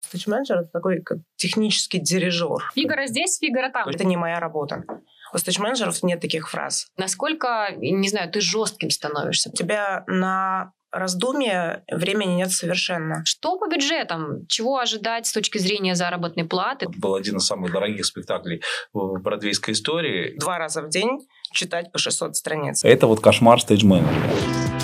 Stage-менеджер— 0.00 0.58
это 0.60 0.70
такой 0.70 1.02
как 1.02 1.18
технический 1.36 1.98
дирижер. 1.98 2.70
Фигаро 2.74 3.06
здесь, 3.06 3.38
Фигаро 3.38 3.70
там. 3.70 3.88
Это 3.88 4.04
не 4.04 4.16
моя 4.16 4.40
работа. 4.40 4.84
У 5.32 5.38
stage-менеджеров 5.38 6.02
нет 6.02 6.20
таких 6.20 6.48
фраз. 6.48 6.86
Насколько, 6.96 7.74
не 7.76 8.08
знаю, 8.08 8.30
ты 8.30 8.40
жестким 8.40 8.90
становишься? 8.90 9.50
У 9.50 9.52
тебя 9.52 10.04
на 10.06 10.72
раздумье 10.90 11.84
времени 11.90 12.36
нет 12.36 12.50
совершенно. 12.50 13.22
Что 13.26 13.58
по 13.58 13.68
бюджетам? 13.68 14.46
Чего 14.46 14.78
ожидать 14.78 15.26
с 15.26 15.32
точки 15.32 15.58
зрения 15.58 15.94
заработной 15.94 16.44
платы? 16.44 16.86
Это 16.86 16.98
был 16.98 17.14
один 17.14 17.36
из 17.36 17.46
самых 17.46 17.72
дорогих 17.72 18.06
спектаклей 18.06 18.62
в 18.92 19.20
бродвейской 19.20 19.74
истории. 19.74 20.38
Два 20.38 20.58
раза 20.58 20.82
в 20.82 20.88
день 20.88 21.26
читать 21.52 21.92
по 21.92 21.98
600 21.98 22.36
страниц. 22.36 22.84
Это 22.84 23.06
вот 23.06 23.20
кошмар 23.20 23.60
stage-менеджера. 23.60 24.77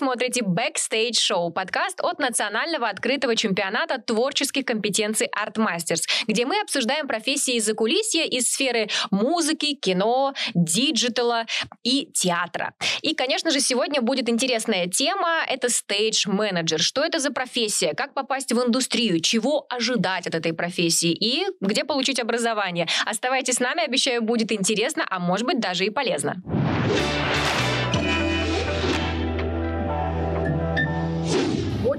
Смотрите 0.00 0.40
Backstage 0.40 1.12
Show, 1.12 1.50
подкаст 1.50 2.00
от 2.00 2.18
Национального 2.20 2.88
открытого 2.88 3.36
чемпионата 3.36 4.00
творческих 4.00 4.64
компетенций 4.64 5.28
Art 5.38 5.56
Masters, 5.56 6.04
где 6.26 6.46
мы 6.46 6.58
обсуждаем 6.62 7.06
профессии 7.06 7.56
из 7.56 7.74
закулисья 7.74 8.24
из 8.24 8.50
сферы 8.50 8.88
музыки, 9.10 9.74
кино, 9.74 10.32
digital 10.54 11.33
а 11.33 11.44
и 11.82 12.06
театра. 12.14 12.72
И, 13.02 13.14
конечно 13.14 13.50
же, 13.50 13.60
сегодня 13.60 14.00
будет 14.00 14.30
интересная 14.30 14.86
тема— 14.86 15.44
это 15.46 15.66
stage 15.66 16.30
менеджер 16.30 16.80
Что 16.80 17.04
это 17.04 17.18
за 17.18 17.30
профессия? 17.30 17.92
Как 17.92 18.14
попасть 18.14 18.52
в 18.52 18.66
индустрию? 18.66 19.20
Чего 19.20 19.66
ожидать 19.68 20.26
от 20.26 20.34
этой 20.34 20.54
профессии? 20.54 21.12
И 21.12 21.44
где 21.60 21.84
получить 21.84 22.20
образование? 22.20 22.88
Оставайтесь 23.04 23.56
с 23.56 23.60
нами, 23.60 23.84
обещаю, 23.84 24.22
будет 24.22 24.50
интересно, 24.50 25.04
а 25.10 25.18
может 25.18 25.44
быть 25.44 25.60
даже 25.60 25.84
и 25.84 25.90
полезно. 25.90 26.42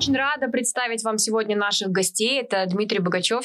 Очень 0.01 0.17
рада 0.17 0.47
представить 0.47 1.03
вам 1.03 1.19
сегодня 1.19 1.55
наших 1.55 1.91
гостей. 1.91 2.41
Это 2.41 2.65
Дмитрий 2.65 2.97
Богачев. 2.97 3.43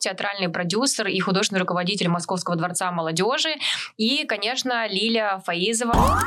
театральный 0.00 0.50
продюсер 0.50 1.06
и 1.06 1.18
художественный 1.18 1.60
руководитель 1.60 2.08
Московского 2.08 2.54
дворца 2.54 2.92
молодежи. 2.92 3.54
И, 3.96 4.26
конечно, 4.26 4.86
Лилия 4.86 5.38
Фаизова. 5.46 6.20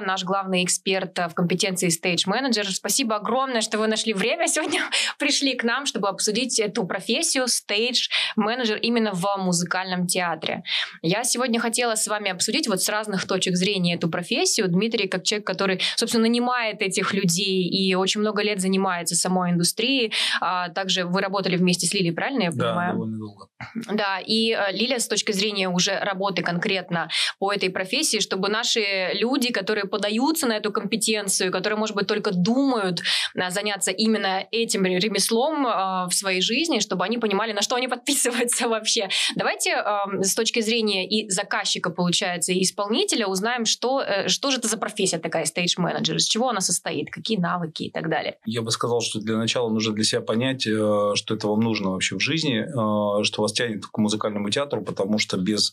Наш 0.00 0.24
главный 0.24 0.64
эксперт 0.64 1.18
в 1.18 1.34
компетенции 1.34 1.88
Stage 1.88 2.28
Manager. 2.28 2.64
Спасибо 2.70 3.16
огромное, 3.16 3.60
что 3.60 3.78
вы 3.78 3.86
нашли 3.86 4.12
время 4.12 4.46
сегодня, 4.46 4.80
пришли 5.18 5.54
к 5.54 5.64
нам, 5.64 5.86
чтобы 5.86 6.08
обсудить 6.08 6.58
эту 6.58 6.86
профессию 6.86 7.44
Stage 7.44 8.08
Manager 8.38 8.78
именно 8.78 9.12
в 9.12 9.26
музыкальном 9.38 10.06
театре. 10.06 10.62
Я 11.02 11.24
сегодня 11.24 11.60
хотела 11.60 11.94
с 11.94 12.06
вами 12.06 12.30
обсудить 12.30 12.68
вот 12.68 12.82
с 12.82 12.88
разных 12.88 13.26
точек 13.26 13.56
зрения 13.56 13.94
эту 13.94 14.08
профессию. 14.08 14.68
Дмитрий, 14.68 15.08
как 15.08 15.24
человек, 15.24 15.46
который, 15.46 15.80
собственно, 15.96 16.22
нанимает 16.22 16.82
этих 16.82 17.12
людей 17.12 17.68
и 17.68 17.94
очень 17.94 18.20
много 18.20 18.42
лет 18.42 18.60
занимается 18.60 19.14
самой 19.14 19.52
индустрией. 19.52 20.12
А 20.40 20.68
также 20.68 21.04
вы 21.04 21.20
работали 21.20 21.56
вместе 21.56 21.86
с 21.86 21.94
Лилией, 21.94 22.14
правильно 22.14 22.44
я 22.44 22.50
понимаю? 22.50 22.92
Да, 22.92 22.92
довольно 22.92 23.18
долго. 23.18 23.48
Да, 23.92 24.18
и 24.24 24.52
э, 24.52 24.72
Лилия 24.72 24.98
с 24.98 25.06
точки 25.06 25.32
зрения 25.32 25.68
уже 25.68 25.98
работы 25.98 26.42
конкретно 26.42 27.08
по 27.38 27.52
этой 27.52 27.70
профессии, 27.70 28.18
чтобы 28.18 28.48
наши 28.48 29.10
люди, 29.14 29.52
которые 29.52 29.79
подаются 29.86 30.46
на 30.46 30.56
эту 30.56 30.72
компетенцию, 30.72 31.52
которые, 31.52 31.78
может 31.78 31.96
быть, 31.96 32.06
только 32.06 32.32
думают 32.32 33.00
а, 33.36 33.50
заняться 33.50 33.90
именно 33.90 34.44
этим 34.50 34.84
ремеслом 34.84 35.66
э, 35.66 36.06
в 36.08 36.12
своей 36.12 36.40
жизни, 36.40 36.80
чтобы 36.80 37.04
они 37.04 37.18
понимали, 37.18 37.52
на 37.52 37.62
что 37.62 37.76
они 37.76 37.88
подписываются 37.94 38.68
вообще. 38.68 39.08
Давайте 39.36 39.70
э, 39.70 40.22
с 40.22 40.34
точки 40.34 40.60
зрения 40.60 41.06
и 41.08 41.28
заказчика, 41.30 41.90
получается, 41.90 42.52
и 42.52 42.62
исполнителя 42.62 43.26
узнаем, 43.26 43.64
что, 43.64 44.00
э, 44.00 44.28
что 44.28 44.50
же 44.50 44.58
это 44.58 44.68
за 44.68 44.76
профессия 44.76 45.18
такая 45.18 45.44
стейдж-менеджер, 45.44 46.16
из 46.16 46.26
чего 46.26 46.48
она 46.48 46.60
состоит, 46.60 47.10
какие 47.10 47.38
навыки 47.38 47.84
и 47.84 47.90
так 47.90 48.08
далее. 48.08 48.38
Я 48.44 48.62
бы 48.62 48.70
сказал, 48.70 49.00
что 49.00 49.20
для 49.20 49.36
начала 49.36 49.68
нужно 49.68 49.94
для 49.94 50.04
себя 50.04 50.20
понять, 50.20 50.66
э, 50.66 51.12
что 51.14 51.34
это 51.34 51.48
вам 51.48 51.60
нужно 51.60 51.90
вообще 51.90 52.16
в 52.16 52.20
жизни, 52.20 52.60
э, 52.60 53.24
что 53.24 53.42
вас 53.42 53.52
тянет 53.52 53.86
к 53.86 53.98
музыкальному 53.98 54.50
театру, 54.50 54.82
потому 54.82 55.18
что 55.18 55.36
без 55.36 55.72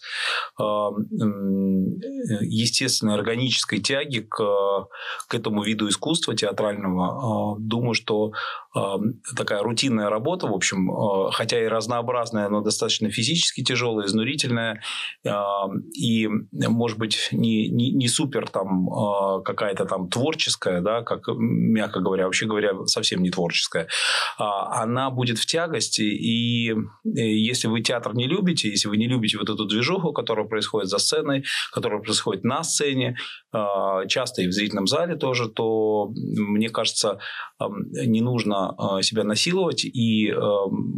естественной 2.41 3.13
органической 3.13 3.79
тяги 3.97 4.19
к, 4.19 4.37
к 5.27 5.33
этому 5.33 5.63
виду 5.63 5.87
искусства 5.89 6.35
театрального, 6.35 7.57
думаю, 7.59 7.93
что 7.93 8.31
такая 9.35 9.61
рутинная 9.63 10.09
работа, 10.09 10.47
в 10.47 10.53
общем, 10.53 10.89
хотя 11.31 11.63
и 11.63 11.67
разнообразная, 11.67 12.49
но 12.49 12.61
достаточно 12.61 13.09
физически 13.09 13.63
тяжелая, 13.63 14.07
изнурительная, 14.07 14.81
и, 15.93 16.29
может 16.51 16.97
быть, 16.97 17.29
не, 17.31 17.69
не, 17.69 17.91
не 17.91 18.07
супер 18.07 18.49
там 18.49 18.87
какая-то 19.43 19.85
там 19.85 20.09
творческая, 20.09 20.81
да, 20.81 21.01
как, 21.01 21.27
мягко 21.27 21.99
говоря, 21.99 22.25
вообще 22.25 22.45
говоря, 22.45 22.85
совсем 22.85 23.23
не 23.23 23.29
творческая, 23.29 23.87
а 24.37 24.83
она 24.83 25.09
будет 25.09 25.39
в 25.39 25.45
тягости, 25.45 26.01
и 26.01 26.75
если 27.03 27.67
вы 27.67 27.81
театр 27.81 28.13
не 28.13 28.27
любите, 28.27 28.69
если 28.69 28.89
вы 28.89 28.97
не 28.97 29.07
любите 29.07 29.37
вот 29.37 29.49
эту 29.49 29.65
движуху, 29.65 30.13
которая 30.13 30.45
происходит 30.45 30.89
за 30.89 30.99
сценой, 30.99 31.43
которая 31.71 32.01
происходит 32.01 32.43
на 32.43 32.63
сцене, 32.63 33.17
часто 34.07 34.41
и 34.41 34.47
в 34.47 34.51
зрительном 34.51 34.87
зале 34.87 35.15
тоже, 35.15 35.49
то, 35.49 36.11
мне 36.15 36.69
кажется, 36.69 37.19
не 37.59 38.21
нужно 38.21 38.75
Э, 38.77 39.01
себя 39.01 39.23
насиловать, 39.23 39.85
и 39.85 40.33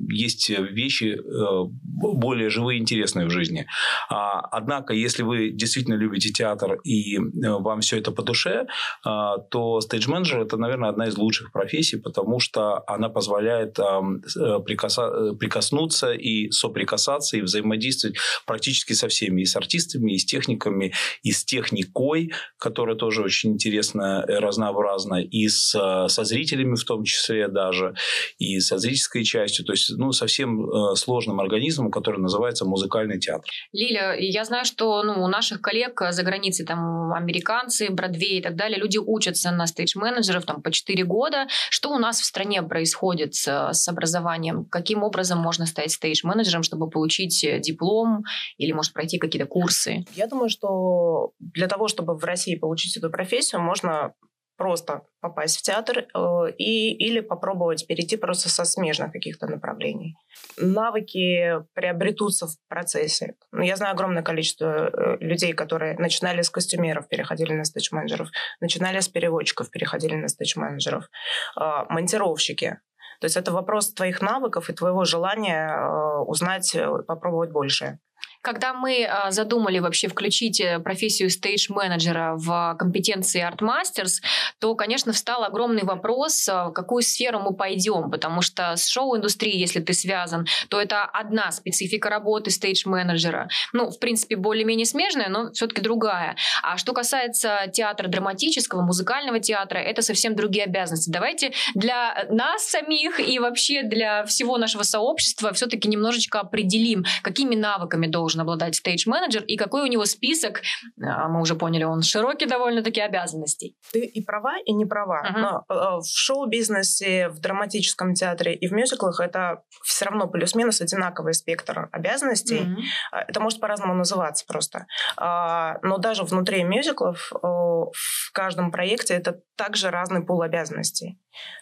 есть 0.10 0.50
вещи 0.50 1.18
э, 1.18 1.64
более 1.66 2.50
живые 2.50 2.78
и 2.78 2.82
интересные 2.82 3.28
в 3.28 3.30
жизни. 3.30 3.66
А, 4.10 4.40
однако, 4.40 4.94
если 4.94 5.24
вы 5.24 5.52
действительно 5.52 5.96
любите 5.96 6.30
театр 6.30 6.80
и 6.84 7.18
э, 7.18 7.20
вам 7.60 7.82
все 7.82 7.98
это 7.98 8.12
по 8.12 8.24
душе, 8.24 8.68
то 9.04 9.82
стейдж-менеджер– 9.82 10.42
это, 10.46 10.58
наверное, 10.58 10.90
одна 10.90 11.08
из 11.08 11.18
лучших 11.18 11.52
профессий, 11.52 11.98
потому 11.98 12.40
что 12.40 12.84
она 12.88 13.10
позволяет 13.10 13.76
прикоснуться 13.76 16.14
и 16.14 16.50
соприкасаться, 16.52 17.38
и 17.38 17.42
взаимодействовать 17.42 18.18
практически 18.46 18.94
со 18.94 19.08
всеми, 19.08 19.42
и 19.42 19.46
с 19.46 19.56
артистами, 19.56 20.14
и 20.14 20.18
с 20.18 20.26
техниками, 20.26 20.94
и 21.24 21.32
с 21.32 21.46
техникой, 21.46 22.32
которая 22.58 22.96
тоже 22.96 23.22
очень 23.22 23.54
интересная, 23.54 24.26
разнообразна, 24.26 25.22
и 25.22 25.48
с, 25.48 25.72
со 26.08 26.24
зрителями 26.24 26.76
в 26.76 26.84
том 26.84 27.04
числе, 27.04 27.48
даже, 27.48 27.96
и 28.38 28.60
со 28.60 28.78
зрительской 28.78 29.24
частью, 29.24 29.66
то 29.66 29.74
есть 29.74 29.92
ну, 29.98 30.12
совсем 30.12 30.70
э, 30.70 30.96
сложным 30.96 31.40
организмом, 31.40 31.92
который 31.92 32.20
называется 32.20 32.66
музыкальный 32.66 33.20
театр. 33.20 33.50
Лиля, 33.74 34.16
я 34.20 34.44
знаю, 34.46 34.66
что 34.66 35.04
ну, 35.04 35.24
у 35.24 35.28
наших 35.28 35.62
коллег 35.62 36.02
за 36.10 36.24
границей, 36.24 36.66
там, 36.66 37.14
американцы, 37.14 37.90
Бродвей 37.90 38.40
и 38.40 38.42
так 38.42 38.56
далее, 38.56 38.80
люди 38.80 38.98
учатся 38.98 39.52
на 39.52 39.68
стейдж-менеджеров 39.68 40.46
там, 40.46 40.62
по 40.62 40.72
4 40.72 41.04
года. 41.04 41.48
Что 41.70 41.92
у 41.92 41.98
нас 41.98 42.20
в 42.20 42.26
стране 42.26 42.62
происходит 42.64 43.36
с, 43.36 43.72
с 43.74 43.88
образованием? 43.88 44.66
Каким 44.66 45.04
образом 45.04 45.40
можно 45.40 45.66
стать 45.66 45.92
стейдж-менеджером, 45.92 46.64
чтобы 46.64 46.90
получить 46.90 47.46
диплом 47.62 48.24
или, 48.58 48.72
может, 48.72 48.94
пройти 48.94 49.18
какие-то 49.18 49.48
курсы? 49.48 50.06
Я 50.16 50.28
думаю, 50.28 50.50
что 50.50 51.32
для 51.40 51.68
того, 51.68 51.88
чтобы 51.88 52.18
в 52.18 52.24
России 52.30 52.56
получить 52.56 52.98
эту 52.98 53.10
профессию, 53.10 53.62
можно 53.62 54.14
просто 54.60 55.04
попасть 55.22 55.58
в 55.58 55.62
театр 55.62 56.00
э, 56.00 56.52
и, 56.58 56.92
или 56.94 57.22
попробовать 57.22 57.88
перейти 57.88 58.18
просто 58.18 58.50
со 58.50 58.66
смежных 58.66 59.14
каких-то 59.14 59.48
направлений. 59.48 60.18
Навыки 60.58 61.64
приобретутся 61.74 62.48
в 62.48 62.58
процессе. 62.68 63.36
Ну, 63.54 63.62
я 63.62 63.78
знаю 63.78 63.94
огромное 63.94 64.22
количество 64.22 64.66
э, 64.66 65.18
людей, 65.22 65.54
которые 65.54 65.98
начинали 65.98 66.42
с 66.42 66.50
костюмеров, 66.50 67.08
переходили 67.08 67.54
на 67.54 67.64
стейдж-менеджеров, 67.64 68.28
начинали 68.60 69.00
с 69.00 69.08
переводчиков, 69.08 69.72
переходили 69.72 70.16
на 70.16 70.28
стейдж-менеджеров, 70.28 71.06
э, 71.06 71.62
монтировщики. 71.88 72.80
То 73.22 73.26
есть 73.26 73.38
это 73.38 73.52
вопрос 73.52 73.94
твоих 73.94 74.22
навыков 74.22 74.70
и 74.70 74.74
твоего 74.74 75.06
желания 75.06 75.70
э, 75.70 76.20
узнать, 76.26 76.76
э, 76.76 76.86
попробовать 77.08 77.52
больше. 77.52 78.00
Когда 78.42 78.74
мы 78.74 79.06
а, 79.06 79.32
задумали 79.32 79.80
вообще 79.80 80.08
включить 80.08 80.62
э, 80.62 80.80
профессию 80.80 81.30
стейдж-менеджера 81.30 82.36
в 82.38 82.76
компетенции 82.80 83.46
Art 83.46 83.60
Masters, 83.60 84.22
то, 84.60 84.76
конечно, 84.76 85.12
встал 85.12 85.44
огромный 85.44 85.84
вопрос, 85.84 86.48
а, 86.48 86.70
в 86.70 86.72
какую 86.72 87.04
сферу 87.04 87.40
мы 87.40 87.54
пойдем, 87.54 88.10
потому 88.10 88.42
что 88.42 88.78
с 88.78 88.88
шоу-индустрией, 88.88 89.60
если 89.60 89.82
ты 89.82 89.94
связан, 89.94 90.48
то 90.70 90.80
это 90.80 91.04
одна 91.04 91.52
специфика 91.52 92.10
работы 92.10 92.50
стейдж-менеджера. 92.50 93.50
Ну, 93.74 93.90
в 93.90 94.00
принципе, 94.00 94.38
более-менее 94.38 94.86
смежная, 94.86 95.28
но 95.28 95.52
все-таки 95.52 95.82
другая. 95.82 96.38
А 96.64 96.78
что 96.78 96.94
касается 96.94 97.70
театра 97.74 98.08
драматического, 98.08 98.84
музыкального 98.84 99.42
театра, 99.42 99.80
это 99.80 100.02
совсем 100.02 100.36
другие 100.36 100.64
обязанности. 100.64 101.10
Давайте 101.10 101.52
для 101.76 102.26
нас 102.30 102.66
самих 102.66 103.20
и 103.20 103.38
вообще 103.40 103.84
для 103.84 104.24
всего 104.24 104.58
нашего 104.58 104.84
сообщества 104.84 105.52
все-таки 105.52 105.90
немножечко 105.90 106.40
определим, 106.40 107.04
какими 107.22 107.56
навыками 107.56 108.08
должен 108.08 108.29
должен 108.30 108.42
обладать 108.42 108.76
стейдж-менеджер 108.76 109.44
и 109.44 109.58
какой 109.58 109.82
у 109.82 109.88
него 109.88 110.06
список, 110.06 110.62
а, 111.02 111.28
мы 111.28 111.42
уже 111.42 111.56
поняли, 111.56 111.84
он 111.84 112.04
широкий 112.04 112.46
довольно-таки 112.46 113.02
обязанностей. 113.02 113.76
Ты 113.92 114.06
и 114.06 114.24
права, 114.24 114.58
и 114.64 114.72
не 114.74 114.86
права. 114.86 115.24
Uh-huh. 115.24 115.40
Но 115.40 115.66
э, 115.68 116.00
в 116.00 116.06
шоу-бизнесе, 116.06 117.30
в 117.30 117.40
драматическом 117.40 118.14
театре 118.14 118.54
и 118.54 118.68
в 118.68 118.72
мюзиклах 118.72 119.20
это 119.20 119.64
все 119.84 120.06
равно 120.06 120.28
плюс-минус 120.28 120.82
одинаковый 120.82 121.34
спектр 121.34 121.90
обязанностей. 121.92 122.60
Uh-huh. 122.60 123.26
Это 123.28 123.40
может 123.40 123.60
по-разному 123.60 123.96
называться 123.96 124.46
просто. 124.48 124.86
А, 125.18 125.80
но 125.82 125.98
даже 125.98 126.24
внутри 126.24 126.64
мюзиклов 126.64 127.32
э, 127.34 127.38
в 127.42 128.32
каждом 128.34 128.72
проекте 128.72 129.16
это 129.16 129.40
также 129.60 129.92
разный 129.92 130.26
пул 130.26 130.42
обязанностей. 130.42 131.20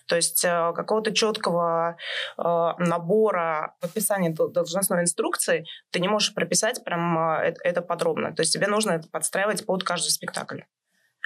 То 0.07 0.15
есть 0.15 0.45
э, 0.45 0.71
какого-то 0.75 1.11
четкого 1.11 1.97
набора 2.37 3.75
в 3.81 3.85
описании 3.85 4.29
должностной 4.29 5.01
инструкции 5.01 5.65
ты 5.91 5.99
не 5.99 6.07
можешь 6.07 6.35
прописать 6.35 6.83
прям 6.83 7.17
это 7.41 7.81
подробно. 7.81 8.35
То 8.35 8.41
есть 8.41 8.53
тебе 8.53 8.67
нужно 8.67 8.91
это 8.91 9.09
подстраивать 9.09 9.65
под 9.65 9.83
каждый 9.83 10.09
спектакль. 10.09 10.61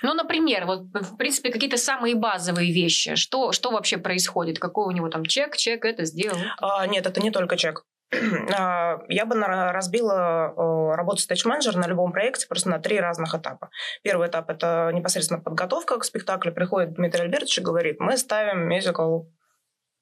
Ну, 0.04 0.14
например, 0.14 0.66
вот, 0.66 0.86
в 0.94 1.18
принципе, 1.18 1.52
какие-то 1.52 1.78
самые 1.78 2.16
базовые 2.16 2.72
вещи. 2.72 3.16
Что, 3.16 3.52
что 3.52 3.72
вообще 3.72 3.98
происходит? 3.98 4.58
Какой 4.58 4.88
у 4.88 4.92
него 4.92 5.10
там 5.10 5.26
чек? 5.26 5.58
Чек 5.58 5.86
это 5.86 6.06
сделал? 6.06 6.38
А, 6.60 6.88
нет, 6.88 7.06
это 7.06 7.22
не 7.22 7.32
только 7.32 7.58
чек. 7.58 7.86
А, 8.58 9.00
я 9.08 9.26
бы 9.26 9.36
разбила 9.36 10.54
работу 10.96 11.22
стейдж-менеджера 11.22 11.78
на 11.78 11.88
любом 11.88 12.12
проекте 12.12 12.48
просто 12.48 12.70
на 12.70 12.80
три 12.80 13.00
разных 13.00 13.34
этапа. 13.34 13.70
Первый 14.04 14.28
этап– 14.28 14.50
это 14.50 14.92
непосредственно 14.94 15.40
подготовка 15.40 15.98
к 15.98 16.04
спектаклю. 16.04 16.54
Приходит 16.54 16.94
Дмитрий 16.94 17.24
Альбертович 17.24 17.60
и 17.60 17.62
говорит, 17.62 18.00
мы 18.00 18.18
ставим 18.18 18.68
мюзикл 18.68 19.24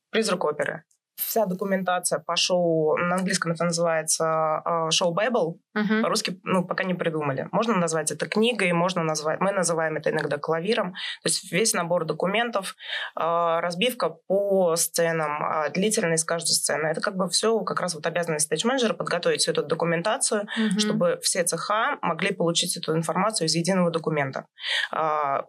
«Призрак 0.10 0.44
оперы» 0.44 0.84
вся 1.20 1.46
документация 1.46 2.20
по 2.20 2.36
шоу, 2.36 2.98
на 2.98 3.16
английском 3.16 3.52
это 3.52 3.66
называется 3.66 4.62
э, 4.66 4.92
шоу 4.92 5.16
Bible, 5.16 5.56
uh-huh. 5.78 6.02
по-русски 6.02 6.40
ну, 6.44 6.66
пока 6.66 6.84
не 6.84 6.94
придумали. 6.94 7.48
Можно 7.52 7.76
назвать 7.76 8.12
это 8.12 8.28
книгой, 8.28 8.72
можно 8.72 9.04
назвать, 9.04 9.40
мы 9.40 9.52
называем 9.52 9.98
это 9.98 10.10
иногда 10.10 10.38
клавиром. 10.38 10.94
То 10.94 11.30
есть 11.30 11.52
весь 11.52 11.74
набор 11.74 12.06
документов, 12.06 12.76
э, 13.20 13.60
разбивка 13.60 14.10
по 14.10 14.76
сценам, 14.76 15.44
э, 15.44 15.72
длительность 15.72 16.26
каждой 16.26 16.54
сцены. 16.54 16.88
Это 16.88 17.02
как 17.02 17.16
бы 17.16 17.30
все 17.30 17.60
как 17.62 17.80
раз 17.80 17.96
вот 17.96 18.06
обязанность 18.06 18.46
стейдж-менеджера 18.46 18.94
подготовить 18.94 19.42
всю 19.42 19.52
эту 19.52 19.64
документацию, 19.64 20.44
uh-huh. 20.44 20.80
чтобы 20.80 21.20
все 21.22 21.44
цеха 21.44 21.98
могли 22.02 22.34
получить 22.34 22.78
эту 22.78 22.96
информацию 22.96 23.48
из 23.48 23.56
единого 23.56 23.92
документа. 23.92 24.46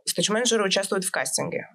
Стейдж-менеджеры 0.06 0.64
участвуют 0.64 1.04
в 1.04 1.10
кастинге. 1.10 1.68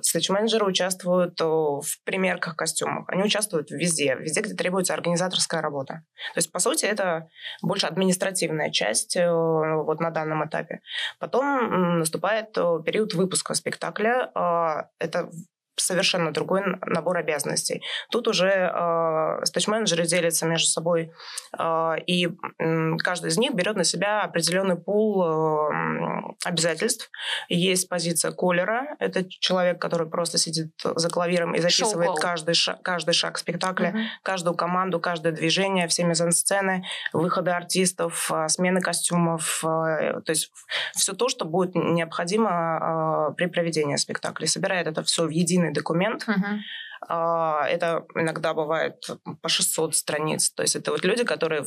Стейдж-менеджеры 0.00 0.66
участвуют 0.66 1.40
в 1.40 1.84
примерках 2.04 2.56
костюмов. 2.56 3.04
Они 3.08 3.22
участвуют 3.22 3.70
везде, 3.70 4.16
везде, 4.16 4.40
где 4.40 4.54
требуется 4.54 4.94
организаторская 4.94 5.60
работа. 5.60 6.04
То 6.34 6.38
есть, 6.38 6.52
по 6.52 6.58
сути, 6.58 6.84
это 6.84 7.28
больше 7.62 7.86
административная 7.86 8.70
часть 8.70 9.16
э, 9.16 9.30
вот 9.30 10.00
на 10.00 10.10
данном 10.10 10.46
этапе. 10.46 10.80
Потом 11.18 11.98
наступает 11.98 12.56
э, 12.56 12.78
период 12.84 13.14
выпуска 13.14 13.54
спектакля. 13.54 14.30
А, 14.34 14.88
это 14.98 15.30
совершенно 15.76 16.32
другой 16.32 16.62
набор 16.82 17.18
обязанностей. 17.18 17.82
Тут 18.10 18.28
уже 18.28 18.48
э, 18.48 19.44
стейдж-менеджеры 19.44 20.06
делятся 20.06 20.46
между 20.46 20.68
собой, 20.68 21.12
э, 21.58 21.94
и 22.06 22.26
э, 22.26 22.96
каждый 22.98 23.28
из 23.28 23.38
них 23.38 23.54
берет 23.54 23.76
на 23.76 23.84
себя 23.84 24.22
определенный 24.22 24.76
пул 24.76 25.22
э, 25.22 26.26
обязательств. 26.44 27.10
Есть 27.48 27.88
позиция 27.88 28.32
колера, 28.32 28.96
это 28.98 29.24
человек, 29.28 29.80
который 29.80 30.08
просто 30.08 30.38
сидит 30.38 30.72
за 30.82 31.08
клавиром 31.10 31.54
и 31.54 31.60
записывает 31.60 32.18
каждый 32.20 32.54
шаг, 32.54 32.82
каждый 32.82 33.12
шаг 33.12 33.38
спектакля, 33.38 33.90
uh-huh. 33.90 34.04
каждую 34.22 34.56
команду, 34.56 35.00
каждое 35.00 35.32
движение, 35.32 35.88
все 35.88 36.04
мизансцены, 36.04 36.84
выходы 37.12 37.50
артистов, 37.50 38.30
э, 38.32 38.48
смены 38.48 38.80
костюмов, 38.80 39.62
э, 39.64 40.20
то 40.24 40.30
есть 40.30 40.50
все 40.94 41.12
то, 41.12 41.28
что 41.28 41.44
будет 41.44 41.74
необходимо 41.74 43.30
э, 43.30 43.34
при 43.34 43.46
проведении 43.46 43.96
спектакля. 43.96 44.46
Собирает 44.46 44.86
это 44.86 45.02
все 45.02 45.26
в 45.26 45.30
единый 45.30 45.65
единый 45.66 45.72
документ. 45.72 46.26
Uh-huh. 46.28 47.64
Это 47.64 48.04
иногда 48.14 48.54
бывает 48.54 48.94
по 49.42 49.48
600 49.48 49.94
страниц. 49.94 50.50
То 50.50 50.62
есть 50.62 50.76
это 50.76 50.90
вот 50.90 51.04
люди, 51.04 51.24
которые 51.24 51.64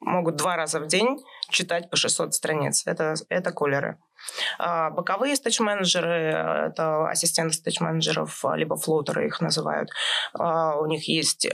могут 0.00 0.36
два 0.36 0.56
раза 0.56 0.80
в 0.80 0.86
день 0.86 1.18
читать 1.48 1.88
по 1.88 1.96
600 1.96 2.34
страниц. 2.34 2.82
Это, 2.86 3.14
это 3.28 3.52
колеры. 3.52 3.98
А 4.58 4.90
боковые 4.90 5.36
стейдж-менеджеры, 5.36 6.68
это 6.68 7.08
ассистенты 7.08 7.54
стейдж-менеджеров, 7.54 8.44
либо 8.54 8.76
флотеры 8.76 9.26
их 9.26 9.40
называют. 9.40 9.90
А 10.34 10.76
у 10.76 10.86
них 10.86 11.08
есть, 11.08 11.48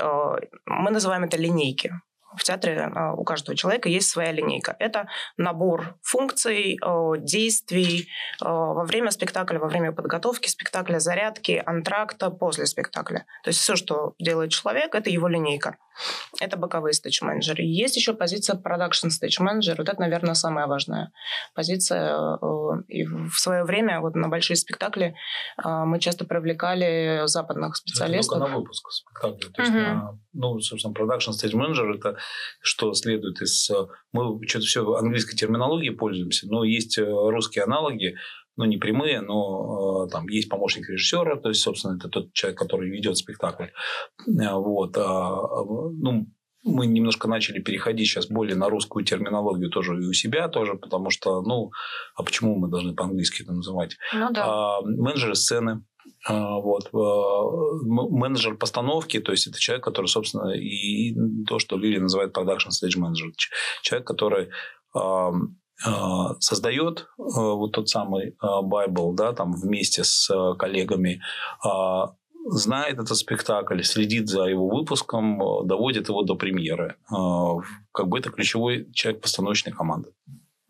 мы 0.64 0.90
называем 0.90 1.24
это 1.24 1.36
линейки. 1.36 1.92
В 2.36 2.42
театре 2.42 2.90
а, 2.94 3.14
у 3.14 3.24
каждого 3.24 3.56
человека 3.56 3.88
есть 3.88 4.10
своя 4.10 4.32
линейка. 4.32 4.76
Это 4.78 5.08
набор 5.36 5.96
функций, 6.02 6.78
действий 7.18 8.08
во 8.40 8.84
время 8.84 9.10
спектакля, 9.10 9.58
во 9.58 9.68
время 9.68 9.92
подготовки 9.92 10.48
спектакля, 10.48 10.98
зарядки, 10.98 11.62
антракта, 11.64 12.30
после 12.30 12.66
спектакля. 12.66 13.26
То 13.44 13.48
есть 13.48 13.60
все, 13.60 13.76
что 13.76 14.14
делает 14.18 14.50
человек, 14.50 14.94
это 14.94 15.10
его 15.10 15.28
линейка. 15.28 15.76
Это 16.40 16.56
боковые 16.56 16.92
stage-менеджеры. 16.92 17.62
Есть 17.62 17.96
еще 17.96 18.14
позиция 18.14 18.56
production 18.56 19.08
stage-менеджер. 19.08 19.76
Вот 19.78 19.88
это, 19.88 20.00
наверное, 20.00 20.34
самая 20.34 20.66
важная 20.66 21.12
позиция. 21.54 22.16
Э, 22.40 22.82
и 22.88 23.04
в 23.04 23.34
свое 23.34 23.64
время 23.64 24.00
вот 24.00 24.14
на 24.14 24.28
большие 24.28 24.56
спектакли 24.56 25.14
э, 25.62 25.68
мы 25.68 25.98
часто 26.00 26.24
привлекали 26.24 27.22
западных 27.26 27.76
специалистов. 27.76 28.36
Это 28.36 28.46
только 28.46 28.52
на 28.52 28.58
выпуск 28.58 28.90
спектакля. 28.90 29.50
То 29.50 29.62
есть, 29.62 29.74
uh-huh. 29.74 29.94
на, 29.94 30.18
ну, 30.32 30.60
собственно, 30.60 30.94
production 30.94 31.32
stage-менеджер– 31.32 31.90
это 31.94 32.16
что 32.60 32.92
следует 32.94 33.40
из... 33.40 33.70
Э, 33.70 33.86
мы 34.12 34.46
что-то 34.46 34.66
все 34.66 34.94
английской 34.94 35.36
терминологией 35.36 35.94
пользуемся, 35.94 36.46
но 36.48 36.64
есть 36.64 36.98
русские 36.98 37.64
аналоги 37.64 38.16
ну, 38.58 38.64
не 38.64 38.76
прямые, 38.76 39.20
но 39.20 40.06
э, 40.06 40.10
там 40.10 40.28
есть 40.28 40.48
помощник 40.48 40.88
режиссера, 40.88 41.36
то 41.36 41.48
есть, 41.48 41.60
собственно, 41.60 41.96
это 41.96 42.08
тот 42.08 42.32
человек, 42.32 42.58
который 42.58 42.90
ведет 42.90 43.16
спектакль. 43.16 43.68
Э, 44.26 44.54
вот. 44.54 44.96
А, 44.98 45.64
ну, 45.64 46.26
мы 46.64 46.86
немножко 46.86 47.28
начали 47.28 47.60
переходить 47.60 48.08
сейчас 48.08 48.26
более 48.26 48.56
на 48.56 48.68
русскую 48.68 49.04
терминологию 49.04 49.70
тоже 49.70 49.94
и 50.02 50.06
у 50.06 50.12
себя 50.12 50.48
тоже, 50.48 50.74
потому 50.74 51.10
что, 51.10 51.40
ну, 51.40 51.70
а 52.16 52.24
почему 52.24 52.56
мы 52.56 52.68
должны 52.68 52.94
по-английски 52.94 53.42
это 53.42 53.52
называть? 53.52 53.96
Ну, 54.12 54.28
да. 54.32 54.78
а, 54.78 54.82
менеджеры 54.82 55.36
сцены, 55.36 55.84
а, 56.26 56.58
вот. 56.58 56.90
Менеджер 56.92 58.56
постановки, 58.56 59.20
то 59.20 59.30
есть 59.30 59.46
это 59.46 59.60
человек, 59.60 59.84
который, 59.84 60.06
собственно, 60.06 60.50
и 60.50 61.14
то, 61.46 61.60
что 61.60 61.78
Лили 61.78 61.98
называет 61.98 62.36
production 62.36 62.70
stage 62.70 62.98
manager. 62.98 63.30
Человек, 63.82 64.06
который 64.06 64.48
создает 66.40 67.08
а, 67.18 67.22
вот 67.22 67.72
тот 67.72 67.88
самый 67.88 68.36
Bible, 68.42 69.14
да, 69.14 69.32
там 69.32 69.52
вместе 69.52 70.04
с 70.04 70.30
а, 70.30 70.54
коллегами, 70.54 71.20
знает 72.50 72.98
этот 72.98 73.16
спектакль, 73.16 73.82
следит 73.82 74.28
за 74.28 74.44
его 74.44 74.68
выпуском, 74.68 75.66
доводит 75.66 76.08
его 76.08 76.22
до 76.22 76.34
премьеры. 76.34 76.96
Как 77.92 78.08
бы 78.08 78.18
это 78.18 78.30
ключевой 78.30 78.90
человек 78.92 79.20
постановочной 79.20 79.72
команды. 79.72 80.12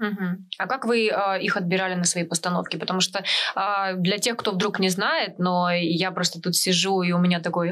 Угу. 0.01 0.25
А 0.59 0.67
как 0.67 0.85
вы 0.85 1.09
э, 1.09 1.43
их 1.43 1.57
отбирали 1.57 1.95
на 1.95 2.05
свои 2.05 2.25
постановки? 2.25 2.77
Потому 2.77 3.01
что 3.01 3.19
э, 3.21 3.95
для 3.97 4.19
тех, 4.19 4.37
кто 4.37 4.53
вдруг 4.53 4.79
не 4.79 4.91
знает, 4.91 5.39
но 5.39 5.71
я 5.73 6.13
просто 6.13 6.41
тут 6.41 6.55
сижу, 6.55 7.03
и 7.03 7.13
у 7.13 7.19
меня 7.19 7.41
такой 7.41 7.71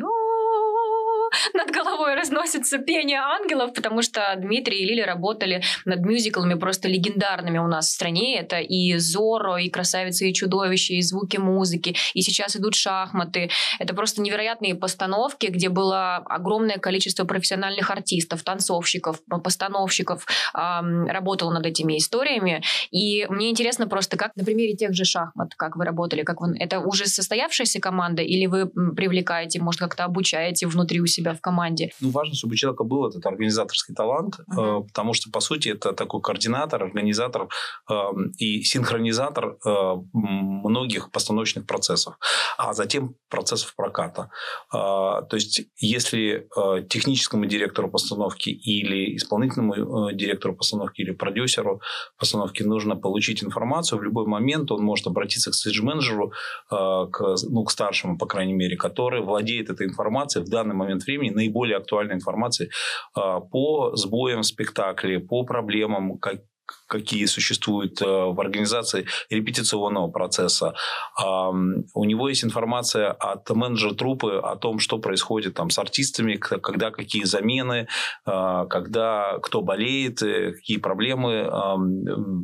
над 1.55 1.71
головой 1.71 2.15
разносится 2.15 2.79
пение 2.79 3.19
ангелов, 3.19 3.73
потому 3.73 4.03
что 4.03 4.35
Дмитрий 4.37 4.83
и 4.83 4.87
Лили 4.87 5.03
работали 5.03 5.63
над 5.85 6.01
мюзиклами 6.01 6.55
просто 6.55 6.89
легендарными 6.89 7.59
у 7.59 7.67
нас 7.67 7.89
в 7.89 7.93
стране. 7.93 8.39
Это 8.39 8.61
и 8.61 8.97
Зоро, 8.99 9.57
и 9.57 9.69
Красавица 9.69 10.25
и 10.25 10.33
чудовище, 10.33 10.95
и 10.95 11.03
звуки 11.03 11.37
музыки, 11.37 11.97
и 12.15 12.23
сейчас 12.23 12.57
идут 12.57 12.75
шахматы. 12.75 13.51
Это 13.79 13.95
просто 13.95 14.21
невероятные 14.21 14.75
постановки, 14.75 15.47
где 15.47 15.69
было 15.69 16.17
огромное 16.17 16.79
количество 16.79 17.25
профессиональных 17.25 17.91
артистов, 17.91 18.43
танцовщиков, 18.43 19.21
постановщиков 19.43 20.27
работало 20.53 21.53
над 21.53 21.67
этими 21.67 21.99
историями. 21.99 22.63
И 22.91 23.27
мне 23.29 23.51
интересно 23.51 23.87
просто, 23.87 24.17
как 24.17 24.35
на 24.37 24.45
примере 24.45 24.75
тех 24.75 24.95
же 24.95 25.05
шахмат, 25.05 25.55
как 25.57 25.77
вы 25.77 25.85
работали, 25.85 26.23
как 26.23 26.41
вы... 26.41 26.57
это 26.59 26.81
уже 26.81 27.07
состоявшаяся 27.07 27.81
команда, 27.81 28.23
или 28.23 28.47
вы 28.47 28.67
привлекаете, 28.67 29.61
может, 29.61 29.81
как-то 29.81 30.05
обучаете 30.05 30.67
внутри 30.67 31.01
у 31.01 31.07
себя 31.07 31.16
в 31.23 31.41
команде? 31.41 31.91
Ну, 32.01 32.11
важно, 32.11 32.35
чтобы 32.35 32.53
у 32.53 32.57
человека 32.57 32.85
был 32.85 33.07
этот 33.07 33.25
организаторский 33.27 33.95
талант, 33.95 34.39
uh-huh. 34.51 34.85
потому 34.87 35.15
что, 35.15 35.31
по 35.31 35.41
сути, 35.41 35.71
это 35.71 35.93
такой 35.93 36.21
координатор, 36.21 36.83
организатор 36.83 37.49
э, 37.91 37.95
и 38.39 38.63
синхронизатор 38.63 39.57
э, 39.65 39.95
многих 40.13 41.11
постановочных 41.11 41.67
процессов, 41.67 42.19
а 42.59 42.73
затем 42.73 43.15
процессов 43.29 43.75
проката. 43.77 44.31
То 44.71 45.29
есть, 45.33 45.63
если 45.77 46.49
техническому 46.89 47.47
директору 47.47 47.91
постановки 47.91 48.51
или 48.51 49.17
исполнительному 49.17 50.13
директору 50.13 50.55
постановки 50.55 51.03
или 51.03 51.13
продюсеру 51.13 51.81
постановки 52.19 52.63
нужно 52.63 52.97
получить 52.97 53.43
информацию, 53.45 53.99
в 53.99 54.03
любой 54.03 54.27
момент 54.27 54.71
он 54.73 54.83
может 54.83 55.07
обратиться 55.07 55.51
к 55.51 55.55
стейдж-менеджеру, 55.55 56.33
к, 56.69 57.37
ну, 57.49 57.65
к 57.65 57.71
старшему, 57.71 58.19
по 58.19 58.27
крайней 58.27 58.55
мере, 58.55 58.77
который 58.77 59.23
владеет 59.23 59.71
этой 59.71 59.87
информацией 59.87 60.45
в 60.45 60.49
данный 60.49 60.75
момент 60.75 61.06
времени 61.07 61.31
наиболее 61.31 61.77
актуальной 61.77 62.15
информации 62.15 62.71
по 63.15 63.95
сбоям 63.95 64.43
в 64.43 64.47
спектакле, 64.47 65.21
по 65.21 65.45
проблемам, 65.45 66.19
как, 66.19 66.41
какие 66.87 67.27
существуют 67.27 68.01
э, 68.01 68.05
в 68.05 68.41
организации 68.41 69.07
репетиционного 69.31 70.09
процесса. 70.09 70.75
У 71.19 72.05
него 72.05 72.29
есть 72.29 72.45
информация 72.45 73.11
от 73.11 73.49
менеджера 73.51 73.95
трупы 73.95 74.41
о 74.43 74.57
том, 74.57 74.79
что 74.79 74.99
происходит 74.99 75.55
там 75.55 75.71
с 75.71 75.79
артистами, 75.79 76.37
когда 76.37 76.91
какие 76.91 77.25
замены, 77.25 77.89
э, 78.27 78.67
когда 78.69 79.39
кто 79.43 79.63
болеет, 79.63 80.23
э, 80.23 80.53
какие 80.53 80.79
проблемы. 80.79 81.51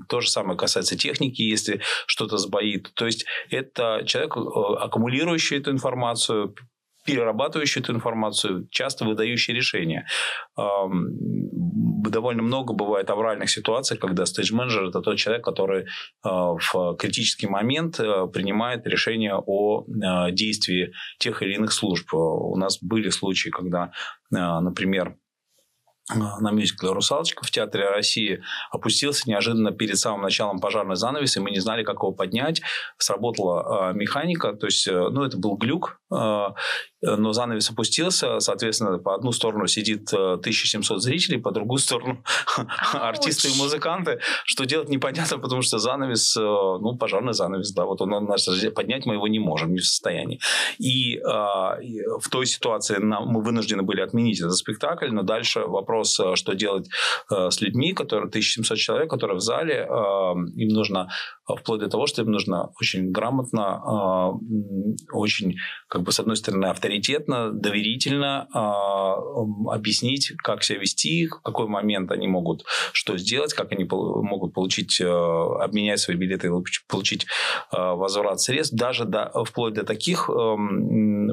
То 0.08 0.20
же 0.20 0.30
самое 0.30 0.56
касается 0.56 0.96
техники, 0.96 1.42
если 1.42 1.80
что-то 2.06 2.36
сбоит. 2.38 2.92
То 2.94 3.06
есть 3.06 3.24
это 3.50 4.02
человек, 4.06 4.36
аккумулирующий 4.36 5.58
эту 5.58 5.70
информацию, 5.70 6.54
перерабатывающий 7.04 7.80
эту 7.80 7.92
информацию, 7.92 8.68
часто 8.70 9.04
выдающий 9.04 9.54
решения 9.54 10.06
довольно 12.10 12.42
много 12.42 12.74
бывает 12.74 13.10
авральных 13.10 13.50
ситуаций, 13.50 13.96
когда 13.96 14.26
стейдж-менеджер– 14.26 14.84
это 14.88 15.00
тот 15.00 15.16
человек, 15.16 15.44
который 15.44 15.82
э, 15.82 15.86
в 16.24 16.96
критический 16.98 17.46
момент 17.46 18.00
э, 18.00 18.26
принимает 18.26 18.86
решение 18.86 19.34
о 19.36 19.84
э, 19.84 20.32
действии 20.32 20.92
тех 21.18 21.42
или 21.42 21.54
иных 21.54 21.72
служб. 21.72 22.12
У 22.14 22.56
нас 22.56 22.78
были 22.82 23.10
случаи, 23.10 23.50
когда, 23.50 23.92
например, 24.30 25.16
на 26.10 26.50
мюзикле 26.50 26.90
«Русалочка» 26.90 27.44
в 27.44 27.50
Театре 27.50 27.88
России 27.88 28.42
опустился 28.70 29.28
неожиданно 29.28 29.70
перед 29.70 29.98
самым 29.98 30.22
началом 30.22 30.58
пожарный 30.60 30.96
занавес, 30.96 31.36
и 31.36 31.40
мы 31.40 31.50
не 31.50 31.60
знали, 31.60 31.84
как 31.84 31.96
его 31.96 32.12
поднять. 32.12 32.60
Сработала 32.98 33.92
механика, 33.92 34.52
то 34.52 34.66
есть, 34.66 34.86
э, 34.88 35.08
ну, 35.10 35.22
это 35.22 35.38
был 35.38 35.56
глюк, 35.56 36.00
но 37.02 37.32
занавес 37.32 37.70
опустился, 37.70 38.38
соответственно, 38.38 38.98
по 38.98 39.14
одну 39.14 39.32
сторону 39.32 39.66
сидит 39.66 40.12
1700 40.12 41.02
зрителей, 41.02 41.38
по 41.38 41.50
другую 41.50 41.78
сторону 41.78 42.22
артисты 42.92 43.48
и 43.48 43.58
музыканты. 43.58 44.20
Что 44.44 44.64
делать 44.64 44.88
непонятно, 44.88 45.38
потому 45.38 45.62
что 45.62 45.78
занавес, 45.78 46.36
ну, 46.36 46.96
пожарный 46.96 47.32
занавес, 47.32 47.72
да, 47.72 47.84
вот 47.84 48.00
он, 48.02 48.12
он 48.12 48.28
поднять 48.74 49.06
мы 49.06 49.14
его 49.14 49.26
не 49.26 49.40
можем, 49.40 49.72
не 49.72 49.80
в 49.80 49.86
состоянии. 49.86 50.40
И 50.78 51.18
в 51.18 52.28
той 52.30 52.46
ситуации 52.46 52.98
нам, 52.98 53.28
мы 53.28 53.42
вынуждены 53.42 53.82
были 53.82 54.00
отменить 54.00 54.40
этот 54.40 54.56
спектакль, 54.56 55.10
но 55.10 55.22
дальше 55.22 55.60
вопрос 55.60 56.18
э, 56.20 56.36
что 56.36 56.54
делать 56.54 56.88
э, 57.30 57.50
с 57.50 57.60
людьми, 57.60 57.92
которые 57.92 58.28
1700 58.28 58.78
человек, 58.78 59.10
которые 59.10 59.36
в 59.36 59.40
зале, 59.40 59.86
э, 59.88 59.88
им 59.88 60.68
нужно 60.68 61.08
вплоть 61.46 61.80
до 61.80 61.88
того, 61.88 62.06
что 62.06 62.22
им 62.22 62.30
нужно 62.30 62.70
очень 62.80 63.10
грамотно, 63.10 64.38
очень, 65.12 65.56
как 65.88 66.01
бы, 66.02 66.12
с 66.12 66.20
одной 66.20 66.36
стороны, 66.36 66.66
авторитетно, 66.66 67.50
доверительно 67.52 68.48
объяснить, 69.70 70.32
как 70.38 70.62
себя 70.62 70.80
вести, 70.80 71.26
в 71.26 71.40
какой 71.40 71.66
момент 71.66 72.10
они 72.10 72.28
могут 72.28 72.64
что 72.92 73.16
сделать, 73.16 73.54
как 73.54 73.72
они 73.72 73.84
могут 73.84 74.54
получить, 74.54 75.00
обменять 75.00 76.00
свои 76.00 76.16
билеты 76.16 76.50
получить 76.88 77.26
возврат 77.70 78.40
средств, 78.40 78.74
даже 78.74 79.04
до, 79.04 79.30
вплоть 79.44 79.74
до 79.74 79.84
таких 79.84 80.28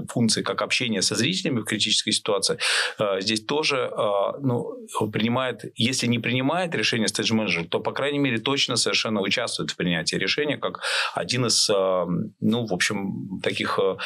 функций, 0.09 0.43
как 0.43 0.61
общение 0.61 1.01
со 1.01 1.15
зрителями 1.15 1.59
в 1.59 1.65
критической 1.65 2.13
ситуации. 2.13 2.57
Здесь 3.19 3.43
тоже 3.45 3.91
ну, 4.41 4.87
принимает, 5.11 5.65
если 5.75 6.07
не 6.07 6.19
принимает 6.19 6.75
решение 6.75 7.07
стейдж-менеджер, 7.07 7.67
то, 7.67 7.79
по 7.79 7.91
крайней 7.91 8.19
мере, 8.19 8.37
точно 8.39 8.75
совершенно 8.75 9.21
участвует 9.21 9.71
в 9.71 9.75
принятии 9.75 10.15
решения, 10.15 10.57
как 10.57 10.81
один 11.13 11.45
из, 11.45 11.69
э, 11.69 12.05
ну, 12.39 12.65
в 12.65 12.73
общем, 12.73 13.39
таких 13.41 13.79
э, 13.81 13.97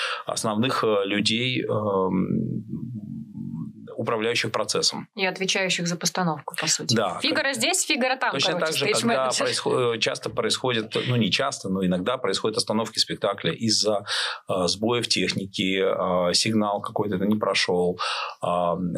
основных 0.54 0.84
э, 0.84 1.06
людей 1.06 1.66
управляющих 3.96 4.52
процессом. 4.52 5.08
И 5.16 5.26
отвечающих 5.26 5.88
за 5.88 5.96
постановку, 5.96 6.56
по 6.60 6.68
сути. 6.68 6.96
Да. 6.96 7.20
Фигаро 7.22 7.44
как... 7.44 7.56
здесь, 7.56 7.86
Фигаро 7.86 8.18
там. 8.18 8.32
Точно 8.32 8.54
короче, 8.54 8.66
так 8.66 8.78
же, 8.78 8.86
когда 8.94 9.30
происход... 9.30 10.00
часто 10.00 10.30
происходит, 10.30 10.96
ну 11.08 11.16
не 11.16 11.32
часто, 11.32 11.70
но 11.70 11.86
иногда 11.86 12.18
происходят 12.18 12.58
остановки 12.58 13.00
спектакля 13.00 13.52
из-за 13.52 14.06
э, 14.50 14.68
сбоев 14.68 15.08
техники, 15.08 15.82
э, 15.82 16.34
сигнал 16.34 16.82
какой-то 16.82 17.18
не 17.18 17.36
прошел, 17.36 17.98
э, 17.98 18.33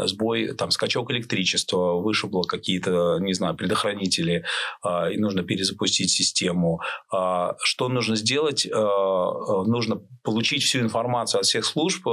сбой, 0.06 0.54
там, 0.56 0.72
скачок 0.72 1.12
электричества, 1.12 2.02
вышибло 2.02 2.44
какие-то, 2.44 3.18
не 3.20 3.34
знаю, 3.34 3.56
предохранители, 3.56 4.44
э, 4.84 5.14
и 5.14 5.18
нужно 5.18 5.44
перезапустить 5.44 6.10
систему. 6.10 6.82
Э, 7.14 7.54
что 7.62 7.90
нужно 7.90 8.16
сделать? 8.16 8.68
Нужно 8.68 10.02
получить 10.24 10.64
всю 10.64 10.80
информацию 10.80 11.40
от 11.40 11.46
всех 11.46 11.66
служб, 11.66 12.06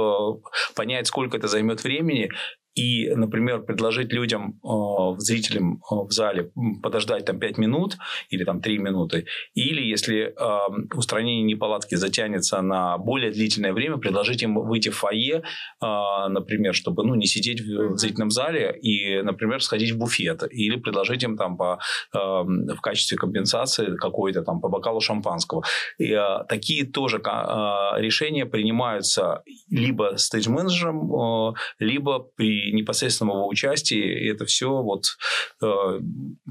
понять, 0.75 1.07
сколько 1.07 1.37
это 1.37 1.47
займет 1.47 1.83
времени, 1.83 2.29
и, 2.75 3.09
например, 3.15 3.61
предложить 3.61 4.11
людям, 4.11 4.59
э, 4.63 5.19
зрителям 5.19 5.75
э, 5.75 5.95
в 5.95 6.11
зале 6.11 6.51
подождать 6.81 7.25
там 7.25 7.39
5 7.39 7.57
минут 7.57 7.97
или 8.29 8.43
там 8.43 8.61
3 8.61 8.77
минуты, 8.79 9.25
или 9.53 9.81
если 9.81 10.33
э, 10.35 10.95
устранение 10.95 11.43
неполадки 11.43 11.95
затянется 11.95 12.61
на 12.61 12.97
более 12.97 13.31
длительное 13.31 13.73
время, 13.73 13.97
предложить 13.97 14.41
им 14.43 14.55
выйти 14.55 14.89
в 14.89 14.95
фойе, 14.95 15.43
например, 15.81 16.73
чтобы 16.73 17.03
ну, 17.03 17.15
не 17.15 17.25
сидеть 17.25 17.61
в 17.61 17.97
зрительном 17.97 18.31
зале 18.31 18.77
и, 18.81 19.21
например, 19.21 19.61
сходить 19.61 19.91
в 19.91 19.97
буфет, 19.97 20.43
или 20.51 20.77
предложить 20.77 21.23
им 21.23 21.37
там 21.37 21.57
по, 21.57 21.79
в 22.13 22.79
качестве 22.81 23.17
компенсации 23.17 23.95
какой-то 23.97 24.41
там 24.41 24.61
по 24.61 24.69
бокалу 24.69 25.01
шампанского. 25.01 25.63
И, 25.97 26.17
такие 26.47 26.85
тоже 26.85 27.17
решения 27.17 28.45
принимаются 28.45 29.43
либо 29.69 30.15
стейдж-менеджером, 30.17 31.55
либо 31.79 32.19
при 32.19 32.62
непосредственного 32.71 33.37
его 33.37 33.47
участия, 33.47 34.31
это 34.31 34.45
все 34.45 34.81
вот, 34.81 35.05
э, 35.61 35.99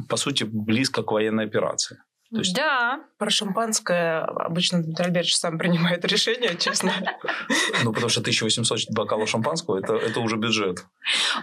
по 0.09 0.17
сути, 0.17 0.45
близко 0.45 1.03
к 1.03 1.13
военной 1.13 1.45
операции. 1.45 1.99
То 2.33 2.39
есть... 2.39 2.55
Да. 2.55 3.01
Про 3.19 3.31
шампанское 3.31 4.21
обычно 4.21 4.83
Дмитрий 4.83 5.05
Альбертович 5.05 5.37
сам 5.37 5.59
принимает 5.59 6.05
решение, 6.05 6.57
честно. 6.59 6.93
Ну, 7.85 7.93
потому 7.93 8.09
что 8.09 8.21
1800 8.21 8.91
бокалов 8.91 9.29
шампанского 9.29 9.79
это, 9.79 9.95
это 9.95 10.21
уже 10.21 10.37
бюджет. 10.37 10.85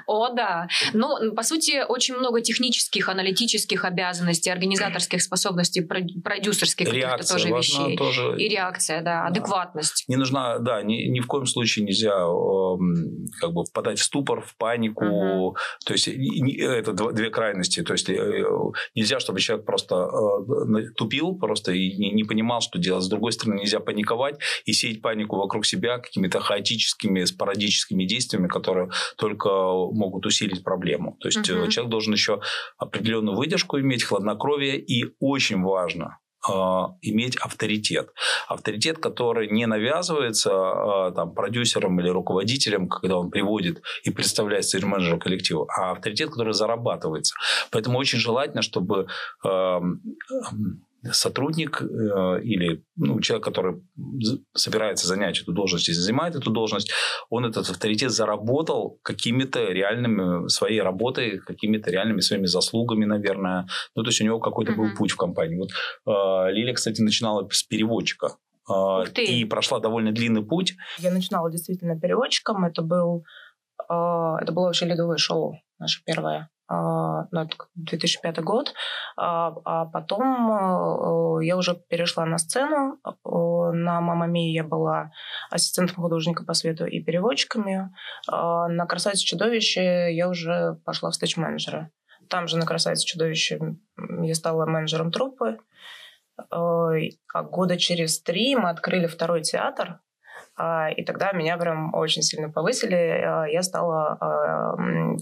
О, 0.07 0.29
да. 0.33 0.67
Ну, 0.93 1.33
по 1.35 1.43
сути, 1.43 1.83
очень 1.87 2.15
много 2.15 2.41
технических, 2.41 3.07
аналитических 3.07 3.85
обязанностей, 3.85 4.49
организаторских 4.49 5.21
способностей, 5.21 5.81
продюсерских 5.81 6.87
каких-то 6.87 7.27
тоже 7.27 7.49
вещей. 7.49 7.95
Тоже... 7.95 8.35
И 8.37 8.49
реакция, 8.49 9.01
да, 9.01 9.27
адекватность. 9.27 10.05
Не 10.07 10.15
нужна, 10.15 10.57
да, 10.59 10.81
ни, 10.81 11.07
ни 11.09 11.19
в 11.19 11.27
коем 11.27 11.45
случае 11.45 11.85
нельзя 11.85 12.15
эм, 12.15 13.27
как 13.39 13.53
бы 13.53 13.63
впадать 13.63 13.99
в 13.99 14.03
ступор, 14.03 14.41
в 14.41 14.55
панику. 14.57 15.05
Угу. 15.05 15.57
То 15.85 15.93
есть, 15.93 16.07
это 16.07 16.93
две 16.93 17.29
крайности. 17.29 17.83
То 17.83 17.93
есть, 17.93 18.09
э, 18.09 18.43
нельзя, 18.95 19.19
чтобы 19.19 19.39
человек 19.39 19.65
просто 19.65 19.95
э, 19.95 20.78
тупил 20.95 21.35
просто 21.35 21.71
и 21.71 21.95
не, 21.97 22.11
не 22.11 22.23
понимал, 22.23 22.61
что 22.61 22.79
делать. 22.79 23.03
С 23.03 23.09
другой 23.09 23.31
стороны, 23.31 23.59
нельзя 23.59 23.79
паниковать 23.79 24.39
и 24.65 24.73
сеять 24.73 25.01
панику 25.01 25.37
вокруг 25.37 25.65
себя 25.65 25.99
какими-то 25.99 26.39
хаотическими, 26.39 27.23
спорадическими 27.25 28.05
действиями, 28.05 28.47
которые 28.47 28.89
только 29.17 29.49
могут 29.49 30.25
усилить 30.25 30.63
проблему. 30.63 31.17
То 31.19 31.27
есть 31.27 31.37
угу. 31.37 31.67
человек 31.69 31.89
должен 31.89 32.13
еще 32.13 32.41
определенную 32.77 33.37
выдержку 33.37 33.79
иметь, 33.79 34.03
хладнокровие 34.03 34.79
и 34.79 35.05
очень 35.19 35.61
важно, 35.61 36.17
иметь 37.01 37.35
авторитет. 37.37 38.09
Авторитет, 38.47 38.99
который 38.99 39.49
не 39.49 39.65
навязывается 39.65 40.49
э, 40.49 41.11
там, 41.15 41.33
продюсером 41.33 41.99
или 41.99 42.09
руководителем, 42.09 42.87
когда 42.87 43.17
он 43.17 43.29
приводит 43.29 43.81
и 44.03 44.09
представляет 44.09 44.65
менеджера 44.85 45.17
коллектива, 45.17 45.67
а 45.75 45.91
авторитет, 45.91 46.29
который 46.29 46.53
зарабатывается. 46.53 47.35
Поэтому 47.71 47.99
очень 47.99 48.19
желательно, 48.19 48.61
чтобы 48.61 49.07
э, 49.43 49.79
сотрудник 51.11 51.81
э, 51.81 52.41
или 52.43 52.83
ну, 52.95 53.19
человек, 53.21 53.45
который 53.45 53.81
собирается 54.53 55.07
занять 55.07 55.41
эту 55.41 55.53
должность 55.53 55.89
и 55.89 55.93
занимает 55.93 56.35
эту 56.35 56.51
должность, 56.51 56.91
он 57.29 57.45
этот 57.45 57.69
авторитет 57.69 58.11
заработал 58.11 58.99
какими-то 59.03 59.71
реальными 59.71 60.47
своей 60.49 60.81
работой, 60.81 61.39
какими-то 61.39 61.91
реальными 61.91 62.19
своими 62.19 62.45
заслугами, 62.45 63.05
наверное. 63.05 63.67
Ну, 63.95 64.03
то 64.03 64.09
есть 64.09 64.21
у 64.21 64.25
него 64.25 64.39
какой-то 64.39 64.73
был 64.73 64.95
путь 64.97 65.11
в 65.11 65.17
компании. 65.17 65.57
Вот 65.57 65.69
э, 65.69 66.51
Лилия, 66.51 66.73
кстати, 66.73 67.01
начинала 67.01 67.47
с 67.49 67.63
переводчика. 67.63 68.35
Э, 68.69 69.03
и 69.15 69.45
прошла 69.45 69.79
довольно 69.79 70.11
длинный 70.11 70.45
путь. 70.45 70.75
Я 70.97 71.11
начинала 71.11 71.49
действительно 71.51 71.99
переводчиком. 71.99 72.65
Это 72.65 72.81
был 72.81 73.23
э, 73.89 73.93
это 74.41 74.51
было 74.51 74.65
вообще 74.65 74.85
ледовое 74.85 75.17
шоу, 75.17 75.55
наше 75.79 76.03
первое. 76.05 76.49
А, 76.69 77.25
ну, 77.31 77.41
это 77.41 77.55
2005 77.75 78.39
год. 78.43 78.73
А, 79.17 79.55
а 79.65 79.85
потом 79.85 81.39
э, 81.39 81.45
я 81.45 81.57
уже 81.57 81.75
перешла 81.89 82.25
на 82.25 82.37
сцену. 82.37 82.99
На 83.25 84.01
«Мама 84.01 84.27
Мии» 84.27 84.53
я 84.53 84.63
была 84.63 85.11
ассистентом 85.49 85.95
художника 85.95 86.45
по 86.45 86.53
свету 86.53 86.85
и 86.85 87.01
переводчиками. 87.01 87.89
А 88.27 88.67
на 88.67 88.85
«Красавице 88.85 89.25
чудовище» 89.25 90.13
я 90.13 90.29
уже 90.29 90.79
пошла 90.85 91.09
в 91.09 91.15
стейдж-менеджера. 91.15 91.89
Там 92.29 92.47
же 92.47 92.57
на 92.57 92.67
«Красавице 92.67 93.05
чудовище» 93.07 93.59
я 94.21 94.35
стала 94.35 94.67
менеджером 94.67 95.11
труппы. 95.11 95.57
А 96.51 97.43
года 97.43 97.77
через 97.77 98.21
три 98.21 98.55
мы 98.55 98.69
открыли 98.69 99.07
второй 99.07 99.41
театр 99.41 99.99
и 100.95 101.03
тогда 101.03 101.31
меня 101.31 101.57
прям 101.57 101.93
очень 101.93 102.21
сильно 102.21 102.49
повысили. 102.49 102.95
А, 102.95 103.45
я 103.45 103.63
стала 103.63 104.17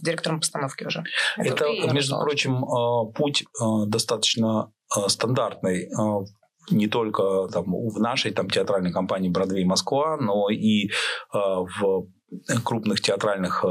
директором 0.02 0.40
постановки 0.40 0.84
уже. 0.84 1.04
Это, 1.38 1.66
Это 1.66 1.94
между 1.94 2.20
прочим, 2.20 2.66
путь 3.14 3.46
достаточно 3.88 4.72
стандартный 5.08 5.90
не 6.70 6.88
только 6.88 7.48
там, 7.48 7.66
в 7.66 8.00
нашей 8.00 8.32
там, 8.32 8.50
театральной 8.50 8.92
компании 8.92 9.30
«Бродвей 9.30 9.64
Москва», 9.64 10.18
но 10.18 10.50
и 10.50 10.90
в 11.32 12.08
крупных 12.64 13.00
театральных 13.00 13.64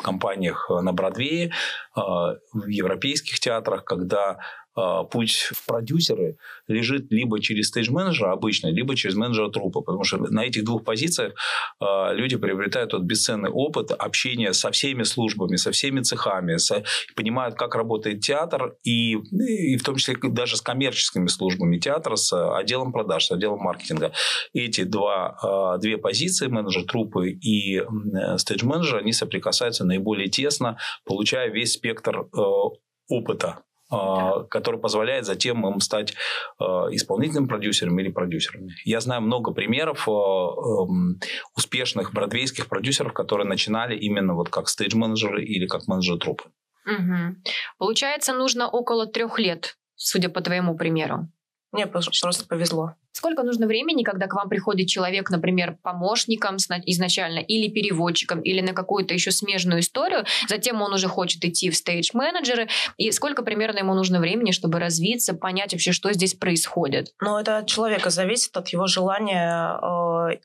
компаниях 0.00 0.70
на 0.70 0.92
Бродвее, 0.92 1.52
в 1.94 2.66
европейских 2.66 3.38
театрах, 3.40 3.84
когда 3.84 4.38
а, 4.74 5.04
путь 5.04 5.50
в 5.52 5.66
продюсеры 5.66 6.38
лежит 6.66 7.10
либо 7.10 7.40
через 7.40 7.68
стейдж-менеджера 7.68 8.32
обычно, 8.32 8.68
либо 8.68 8.96
через 8.96 9.16
менеджера 9.16 9.50
трупа, 9.50 9.82
потому 9.82 10.04
что 10.04 10.16
на 10.16 10.44
этих 10.44 10.64
двух 10.64 10.82
позициях 10.84 11.34
э, 11.80 12.14
люди 12.14 12.36
приобретают 12.36 12.92
тот 12.92 13.02
бесценный 13.02 13.50
опыт 13.50 13.90
общения 13.90 14.54
со 14.54 14.70
всеми 14.70 15.02
службами, 15.02 15.56
со 15.56 15.72
всеми 15.72 16.00
цехами, 16.00 16.56
со, 16.56 16.84
понимают, 17.14 17.56
как 17.56 17.74
работает 17.74 18.20
театр, 18.20 18.76
и, 18.82 19.12
и 19.12 19.76
в 19.76 19.82
том 19.82 19.96
числе 19.96 20.16
даже 20.22 20.56
с 20.56 20.62
коммерческими 20.62 21.26
службами 21.26 21.78
театра, 21.78 22.16
с 22.16 22.32
отделом 22.56 22.92
продаж, 22.92 23.26
с 23.26 23.30
отделом 23.30 23.58
маркетинга. 23.58 24.12
Эти 24.54 24.84
два, 24.84 25.74
э, 25.76 25.80
две 25.80 25.98
позиции, 25.98 26.46
менеджер 26.46 26.84
трупы 26.84 27.30
и 27.30 27.80
э, 27.80 27.84
стейдж-менеджер, 28.38 28.98
они 28.98 29.12
соприкасаются 29.12 29.81
наиболее 29.84 30.28
тесно, 30.28 30.78
получая 31.04 31.50
весь 31.50 31.74
спектр 31.74 32.20
э, 32.20 32.40
опыта 33.08 33.62
а, 33.92 34.44
который 34.44 34.80
позволяет 34.80 35.26
затем 35.26 35.66
им 35.66 35.80
стать 35.80 36.14
а, 36.58 36.86
исполнительным 36.90 37.46
продюсером 37.46 37.98
или 38.00 38.08
продюсерами. 38.08 38.72
Я 38.86 39.00
знаю 39.00 39.20
много 39.20 39.52
примеров 39.52 40.08
а, 40.08 40.12
эм, 40.12 41.20
успешных 41.54 42.14
бродвейских 42.14 42.68
продюсеров, 42.68 43.12
которые 43.12 43.46
начинали 43.46 43.94
именно 43.94 44.34
вот 44.34 44.48
как 44.48 44.68
стейдж-менеджеры 44.68 45.44
или 45.44 45.66
как 45.66 45.88
менеджеры 45.88 46.18
трупы. 46.18 46.44
Угу. 46.86 47.36
Получается, 47.76 48.32
нужно 48.32 48.66
около 48.66 49.06
трех 49.06 49.38
лет, 49.38 49.76
судя 49.94 50.30
по 50.30 50.40
твоему 50.40 50.74
примеру. 50.74 51.28
Мне 51.72 51.86
просто 51.86 52.44
повезло. 52.46 52.94
Сколько 53.12 53.42
нужно 53.42 53.66
времени, 53.66 54.02
когда 54.02 54.26
к 54.26 54.34
вам 54.34 54.50
приходит 54.50 54.88
человек, 54.88 55.30
например, 55.30 55.78
помощником 55.82 56.56
изначально, 56.56 57.38
или 57.38 57.70
переводчиком, 57.70 58.40
или 58.40 58.60
на 58.60 58.74
какую-то 58.74 59.14
еще 59.14 59.30
смежную 59.30 59.80
историю, 59.80 60.24
затем 60.48 60.82
он 60.82 60.92
уже 60.92 61.08
хочет 61.08 61.42
идти 61.44 61.70
в 61.70 61.76
стейдж-менеджеры, 61.76 62.68
и 62.98 63.10
сколько 63.10 63.42
примерно 63.42 63.78
ему 63.78 63.94
нужно 63.94 64.20
времени, 64.20 64.50
чтобы 64.50 64.78
развиться, 64.78 65.34
понять 65.34 65.72
вообще, 65.72 65.92
что 65.92 66.12
здесь 66.12 66.34
происходит? 66.34 67.14
Ну, 67.20 67.38
это 67.38 67.58
от 67.58 67.66
человека 67.66 68.10
зависит, 68.10 68.56
от 68.56 68.68
его 68.68 68.86
желания 68.86 69.78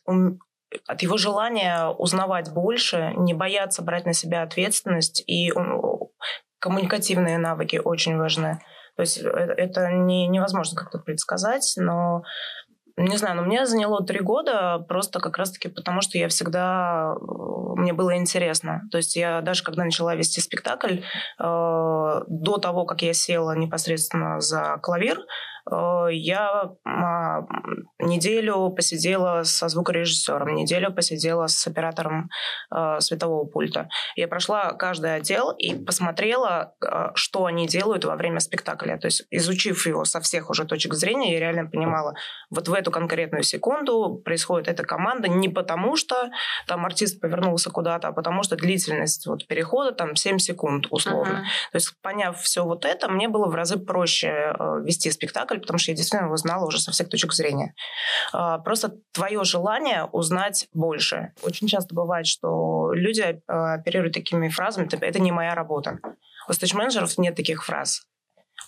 э, 0.07 0.37
от 0.85 1.01
его 1.01 1.17
желания 1.17 1.87
узнавать 1.87 2.51
больше, 2.53 3.13
не 3.17 3.33
бояться 3.33 3.81
брать 3.81 4.05
на 4.05 4.13
себя 4.13 4.43
ответственность, 4.43 5.23
и 5.25 5.51
коммуникативные 6.59 7.37
навыки 7.37 7.79
очень 7.83 8.17
важны. 8.17 8.59
То 8.97 9.01
есть 9.01 9.19
э, 9.19 9.29
это 9.29 9.91
не, 9.91 10.27
невозможно 10.27 10.75
как-то 10.77 10.99
предсказать, 10.99 11.75
но 11.77 12.23
не 12.99 13.15
знаю, 13.17 13.35
но 13.35 13.43
мне 13.43 13.67
заняло 13.67 14.03
три 14.03 14.19
года 14.19 14.83
просто 14.89 15.19
как 15.19 15.37
раз-таки 15.37 15.69
потому, 15.69 16.01
что 16.01 16.17
я 16.17 16.27
всегда... 16.29 17.13
Мне 17.75 17.93
было 17.93 18.17
интересно. 18.17 18.81
То 18.91 18.97
есть 18.97 19.15
я 19.15 19.41
даже 19.41 19.63
когда 19.63 19.83
начала 19.83 20.15
вести 20.15 20.41
спектакль, 20.41 20.97
э, 20.97 21.01
до 21.39 22.57
того, 22.57 22.85
как 22.85 23.03
я 23.03 23.13
села 23.13 23.55
непосредственно 23.55 24.41
за 24.41 24.79
клавир, 24.81 25.19
Э, 25.19 25.56
я 25.69 26.71
а, 26.85 27.41
неделю 27.99 28.69
посидела 28.69 29.43
со 29.43 29.67
звукорежиссером, 29.67 30.55
неделю 30.55 30.91
посидела 30.91 31.47
с 31.47 31.67
оператором 31.67 32.29
э, 32.73 32.99
светового 32.99 33.45
пульта. 33.45 33.89
Я 34.15 34.27
прошла 34.27 34.73
каждый 34.73 35.15
отдел 35.15 35.51
и 35.51 35.73
посмотрела, 35.75 36.73
э, 36.81 37.09
что 37.15 37.45
они 37.45 37.67
делают 37.67 38.05
во 38.05 38.15
время 38.15 38.39
спектакля. 38.39 38.97
То 38.97 39.07
есть, 39.07 39.25
изучив 39.31 39.85
его 39.85 40.05
со 40.05 40.21
всех 40.21 40.49
уже 40.49 40.65
точек 40.65 40.93
зрения, 40.93 41.33
я 41.33 41.39
реально 41.39 41.69
понимала, 41.69 42.13
вот 42.49 42.67
в 42.67 42.73
эту 42.73 42.91
конкретную 42.91 43.43
секунду 43.43 44.21
происходит 44.23 44.67
эта 44.67 44.83
команда 44.83 45.27
не 45.27 45.49
потому, 45.49 45.95
что 45.95 46.29
там 46.67 46.85
артист 46.85 47.19
повернулся 47.19 47.69
куда-то, 47.69 48.09
а 48.09 48.11
потому 48.11 48.43
что 48.43 48.55
длительность 48.55 49.25
вот 49.27 49.47
перехода 49.47 49.91
там 49.91 50.15
7 50.15 50.37
секунд 50.37 50.87
условно. 50.91 51.39
Uh-huh. 51.39 51.71
То 51.71 51.75
есть, 51.75 51.93
поняв 52.01 52.39
все 52.39 52.63
вот 52.63 52.85
это, 52.85 53.09
мне 53.09 53.27
было 53.27 53.47
в 53.47 53.55
разы 53.55 53.77
проще 53.77 54.55
вести 54.83 55.11
спектакль, 55.11 55.56
спектакль, 55.57 55.61
потому 55.61 55.79
что 55.79 55.91
я 55.91 55.95
действительно 55.97 56.27
его 56.27 56.37
знала 56.37 56.65
уже 56.65 56.79
со 56.79 56.91
всех 56.91 57.09
точек 57.09 57.33
зрения. 57.33 57.73
А, 58.33 58.59
просто 58.59 58.93
твое 59.11 59.43
желание 59.43 60.05
узнать 60.05 60.67
больше. 60.73 61.33
Очень 61.43 61.67
часто 61.67 61.95
бывает, 61.95 62.27
что 62.27 62.91
люди 62.93 63.41
а, 63.47 63.75
оперируют 63.75 64.13
такими 64.13 64.49
фразами, 64.49 64.87
это 64.91 65.19
не 65.19 65.31
моя 65.31 65.55
работа. 65.55 65.99
У 66.47 66.53
стейдж-менеджеров 66.53 67.17
нет 67.17 67.35
таких 67.35 67.65
фраз. 67.65 68.03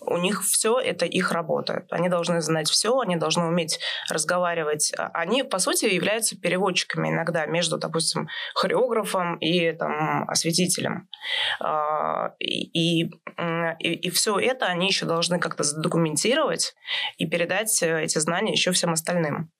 У 0.01 0.17
них 0.17 0.43
все 0.43 0.79
это 0.79 1.05
их 1.05 1.31
работа. 1.31 1.85
Они 1.89 2.09
должны 2.09 2.41
знать 2.41 2.69
все, 2.69 2.99
они 2.99 3.15
должны 3.15 3.45
уметь 3.45 3.79
разговаривать. 4.09 4.93
А 4.97 5.09
Они, 5.13 5.43
по 5.43 5.59
сути, 5.59 5.85
являются 5.85 6.39
переводчиками 6.39 7.09
иногда 7.09 7.45
между, 7.45 7.77
допустим, 7.77 8.27
хореографом 8.55 9.37
и 9.37 9.71
там, 9.73 10.29
осветителем. 10.29 11.09
А, 11.59 12.33
и, 12.39 13.03
и, 13.03 13.11
и, 13.79 14.09
все 14.09 14.39
это 14.39 14.65
они 14.67 14.87
еще 14.87 15.05
должны 15.05 15.39
как-то 15.39 15.63
задокументировать 15.63 16.73
и 17.17 17.25
передать 17.27 17.81
э, 17.83 18.03
эти 18.03 18.17
знания 18.19 18.53
еще 18.53 18.71
всем 18.71 18.93
остальным. 18.93 19.51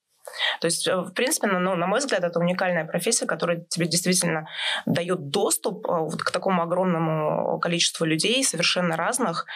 То 0.60 0.66
есть, 0.66 0.86
э, 0.86 0.96
в 0.96 1.12
принципе, 1.12 1.46
ну, 1.46 1.74
на 1.74 1.86
мой 1.86 2.00
взгляд, 2.00 2.24
это 2.24 2.38
уникальная 2.38 2.84
профессия, 2.84 3.26
которая 3.26 3.64
тебе 3.68 3.86
действительно 3.86 4.46
дает 4.86 5.30
доступ 5.30 5.86
э, 5.86 5.90
вот 5.90 6.22
к 6.22 6.30
такому 6.30 6.62
огромному 6.62 7.58
количеству 7.60 8.04
людей, 8.04 8.42
совершенно 8.44 8.96
разных, 8.96 9.46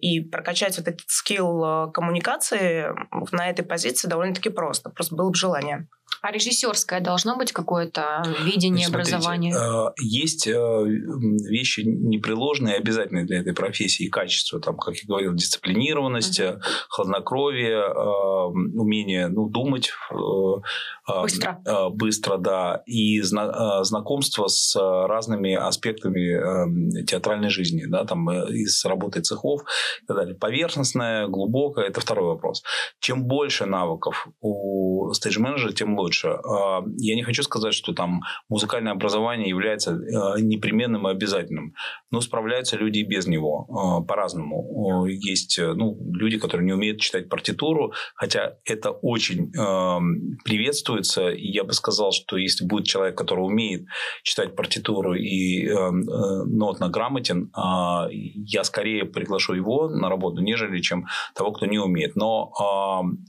и 0.00 0.20
прокачать 0.20 0.78
вот 0.78 0.88
этот 0.88 1.08
скилл 1.08 1.64
э, 1.64 1.92
коммуникации 1.92 2.88
на 3.32 3.48
этой 3.48 3.64
позиции 3.64 4.08
довольно-таки 4.08 4.50
просто. 4.50 4.90
Просто 4.90 5.14
было 5.14 5.30
бы 5.30 5.34
желание. 5.34 5.88
А 6.20 6.32
режиссерское 6.32 7.00
должно 7.00 7.36
быть 7.36 7.52
какое-то 7.52 8.22
видение 8.42 8.86
Смотрите, 8.86 9.14
образования? 9.14 9.54
Э, 9.54 9.92
есть 10.00 10.46
э, 10.46 10.52
вещи 10.52 11.80
непреложные, 11.80 12.76
обязательные 12.76 13.24
для 13.24 13.40
этой 13.40 13.54
профессии, 13.54 14.08
качество, 14.08 14.60
там, 14.60 14.76
как 14.76 14.96
я 14.96 15.06
говорил, 15.06 15.34
дисциплинированность, 15.34 16.40
uh-huh. 16.40 16.60
хладнокровие, 16.88 17.84
умение 18.48 19.28
ну, 19.28 19.48
думать 19.48 19.92
быстро. 21.22 21.60
быстро, 21.90 22.38
да, 22.38 22.82
и 22.86 23.20
знакомство 23.20 24.46
с 24.46 24.76
разными 24.76 25.54
аспектами 25.54 27.04
театральной 27.04 27.50
жизни, 27.50 27.84
да, 27.86 28.04
там, 28.04 28.30
и 28.30 28.64
с 28.66 28.84
работой 28.84 29.22
цехов 29.22 29.62
и 30.02 30.06
так 30.06 30.16
далее. 30.16 30.34
Поверхностное, 30.34 31.26
глубокое– 31.28 31.86
это 31.88 32.00
второй 32.00 32.26
вопрос. 32.26 32.62
Чем 33.00 33.24
больше 33.24 33.66
навыков 33.66 34.28
у 34.40 35.12
стейдж-менеджера, 35.12 35.72
тем 35.72 35.98
лучше. 35.98 36.28
А, 36.28 36.82
я 36.98 37.14
не 37.14 37.22
хочу 37.22 37.42
сказать, 37.42 37.74
что 37.74 37.92
там 37.92 38.22
музыкальное 38.48 38.92
образование 38.92 39.48
является 39.48 39.92
а, 39.92 40.40
непременным 40.40 41.08
и 41.08 41.10
обязательным. 41.10 41.74
Но 42.10 42.20
справляются 42.20 42.76
люди 42.76 42.98
и 42.98 43.04
без 43.04 43.26
него 43.26 43.66
а, 43.68 44.00
по-разному. 44.02 45.06
Есть 45.06 45.58
ну, 45.58 45.98
люди, 46.12 46.38
которые 46.38 46.66
не 46.66 46.72
умеют 46.72 47.00
читать 47.00 47.28
партитуру, 47.28 47.92
хотя 48.14 48.54
это 48.64 48.90
очень 48.90 49.52
приветствуется. 50.98 51.30
И 51.30 51.50
я 51.50 51.64
бы 51.64 51.72
сказал, 51.72 52.12
что 52.12 52.36
если 52.36 52.66
будет 52.66 52.86
человек, 52.86 53.16
который 53.16 53.40
умеет 53.40 53.86
читать 54.22 54.56
партитуру 54.56 55.14
и 55.14 55.68
нотно 55.68 56.88
грамотен, 56.88 57.50
я 58.10 58.64
скорее 58.64 59.04
приглашу 59.04 59.54
его 59.54 59.88
на 59.88 60.08
работу, 60.08 60.42
нежели 60.42 60.80
чем 60.80 61.06
того, 61.34 61.52
кто 61.52 61.66
не 61.66 61.78
умеет. 61.78 62.16
Но 62.16 62.52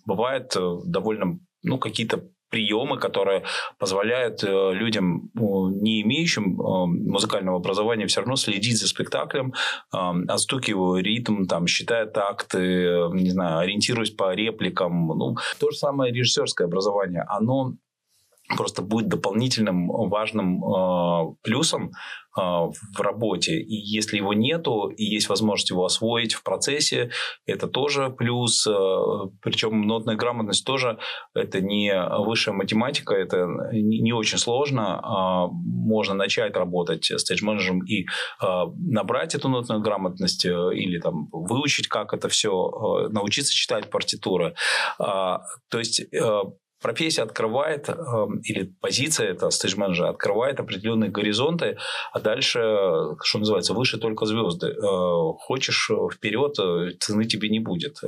бывает 0.05 0.55
э, 0.55 0.77
довольно 0.85 1.39
ну, 1.63 1.77
какие-то 1.77 2.23
приемы, 2.49 2.97
которые 2.97 3.43
позволяют 3.77 4.43
э, 4.43 4.73
людям, 4.73 5.31
не 5.33 6.01
имеющим 6.01 6.59
э, 6.59 6.85
музыкального 7.11 7.57
образования, 7.57 8.07
все 8.07 8.21
равно 8.21 8.35
следить 8.35 8.79
за 8.79 8.87
спектаклем, 8.87 9.53
э, 9.93 9.97
отстукивая 10.27 11.01
ритм, 11.01 11.45
там, 11.45 11.67
считая 11.67 12.05
такты, 12.05 13.09
не 13.13 13.29
знаю, 13.29 13.59
ориентируясь 13.59 14.11
по 14.11 14.33
репликам. 14.33 15.07
Ну, 15.07 15.35
то 15.59 15.71
же 15.71 15.77
самое 15.77 16.13
режиссерское 16.13 16.67
образование. 16.67 17.25
Оно 17.27 17.73
просто 18.55 18.81
будет 18.81 19.07
дополнительным 19.07 19.87
важным 19.87 20.63
э, 20.63 21.35
плюсом 21.43 21.91
э, 22.37 22.41
в 22.41 22.99
работе. 22.99 23.59
И 23.59 23.75
если 23.75 24.17
его 24.17 24.33
нету, 24.33 24.87
и 24.89 25.03
есть 25.03 25.29
возможность 25.29 25.69
его 25.69 25.85
освоить 25.85 26.33
в 26.33 26.43
процессе, 26.43 27.11
это 27.45 27.67
тоже 27.67 28.09
плюс. 28.09 28.65
Э, 28.65 28.71
причем 29.41 29.81
нотная 29.81 30.15
грамотность 30.15 30.65
тоже 30.65 30.97
это 31.35 31.61
не 31.61 31.93
высшая 32.25 32.51
математика, 32.53 33.13
это 33.13 33.45
не, 33.71 33.99
не 33.99 34.13
очень 34.13 34.39
сложно. 34.39 34.99
Э, 35.03 35.53
можно 35.53 36.15
начать 36.15 36.55
работать 36.55 37.05
стейдж-менеджером 37.05 37.85
и 37.85 38.03
э, 38.03 38.05
набрать 38.77 39.35
эту 39.35 39.49
нотную 39.49 39.81
грамотность 39.81 40.45
э, 40.45 40.49
или 40.73 40.99
там 40.99 41.29
выучить, 41.31 41.87
как 41.87 42.13
это 42.13 42.29
все, 42.29 42.49
э, 42.49 43.09
научиться 43.09 43.53
читать 43.53 43.91
партитуры. 43.91 44.55
Э, 44.99 45.37
то 45.69 45.77
есть 45.77 46.01
э, 46.01 46.41
профессия 46.81 47.23
открывает, 47.23 47.89
эм, 47.89 48.39
или 48.39 48.73
позиция 48.81 49.31
это 49.31 49.49
стейдж-менеджера 49.49 50.09
открывает 50.09 50.59
определенные 50.59 51.09
горизонты, 51.09 51.77
а 52.11 52.19
дальше, 52.19 52.59
что 53.23 53.39
называется, 53.39 53.73
выше 53.73 53.97
только 53.97 54.25
звезды. 54.25 54.67
Э, 54.67 55.33
хочешь 55.39 55.89
вперед, 56.13 56.57
э, 56.59 56.91
цены 56.99 57.25
тебе 57.25 57.49
не 57.49 57.59
будет. 57.59 58.01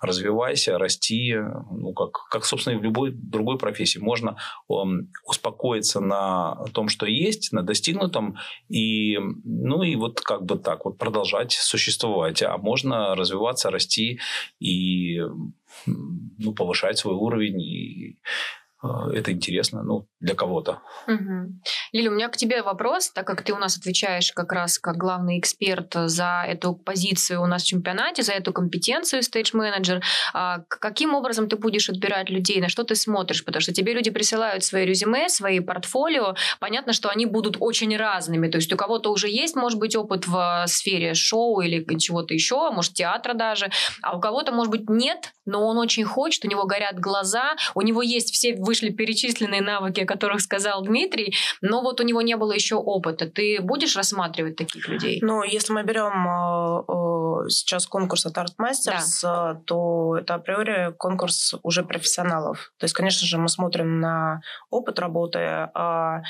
Развивайся, 0.00 0.78
расти, 0.78 1.36
ну, 1.70 1.92
как, 1.92 2.12
как, 2.30 2.44
собственно, 2.44 2.74
и 2.74 2.78
в 2.78 2.82
любой 2.82 3.12
другой 3.12 3.58
профессии. 3.58 3.98
Можно 3.98 4.36
эм, 4.70 5.10
успокоиться 5.24 6.00
на 6.00 6.64
том, 6.72 6.88
что 6.88 7.06
есть, 7.06 7.52
на 7.52 7.62
достигнутом, 7.62 8.36
и, 8.68 9.18
ну, 9.44 9.82
и 9.82 9.96
вот 9.96 10.20
как 10.20 10.44
бы 10.44 10.58
так 10.58 10.84
вот 10.84 10.98
продолжать 10.98 11.52
существовать. 11.52 12.42
А 12.42 12.56
можно 12.58 13.14
развиваться, 13.14 13.70
расти 13.70 14.20
и 14.60 15.20
ну, 15.86 16.52
повышать 16.52 16.98
свой 16.98 17.14
уровень 17.14 17.60
и 17.60 18.18
а, 18.82 19.10
это 19.12 19.32
интересно, 19.32 19.82
ну, 19.82 20.08
для 20.20 20.34
кого-то. 20.34 20.80
Угу. 21.06 21.60
Лиля, 21.92 22.10
у 22.10 22.14
меня 22.14 22.28
к 22.28 22.36
тебе 22.36 22.62
вопрос, 22.62 23.10
так 23.10 23.26
как 23.26 23.42
ты 23.42 23.52
у 23.52 23.58
нас 23.58 23.76
отвечаешь 23.76 24.32
как 24.32 24.52
раз 24.52 24.78
как 24.78 24.96
главный 24.96 25.38
эксперт 25.38 25.92
за 25.94 26.44
эту 26.46 26.74
позицию 26.74 27.42
у 27.42 27.46
нас 27.46 27.62
в 27.62 27.66
чемпионате, 27.66 28.22
за 28.22 28.32
эту 28.32 28.52
компетенцию 28.52 29.22
стейдж-менеджер. 29.22 30.02
А 30.32 30.60
каким 30.68 31.14
образом 31.14 31.48
ты 31.48 31.56
будешь 31.56 31.90
отбирать 31.90 32.30
людей, 32.30 32.60
на 32.60 32.68
что 32.68 32.82
ты 32.84 32.94
смотришь? 32.94 33.44
Потому 33.44 33.60
что 33.60 33.74
тебе 33.74 33.92
люди 33.92 34.10
присылают 34.10 34.64
свои 34.64 34.86
резюме, 34.86 35.28
свои 35.28 35.60
портфолио. 35.60 36.34
Понятно, 36.60 36.92
что 36.92 37.10
они 37.10 37.26
будут 37.26 37.56
очень 37.60 37.94
разными. 37.96 38.48
То 38.48 38.56
есть 38.56 38.72
у 38.72 38.76
кого-то 38.76 39.10
уже 39.10 39.28
есть, 39.28 39.54
может 39.54 39.78
быть, 39.78 39.96
опыт 39.96 40.26
в 40.26 40.64
сфере 40.66 41.14
шоу 41.14 41.60
или 41.60 41.84
чего-то 41.98 42.32
еще, 42.32 42.70
может, 42.70 42.94
театра 42.94 43.34
даже, 43.34 43.70
а 44.02 44.16
у 44.16 44.20
кого-то, 44.20 44.52
может 44.52 44.70
быть, 44.70 44.88
нет, 44.88 45.32
но 45.44 45.66
он 45.66 45.78
очень 45.78 46.04
хочет, 46.04 46.44
у 46.44 46.48
него 46.48 46.64
горят 46.64 46.98
глаза, 46.98 47.56
у 47.74 47.82
него 47.82 48.02
есть 48.02 48.32
все 48.32 48.54
вышли 48.54 48.90
перечисленные 48.90 49.60
навыки, 49.60 50.05
о 50.06 50.12
которых 50.12 50.40
сказал 50.40 50.82
Дмитрий, 50.82 51.34
но 51.60 51.82
вот 51.82 52.00
у 52.00 52.04
него 52.04 52.22
не 52.22 52.36
было 52.36 52.52
еще 52.52 52.76
опыта. 52.76 53.26
Ты 53.26 53.58
будешь 53.60 53.96
рассматривать 53.96 54.56
таких 54.56 54.88
людей? 54.88 55.18
Ну, 55.22 55.42
если 55.42 55.72
мы 55.72 55.82
берем 55.82 56.26
э, 56.26 57.46
э, 57.46 57.48
сейчас 57.50 57.86
конкурс 57.86 58.26
от 58.26 58.38
Art 58.38 58.54
Masters, 58.60 59.22
да. 59.22 59.52
Э, 59.52 59.64
то 59.66 60.16
это 60.16 60.34
априори 60.34 60.92
конкурс 60.96 61.54
уже 61.62 61.82
профессионалов. 61.82 62.72
То 62.78 62.84
есть, 62.84 62.94
конечно 62.94 63.26
же, 63.26 63.38
мы 63.38 63.48
смотрим 63.48 64.00
на 64.00 64.40
опыт 64.70 64.98
работы, 64.98 65.38
а 65.74 66.22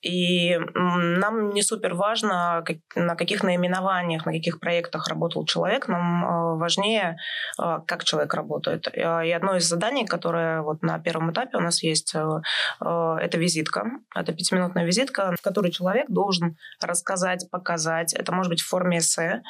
и 0.00 0.56
нам 0.74 1.50
не 1.50 1.62
супер 1.62 1.94
важно, 1.94 2.64
на 2.94 3.16
каких 3.16 3.42
наименованиях, 3.42 4.26
на 4.26 4.32
каких 4.32 4.60
проектах 4.60 5.08
работал 5.08 5.44
человек. 5.44 5.88
Нам 5.88 6.24
а, 6.24 6.54
важнее, 6.54 7.16
а, 7.58 7.80
как 7.80 8.04
человек 8.04 8.32
работает. 8.34 8.86
А, 8.96 9.24
и 9.24 9.30
одно 9.32 9.56
из 9.56 9.64
заданий, 9.64 10.06
которое 10.06 10.62
вот 10.62 10.82
на 10.82 11.00
первом 11.00 11.32
этапе 11.32 11.56
у 11.56 11.60
нас 11.60 11.82
есть, 11.82 12.14
это 12.14 13.38
визитка. 13.38 13.84
Это 14.14 14.32
пятиминутная 14.32 14.84
визитка, 14.84 15.34
в 15.36 15.42
которой 15.42 15.72
человек 15.72 16.06
должен 16.08 16.56
рассказать, 16.80 17.50
показать. 17.50 18.14
Это 18.14 18.32
может 18.32 18.50
быть 18.50 18.60
в 18.60 18.68
форме 18.68 18.98
эссе. 18.98 19.42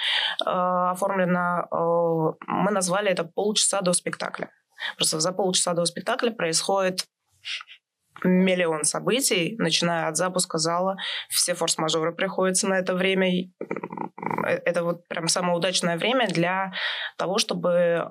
Оформлено, 0.44 2.36
мы 2.46 2.70
назвали 2.70 3.10
это 3.10 3.24
полчаса 3.24 3.80
до 3.82 3.92
спектакля. 3.92 4.50
Просто 4.96 5.20
за 5.20 5.32
полчаса 5.32 5.74
до 5.74 5.84
спектакля 5.84 6.30
происходит 6.30 7.06
миллион 8.24 8.84
событий, 8.84 9.56
начиная 9.58 10.08
от 10.08 10.16
запуска 10.16 10.58
зала, 10.58 10.96
все 11.28 11.54
форс-мажоры 11.54 12.12
приходятся 12.12 12.68
на 12.68 12.74
это 12.74 12.94
время. 12.94 13.28
Э, 14.46 14.58
это 14.64 14.82
вот 14.82 15.06
прям 15.08 15.28
самое 15.28 15.56
удачное 15.56 15.96
время 15.96 16.26
для 16.28 16.72
того, 17.16 17.38
чтобы 17.38 17.70
э, 17.70 18.06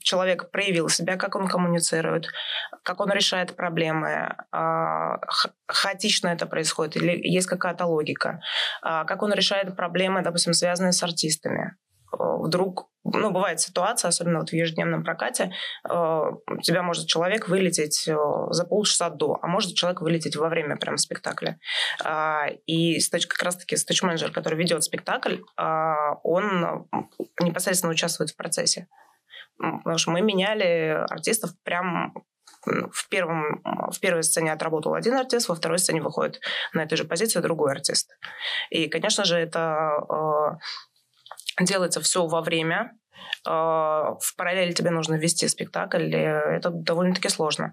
человек 0.00 0.50
проявил 0.50 0.88
себя, 0.88 1.16
как 1.16 1.36
он 1.36 1.48
коммуницирует, 1.48 2.26
как 2.82 3.00
он 3.00 3.10
решает 3.10 3.56
проблемы, 3.56 4.34
э, 4.52 5.16
хаотично 5.66 6.28
это 6.28 6.46
происходит 6.46 6.96
или 6.96 7.18
есть 7.22 7.46
какая-то 7.46 7.86
логика, 7.86 8.40
э, 8.82 9.04
как 9.06 9.22
он 9.22 9.32
решает 9.32 9.76
проблемы, 9.76 10.22
допустим, 10.22 10.52
связанные 10.52 10.92
с 10.92 11.02
артистами. 11.02 11.76
Э, 12.12 12.36
вдруг, 12.38 12.88
ну, 13.04 13.30
бывает 13.30 13.60
ситуация, 13.60 14.08
особенно 14.08 14.40
вот 14.40 14.50
в 14.50 14.52
ежедневном 14.52 15.04
прокате, 15.04 15.52
э, 15.88 15.92
у 15.92 16.60
тебя 16.60 16.82
может 16.82 17.06
человек 17.06 17.48
вылететь 17.48 18.06
э, 18.06 18.16
за 18.50 18.64
полчаса 18.64 19.10
до, 19.10 19.38
а 19.42 19.46
может 19.46 19.74
человек 19.74 20.00
вылететь 20.00 20.36
во 20.36 20.48
время 20.48 20.76
прям 20.76 20.96
спектакля. 20.98 21.58
А, 22.04 22.46
и 22.66 22.98
как 23.28 23.42
раз-таки 23.42 23.76
стейдж-менеджер, 23.76 24.30
который 24.32 24.58
ведет 24.58 24.84
спектакль, 24.84 25.36
а, 25.56 26.14
он 26.22 26.88
непосредственно 27.40 27.92
участвует 27.92 28.30
в 28.30 28.36
процессе. 28.36 28.88
Потому 29.58 29.98
что 29.98 30.10
мы 30.10 30.22
меняли 30.22 31.04
артистов 31.08 31.50
прям 31.62 32.14
в, 32.64 33.08
первом, 33.08 33.62
в 33.64 34.00
первой 34.00 34.22
сцене 34.22 34.52
отработал 34.52 34.94
один 34.94 35.14
артист, 35.14 35.48
во 35.48 35.54
второй 35.54 35.78
сцене 35.78 36.00
выходит 36.00 36.40
на 36.72 36.82
этой 36.82 36.96
же 36.96 37.04
позиции 37.04 37.40
другой 37.40 37.72
артист. 37.72 38.16
И, 38.70 38.88
конечно 38.88 39.24
же, 39.24 39.36
это 39.36 40.58
делается 41.64 42.00
все 42.00 42.26
во 42.26 42.40
время, 42.40 42.92
а, 43.46 44.14
в 44.20 44.36
параллели 44.36 44.72
тебе 44.72 44.90
нужно 44.90 45.14
вести 45.14 45.48
спектакль, 45.48 46.14
это 46.14 46.70
довольно-таки 46.70 47.28
сложно. 47.28 47.72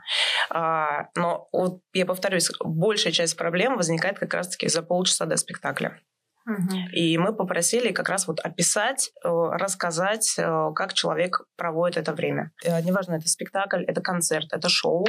А, 0.49 1.08
но 1.15 1.47
вот 1.52 1.82
я 1.93 2.06
повторюсь, 2.06 2.52
большая 2.63 3.13
часть 3.13 3.38
проблем 3.38 3.78
возникает 3.78 4.19
как 4.19 4.34
раз-таки 4.34 4.67
за 4.67 4.82
полчаса 4.82 5.25
до 5.25 5.38
спектакля. 5.38 5.99
И 6.93 7.17
мы 7.17 7.36
попросили 7.36 7.91
как 7.91 8.10
раз 8.10 8.28
вот 8.28 8.39
описать, 8.39 9.12
э, 9.23 9.30
рассказать, 9.30 10.36
э, 10.38 10.71
как 10.73 10.93
человек 10.93 11.41
проводит 11.56 11.97
это 11.97 12.13
время. 12.13 12.52
Э, 12.65 12.82
неважно, 12.82 13.15
это 13.15 13.28
спектакль, 13.28 13.84
это 13.84 14.02
концерт, 14.02 14.47
это 14.52 14.67
шоу, 14.67 15.06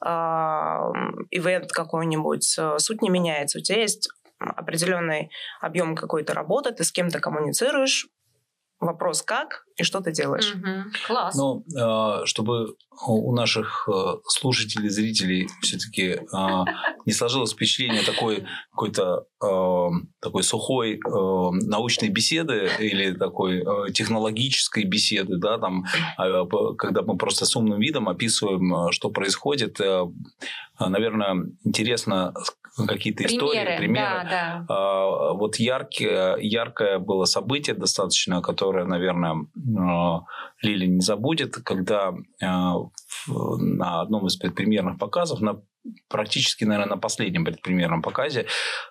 а, 0.00 0.90
ивент 1.30 1.70
какой-нибудь. 1.70 2.58
Суть 2.78 3.02
не 3.02 3.10
меняется. 3.10 3.58
У 3.58 3.62
тебя 3.62 3.80
есть 3.80 4.08
определенный 4.50 5.30
объем 5.60 5.94
какой-то 5.96 6.34
работы, 6.34 6.72
ты 6.72 6.84
с 6.84 6.92
кем-то 6.92 7.20
коммуницируешь, 7.20 8.08
вопрос 8.82 9.22
как 9.22 9.64
и 9.76 9.84
что 9.84 10.00
ты 10.00 10.12
делаешь. 10.12 10.54
Угу. 10.54 11.06
Класс. 11.06 11.34
Ну, 11.36 11.64
а, 11.78 12.26
чтобы 12.26 12.74
у 13.06 13.34
наших 13.34 13.88
а, 13.88 14.18
слушателей, 14.26 14.90
зрителей 14.90 15.48
все-таки 15.62 16.20
а, 16.32 16.64
не 17.06 17.12
сложилось 17.12 17.52
впечатление 17.52 18.02
такой 18.02 18.44
какой-то 18.70 19.26
такой 20.20 20.44
сухой 20.44 21.00
научной 21.02 22.10
беседы 22.10 22.70
или 22.78 23.12
такой 23.12 23.64
технологической 23.92 24.84
беседы, 24.84 25.36
да, 25.38 25.58
там, 25.58 25.84
когда 26.78 27.02
мы 27.02 27.16
просто 27.16 27.44
с 27.44 27.56
умным 27.56 27.80
видом 27.80 28.08
описываем, 28.08 28.92
что 28.92 29.10
происходит, 29.10 29.80
наверное, 30.78 31.44
интересно 31.64 32.32
какие-то 32.76 33.24
истории, 33.26 33.76
примеры. 33.76 34.26
Да, 34.28 34.64
да. 34.68 35.32
Вот 35.34 35.56
яркие, 35.56 36.36
яркое 36.40 36.98
было 36.98 37.24
событие 37.24 37.74
достаточно, 37.76 38.40
которое, 38.42 38.84
наверное, 38.84 39.46
Лили 40.62 40.86
не 40.86 41.00
забудет, 41.00 41.56
когда 41.56 42.12
на 43.26 44.00
одном 44.00 44.26
из 44.26 44.36
предпремьерных 44.36 44.98
показов, 44.98 45.40
на 45.40 45.62
практически, 46.08 46.64
наверное, 46.64 46.94
на 46.94 47.00
последнем 47.00 47.44
предпремьерном 47.44 48.02
показе. 48.02 48.46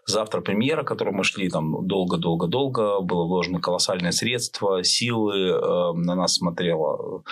Завтра 0.05 0.41
премьера, 0.41 0.84
к 0.84 0.88
которой 0.88 1.13
мы 1.13 1.23
шли 1.23 1.49
там 1.49 1.88
долго-долго-долго. 1.88 2.99
Было 3.01 3.25
вложено 3.25 3.60
колоссальное 3.60 4.12
средства, 4.12 4.84
силы. 4.84 5.49
Э, 5.49 5.93
на 5.93 6.15
нас 6.15 6.36
смотрело 6.36 7.23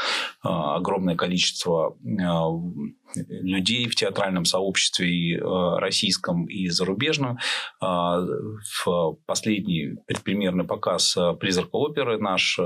э, 0.43 0.47
огромное 0.47 1.15
количество 1.15 1.97
э, 2.02 3.17
людей 3.28 3.88
в 3.88 3.95
театральном 3.95 4.45
сообществе 4.45 5.10
и 5.10 5.36
российском, 5.38 6.45
и 6.45 6.67
зарубежном. 6.69 7.39
В 7.82 9.17
последний 9.25 9.95
предпремьерный 10.06 10.63
показ 10.63 11.17
«Призрак 11.39 11.69
оперы» 11.71 12.19
наш 12.19 12.60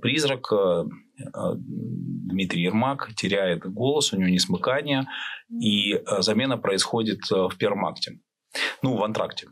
призрак 0.00 0.52
Дмитрий 1.56 2.62
Ермак 2.62 3.14
теряет 3.14 3.64
голос, 3.64 4.12
у 4.12 4.16
него 4.16 4.28
несмыкание, 4.28 5.06
и 5.50 5.94
э, 5.94 6.22
замена 6.22 6.58
происходит 6.58 7.20
э, 7.32 7.48
в 7.48 7.56
первом 7.58 7.86
акте. 7.86 8.18
Ну, 8.82 8.96
в 8.96 9.04
антракте. 9.04 9.48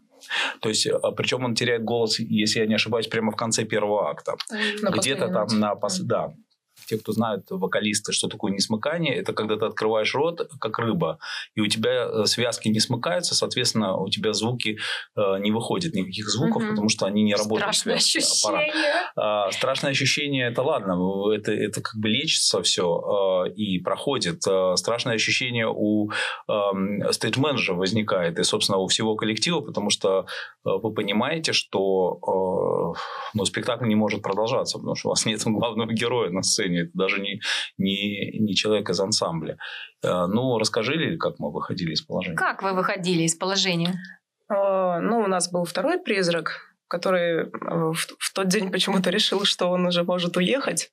То 0.61 0.69
есть, 0.69 0.89
причем 1.17 1.45
он 1.45 1.55
теряет 1.55 1.85
голос, 1.85 2.19
если 2.19 2.61
я 2.61 2.67
не 2.67 2.75
ошибаюсь, 2.75 3.07
прямо 3.07 3.31
в 3.31 3.37
конце 3.37 3.65
первого 3.65 4.11
акта. 4.11 4.35
Где-то 4.83 5.29
там 5.29 5.61
на... 5.61 5.75
Пос... 5.77 6.01
Да, 6.01 6.33
те, 6.88 6.98
кто 6.98 7.12
знают 7.12 7.46
вокалисты, 7.51 8.12
что 8.12 8.29
такое 8.29 8.53
несмыкание, 8.53 9.14
это 9.14 9.33
когда 9.33 9.57
ты 9.57 9.66
открываешь 9.66 10.14
рот, 10.14 10.48
как 10.61 10.79
рыба, 10.79 11.18
и 11.55 11.61
у 11.61 11.66
тебя 11.66 12.07
э, 12.07 12.24
связки 12.24 12.68
не 12.68 12.81
смыкаются, 12.81 13.35
соответственно, 13.35 13.96
у 13.96 14.09
тебя 14.09 14.33
звуки 14.33 14.79
э, 15.16 15.38
не 15.40 15.51
выходит 15.51 15.94
никаких 15.94 16.29
звуков, 16.29 16.62
угу. 16.62 16.70
потому 16.70 16.88
что 16.88 17.07
они 17.07 17.22
не 17.22 17.35
работают. 17.35 17.74
Страшное 17.74 17.96
ощущение. 17.96 18.72
А, 19.16 19.51
страшное 19.51 19.90
ощущение, 19.90 20.48
это 20.48 20.62
ладно, 20.62 20.96
это, 21.35 21.53
это 21.53 21.81
как 21.81 21.96
бы 21.96 22.09
лечится 22.09 22.62
все 22.62 23.46
э, 23.46 23.53
и 23.53 23.79
проходит. 23.79 24.42
А, 24.48 24.77
страшное 24.77 25.14
ощущение 25.14 25.68
у 25.68 26.11
э, 26.11 26.53
стейдж-менеджера 27.12 27.74
возникает, 27.74 28.38
и, 28.38 28.42
собственно, 28.44 28.79
у 28.79 28.87
всего 28.87 29.16
коллектива, 29.16 29.61
потому 29.61 29.90
что 29.90 30.27
э, 30.64 30.70
вы 30.83 30.92
понимаете, 30.92 31.53
что 31.53 32.94
э, 32.94 32.98
ну, 33.35 33.44
спектакль 33.44 33.87
не 33.87 33.96
может 33.96 34.22
продолжаться, 34.22 34.79
потому 34.79 34.94
что 34.94 35.09
у 35.09 35.11
вас 35.11 35.27
нет 35.27 35.42
главного 35.44 35.92
героя 35.92 36.31
на 36.31 36.42
сцене 36.42 36.78
положения. 36.79 36.83
Это 36.83 36.91
даже 36.95 37.21
не, 37.21 37.41
не, 37.77 38.38
не 38.38 38.55
человек 38.55 38.91
из 38.91 39.01
ансамбля. 39.01 39.59
Ну, 40.03 40.59
расскажи 40.59 40.95
ли, 40.95 41.17
как 41.17 41.38
мы 41.38 41.53
выходили 41.53 41.93
из 41.93 42.03
положения? 42.03 42.37
Как 42.37 42.62
вы 42.62 42.73
выходили 42.73 43.23
из 43.23 43.35
положения? 43.35 43.95
Ну, 44.49 45.23
у 45.25 45.27
нас 45.27 45.51
был 45.51 45.64
второй 45.64 45.99
призрак, 45.99 46.61
который 46.88 47.51
в, 47.51 47.95
в 47.95 48.33
тот 48.35 48.49
день 48.49 48.71
почему-то 48.71 49.11
решил, 49.11 49.45
что 49.45 49.67
он 49.67 49.87
уже 49.87 50.05
может 50.05 50.37
уехать. 50.37 50.91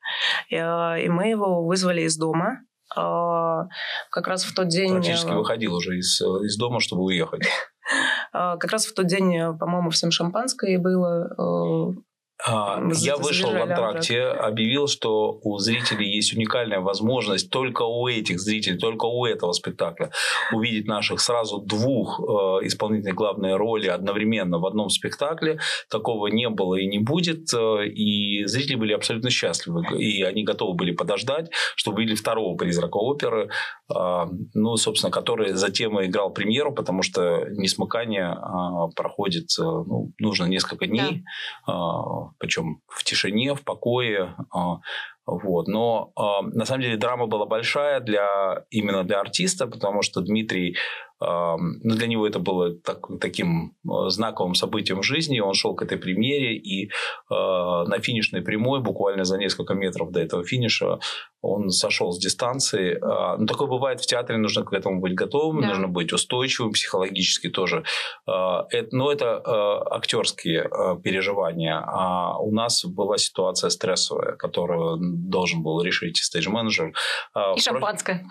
И, 0.49 0.55
и 0.55 1.09
мы 1.09 1.29
его 1.29 1.63
вызвали 1.65 2.01
из 2.01 2.17
дома. 2.17 2.61
Как 2.89 4.27
раз 4.27 4.43
в 4.43 4.53
тот 4.53 4.67
день... 4.67 4.91
Практически 4.91 5.31
выходил 5.31 5.75
уже 5.75 5.97
из, 5.97 6.21
из 6.21 6.57
дома, 6.57 6.79
чтобы 6.79 7.03
уехать. 7.03 7.43
Как 8.31 8.71
раз 8.71 8.85
в 8.85 8.93
тот 8.93 9.07
день, 9.07 9.57
по-моему, 9.57 9.89
всем 9.89 10.11
шампанское 10.11 10.77
было. 10.77 11.95
А, 12.43 12.81
я 12.93 13.15
вышел 13.15 13.51
в 13.51 13.61
антракте, 13.61 14.23
объявил, 14.23 14.87
что 14.87 15.39
у 15.41 15.57
зрителей 15.57 16.15
есть 16.15 16.35
уникальная 16.35 16.79
возможность 16.79 17.49
только 17.49 17.83
у 17.83 18.07
этих 18.07 18.39
зрителей, 18.39 18.77
только 18.77 19.05
у 19.05 19.25
этого 19.25 19.53
спектакля 19.53 20.11
увидеть 20.51 20.85
наших 20.85 21.21
сразу 21.21 21.59
двух 21.59 22.19
э, 22.19 22.23
исполнительных 22.67 23.15
главной 23.15 23.55
роли 23.55 23.87
одновременно 23.87 24.59
в 24.59 24.65
одном 24.65 24.89
спектакле. 24.89 25.59
Такого 25.89 26.27
не 26.27 26.49
было 26.49 26.75
и 26.75 26.87
не 26.87 26.99
будет. 26.99 27.53
Э, 27.53 27.87
и 27.87 28.45
зрители 28.45 28.75
были 28.75 28.93
абсолютно 28.93 29.29
счастливы. 29.29 29.85
И 29.97 30.21
они 30.21 30.43
готовы 30.43 30.75
были 30.75 30.91
подождать, 30.91 31.49
чтобы 31.75 31.97
увидели 31.97 32.15
второго 32.15 32.57
призрака 32.57 32.97
оперы, 32.97 33.49
э, 33.89 34.25
ну, 34.53 34.75
собственно, 34.75 35.11
который 35.11 35.53
затем 35.53 35.99
и 35.99 36.07
играл 36.07 36.31
премьеру, 36.31 36.73
потому 36.73 37.01
что 37.01 37.45
несмыкание 37.49 38.35
э, 38.35 38.91
проходит, 38.93 39.47
э, 39.57 39.63
ну, 39.63 40.11
нужно 40.19 40.45
несколько 40.45 40.85
дней. 40.85 41.23
Да 41.65 42.24
причем 42.37 42.81
в 42.87 43.03
тишине, 43.03 43.53
в 43.53 43.63
покое. 43.63 44.35
А, 44.53 44.79
вот. 45.25 45.67
Но 45.67 46.11
э, 46.17 46.47
на 46.53 46.65
самом 46.65 46.81
деле 46.81 46.97
драма 46.97 47.27
была 47.27 47.45
большая 47.45 47.99
для, 47.99 48.65
именно 48.69 49.03
для 49.03 49.19
артиста, 49.19 49.67
потому 49.67 50.01
что 50.01 50.21
Дмитрий 50.21 50.77
для 51.19 52.07
него 52.07 52.27
это 52.27 52.39
было 52.39 52.75
так, 52.75 53.07
таким 53.21 53.75
э, 53.85 54.09
знаковым 54.09 54.53
событием 54.53 54.99
в 54.99 55.05
жизни. 55.05 55.39
Он 55.39 55.53
шел 55.53 55.73
к 55.75 55.81
этой 55.81 55.97
премьере, 55.97 56.57
и 56.57 56.87
э, 56.87 56.89
на 57.29 57.99
финишной 57.99 58.41
прямой, 58.41 58.81
буквально 58.81 59.23
за 59.23 59.37
несколько 59.37 59.73
метров 59.75 60.11
до 60.11 60.19
этого 60.19 60.43
финиша, 60.43 60.99
он 61.41 61.69
сошел 61.69 62.11
с 62.11 62.19
дистанции. 62.19 62.97
Э, 62.97 63.37
ну, 63.37 63.45
такое 63.45 63.67
бывает 63.67 64.01
в 64.01 64.05
театре, 64.05 64.37
нужно 64.37 64.63
к 64.63 64.73
этому 64.73 64.99
быть 64.99 65.15
готовым, 65.15 65.61
да. 65.61 65.69
нужно 65.69 65.87
быть 65.87 66.11
устойчивым 66.11 66.73
психологически 66.73 67.49
тоже. 67.49 67.83
Э, 68.27 68.63
это, 68.69 68.95
но 68.95 69.11
это 69.11 69.41
э, 69.45 69.95
актерские 69.95 70.69
э, 70.69 70.97
переживания. 71.01 71.81
А 71.85 72.37
у 72.39 72.51
нас 72.51 72.83
была 72.83 73.17
ситуация 73.17 73.69
стрессовая, 73.69 74.35
которую 74.35 74.97
должен 74.99 75.63
был 75.63 75.81
решить 75.81 76.17
стейдж-менеджер. 76.17 76.93
Э, 77.35 77.53
и 77.55 77.61
шампанское. 77.61 78.25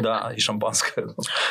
Да, 0.00 0.32
и 0.36 0.40
шампанское. 0.40 1.06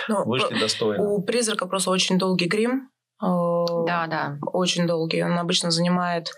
Но 0.08 0.24
ну, 0.26 0.26
Достойно. 0.60 1.04
У 1.04 1.22
призрака 1.22 1.66
просто 1.68 1.92
очень 1.92 2.18
долгий 2.18 2.48
грим. 2.48 2.90
Э, 3.22 3.66
да, 3.86 4.08
да. 4.08 4.38
Очень 4.42 4.88
долгий. 4.88 5.24
Он 5.24 5.38
обычно 5.38 5.72
занимает 5.72 6.32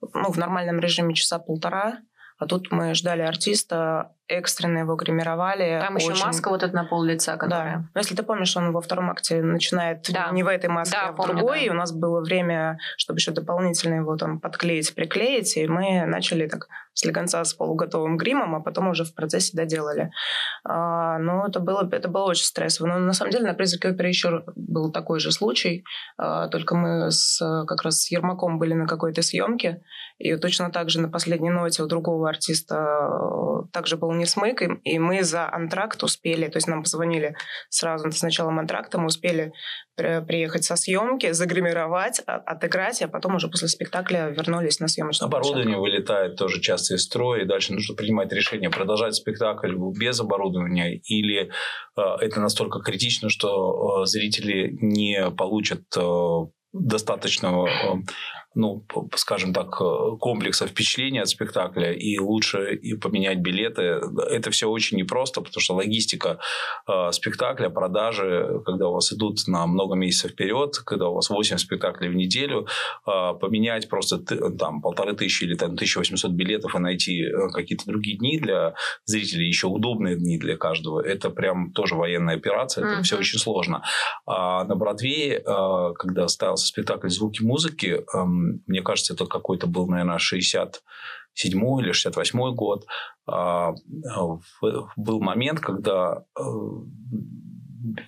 ну, 0.00 0.30
в 0.30 0.38
нормальном 0.38 0.80
режиме 0.80 1.14
часа 1.14 1.38
полтора. 1.38 1.98
А 2.38 2.46
тут 2.46 2.72
мы 2.72 2.94
ждали 2.94 3.22
артиста, 3.22 4.12
экстренно 4.28 4.78
его 4.78 4.94
гримировали. 4.96 5.78
Там 5.80 5.96
очень... 5.96 6.12
еще 6.12 6.24
маска 6.24 6.48
вот 6.48 6.62
эта 6.62 6.74
на 6.74 6.84
пол 6.84 7.02
лица, 7.02 7.36
которая... 7.36 7.76
Да. 7.76 7.84
Но 7.94 8.00
если 8.00 8.14
ты 8.14 8.22
помнишь, 8.22 8.56
он 8.56 8.72
во 8.72 8.80
втором 8.80 9.10
акте 9.10 9.42
начинает 9.42 10.06
да. 10.10 10.30
не 10.30 10.42
в 10.42 10.48
этой 10.48 10.70
маске, 10.70 10.96
да, 10.96 11.08
а 11.08 11.12
в 11.12 11.16
помню, 11.16 11.34
другой. 11.34 11.60
Да. 11.60 11.64
И 11.66 11.68
у 11.68 11.74
нас 11.74 11.92
было 11.92 12.20
время, 12.20 12.78
чтобы 12.96 13.18
еще 13.18 13.32
дополнительно 13.32 13.96
его 13.96 14.16
там 14.16 14.40
подклеить, 14.40 14.94
приклеить. 14.94 15.56
И 15.56 15.66
мы 15.66 16.06
начали 16.06 16.46
так 16.46 16.68
слегонца 16.94 17.44
с 17.44 17.52
полуготовым 17.54 18.16
гримом, 18.16 18.54
а 18.54 18.60
потом 18.60 18.88
уже 18.88 19.04
в 19.04 19.14
процессе 19.14 19.56
доделали. 19.56 20.10
А, 20.64 21.18
ну, 21.18 21.46
это 21.46 21.60
было, 21.60 21.88
это 21.90 22.08
было 22.08 22.24
очень 22.24 22.44
стрессово. 22.44 22.88
Но 22.88 22.98
на 22.98 23.12
самом 23.12 23.32
деле 23.32 23.46
на 23.46 23.54
«Призраке 23.54 23.88
оперы» 23.88 24.08
еще 24.08 24.44
был 24.54 24.90
такой 24.92 25.20
же 25.20 25.32
случай. 25.32 25.84
А, 26.16 26.48
только 26.48 26.76
мы 26.76 27.10
с, 27.10 27.38
как 27.66 27.82
раз 27.82 28.02
с 28.02 28.10
Ермаком 28.10 28.58
были 28.58 28.74
на 28.74 28.86
какой-то 28.86 29.22
съемке. 29.22 29.82
И 30.18 30.36
точно 30.36 30.70
так 30.70 30.90
же 30.90 31.00
на 31.00 31.08
последней 31.08 31.50
ноте 31.50 31.82
у 31.82 31.86
другого 31.86 32.28
артиста 32.28 32.76
э, 32.76 33.66
также 33.72 33.96
был 33.96 34.12
не 34.18 34.26
смык, 34.26 34.62
и, 34.62 34.68
и 34.84 34.98
мы 34.98 35.22
за 35.22 35.52
антракт 35.52 36.02
успели, 36.02 36.48
то 36.48 36.56
есть 36.56 36.68
нам 36.68 36.82
позвонили 36.82 37.36
сразу 37.68 38.10
с 38.10 38.22
началом 38.22 38.58
антракта, 38.58 38.98
мы 38.98 39.06
успели 39.06 39.52
приехать 39.96 40.64
со 40.64 40.74
съемки, 40.74 41.30
загримировать, 41.32 42.20
а, 42.26 42.36
отыграть, 42.36 43.00
а 43.02 43.08
потом 43.08 43.36
уже 43.36 43.48
после 43.48 43.68
спектакля 43.68 44.28
вернулись 44.30 44.80
на 44.80 44.88
съемочную 44.88 45.28
Оборудование 45.28 45.76
площадку. 45.76 45.82
вылетает 45.82 46.36
тоже 46.36 46.60
часто 46.60 46.94
из 46.94 47.04
строя, 47.04 47.42
и 47.42 47.46
дальше 47.46 47.72
нужно 47.72 47.94
принимать 47.94 48.32
решение, 48.32 48.70
продолжать 48.70 49.14
спектакль 49.14 49.74
без 49.98 50.18
оборудования, 50.20 50.96
или 50.96 51.50
э, 51.96 52.02
это 52.20 52.40
настолько 52.40 52.80
критично, 52.80 53.28
что 53.28 54.02
э, 54.02 54.06
зрители 54.06 54.76
не 54.80 55.30
получат 55.30 55.82
э, 55.96 56.46
достаточного 56.72 57.68
ну, 58.54 58.84
скажем 59.16 59.52
так, 59.52 59.80
э, 59.80 60.16
комплекса 60.20 60.66
впечатления 60.66 61.22
от 61.22 61.28
спектакля, 61.28 61.92
и 61.92 62.18
лучше 62.18 62.74
и 62.74 62.94
поменять 62.94 63.38
билеты. 63.38 64.00
Это 64.30 64.50
все 64.50 64.68
очень 64.68 64.98
непросто, 64.98 65.40
потому 65.40 65.60
что 65.60 65.74
логистика 65.74 66.38
э, 66.88 67.12
спектакля, 67.12 67.68
продажи, 67.68 68.60
когда 68.64 68.88
у 68.88 68.94
вас 68.94 69.12
идут 69.12 69.38
на 69.46 69.66
много 69.66 69.94
месяцев 69.96 70.32
вперед, 70.32 70.78
когда 70.84 71.08
у 71.08 71.14
вас 71.14 71.30
8 71.30 71.58
спектаклей 71.58 72.08
в 72.08 72.14
неделю, 72.14 72.66
э, 73.06 73.34
поменять 73.40 73.88
просто 73.88 74.18
там 74.18 74.80
полторы 74.80 75.14
тысячи 75.14 75.44
или 75.44 75.54
там 75.54 75.72
1800 75.72 76.30
билетов 76.32 76.74
и 76.74 76.78
найти 76.78 77.22
э, 77.22 77.48
какие-то 77.52 77.86
другие 77.86 78.18
дни 78.18 78.38
для 78.38 78.74
зрителей, 79.04 79.46
еще 79.46 79.66
удобные 79.66 80.16
дни 80.16 80.38
для 80.38 80.56
каждого, 80.56 81.00
это 81.00 81.30
прям 81.30 81.72
тоже 81.72 81.94
военная 81.94 82.36
операция, 82.36 82.84
это 82.84 83.00
uh-huh. 83.00 83.02
все 83.02 83.18
очень 83.18 83.38
сложно. 83.38 83.82
А 84.26 84.64
на 84.64 84.76
Бродвее, 84.76 85.42
э, 85.44 85.92
когда 85.98 86.28
ставился 86.28 86.66
спектакль 86.66 87.08
«Звуки 87.08 87.42
музыки», 87.42 88.04
эм, 88.14 88.43
мне 88.66 88.82
кажется, 88.82 89.14
это 89.14 89.26
какой-то 89.26 89.66
был, 89.66 89.86
наверное, 89.86 90.18
67 90.18 91.80
или 91.80 91.92
68 91.92 92.54
год, 92.54 92.86
а, 93.26 93.74
был 94.96 95.20
момент, 95.20 95.60
когда 95.60 96.24
э, 96.38 96.42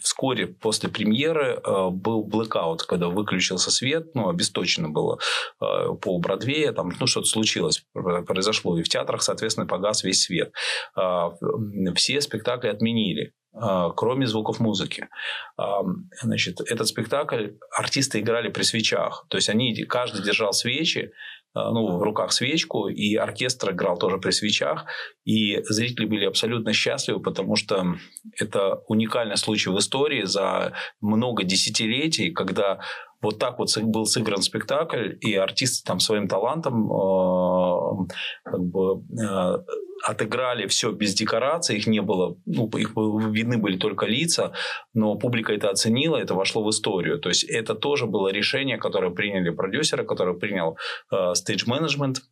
вскоре 0.00 0.46
после 0.46 0.88
премьеры 0.88 1.60
э, 1.62 1.90
был 1.90 2.24
блэкаут, 2.24 2.82
когда 2.82 3.08
выключился 3.08 3.70
свет, 3.70 4.14
ну, 4.14 4.28
обесточено 4.28 4.88
было 4.88 5.18
э, 5.60 5.94
по 6.00 6.18
Бродвее, 6.18 6.72
там, 6.72 6.92
ну, 6.98 7.06
что-то 7.06 7.26
случилось, 7.26 7.84
произошло, 7.92 8.78
и 8.78 8.82
в 8.82 8.88
театрах, 8.88 9.22
соответственно, 9.22 9.66
погас 9.66 10.04
весь 10.04 10.22
свет. 10.22 10.52
А, 10.94 11.32
все 11.94 12.20
спектакли 12.20 12.68
отменили. 12.68 13.32
А, 13.58 13.90
кроме 13.90 14.26
звуков 14.26 14.60
музыки. 14.60 15.08
А, 15.56 15.82
значит, 16.22 16.60
этот 16.60 16.88
спектакль 16.88 17.52
артисты 17.70 18.20
играли 18.20 18.48
при 18.48 18.62
свечах. 18.62 19.26
То 19.28 19.38
есть 19.38 19.48
они, 19.48 19.74
каждый 19.84 20.22
держал 20.22 20.52
свечи, 20.52 21.12
а, 21.54 21.70
ну, 21.70 21.96
в 21.96 22.02
руках 22.02 22.32
свечку, 22.32 22.88
и 22.88 23.14
оркестр 23.14 23.72
играл 23.72 23.96
тоже 23.96 24.18
при 24.18 24.30
свечах, 24.30 24.84
и 25.24 25.62
зрители 25.62 26.04
были 26.04 26.26
абсолютно 26.26 26.74
счастливы, 26.74 27.20
потому 27.20 27.56
что 27.56 27.94
это 28.38 28.82
уникальный 28.88 29.38
случай 29.38 29.70
в 29.70 29.78
истории 29.78 30.24
за 30.24 30.74
много 31.00 31.44
десятилетий, 31.44 32.32
когда 32.32 32.80
вот 33.22 33.38
так 33.38 33.58
вот 33.58 33.74
был 33.78 34.04
сыгран 34.04 34.42
спектакль, 34.42 35.14
и 35.20 35.34
артисты 35.34 35.82
там 35.86 35.98
своим 35.98 36.28
талантом 36.28 36.92
э, 36.92 38.06
как 38.44 38.60
бы, 38.60 39.02
отыграли 40.04 40.66
все 40.66 40.92
без 40.92 41.14
декораций, 41.14 41.76
их 41.76 41.86
не 41.86 42.00
было, 42.00 42.36
ну, 42.46 42.68
их 42.68 42.92
видны 42.96 43.58
были 43.58 43.76
только 43.76 44.06
лица, 44.06 44.52
но 44.94 45.16
публика 45.16 45.52
это 45.52 45.70
оценила, 45.70 46.16
это 46.16 46.34
вошло 46.34 46.64
в 46.64 46.70
историю. 46.70 47.18
То 47.18 47.28
есть 47.28 47.44
это 47.44 47.74
тоже 47.74 48.06
было 48.06 48.28
решение, 48.28 48.78
которое 48.78 49.10
приняли 49.10 49.50
продюсеры, 49.50 50.04
которое 50.04 50.36
принял 50.36 50.76
э, 51.10 51.34
стейдж-менеджмент, 51.34 52.22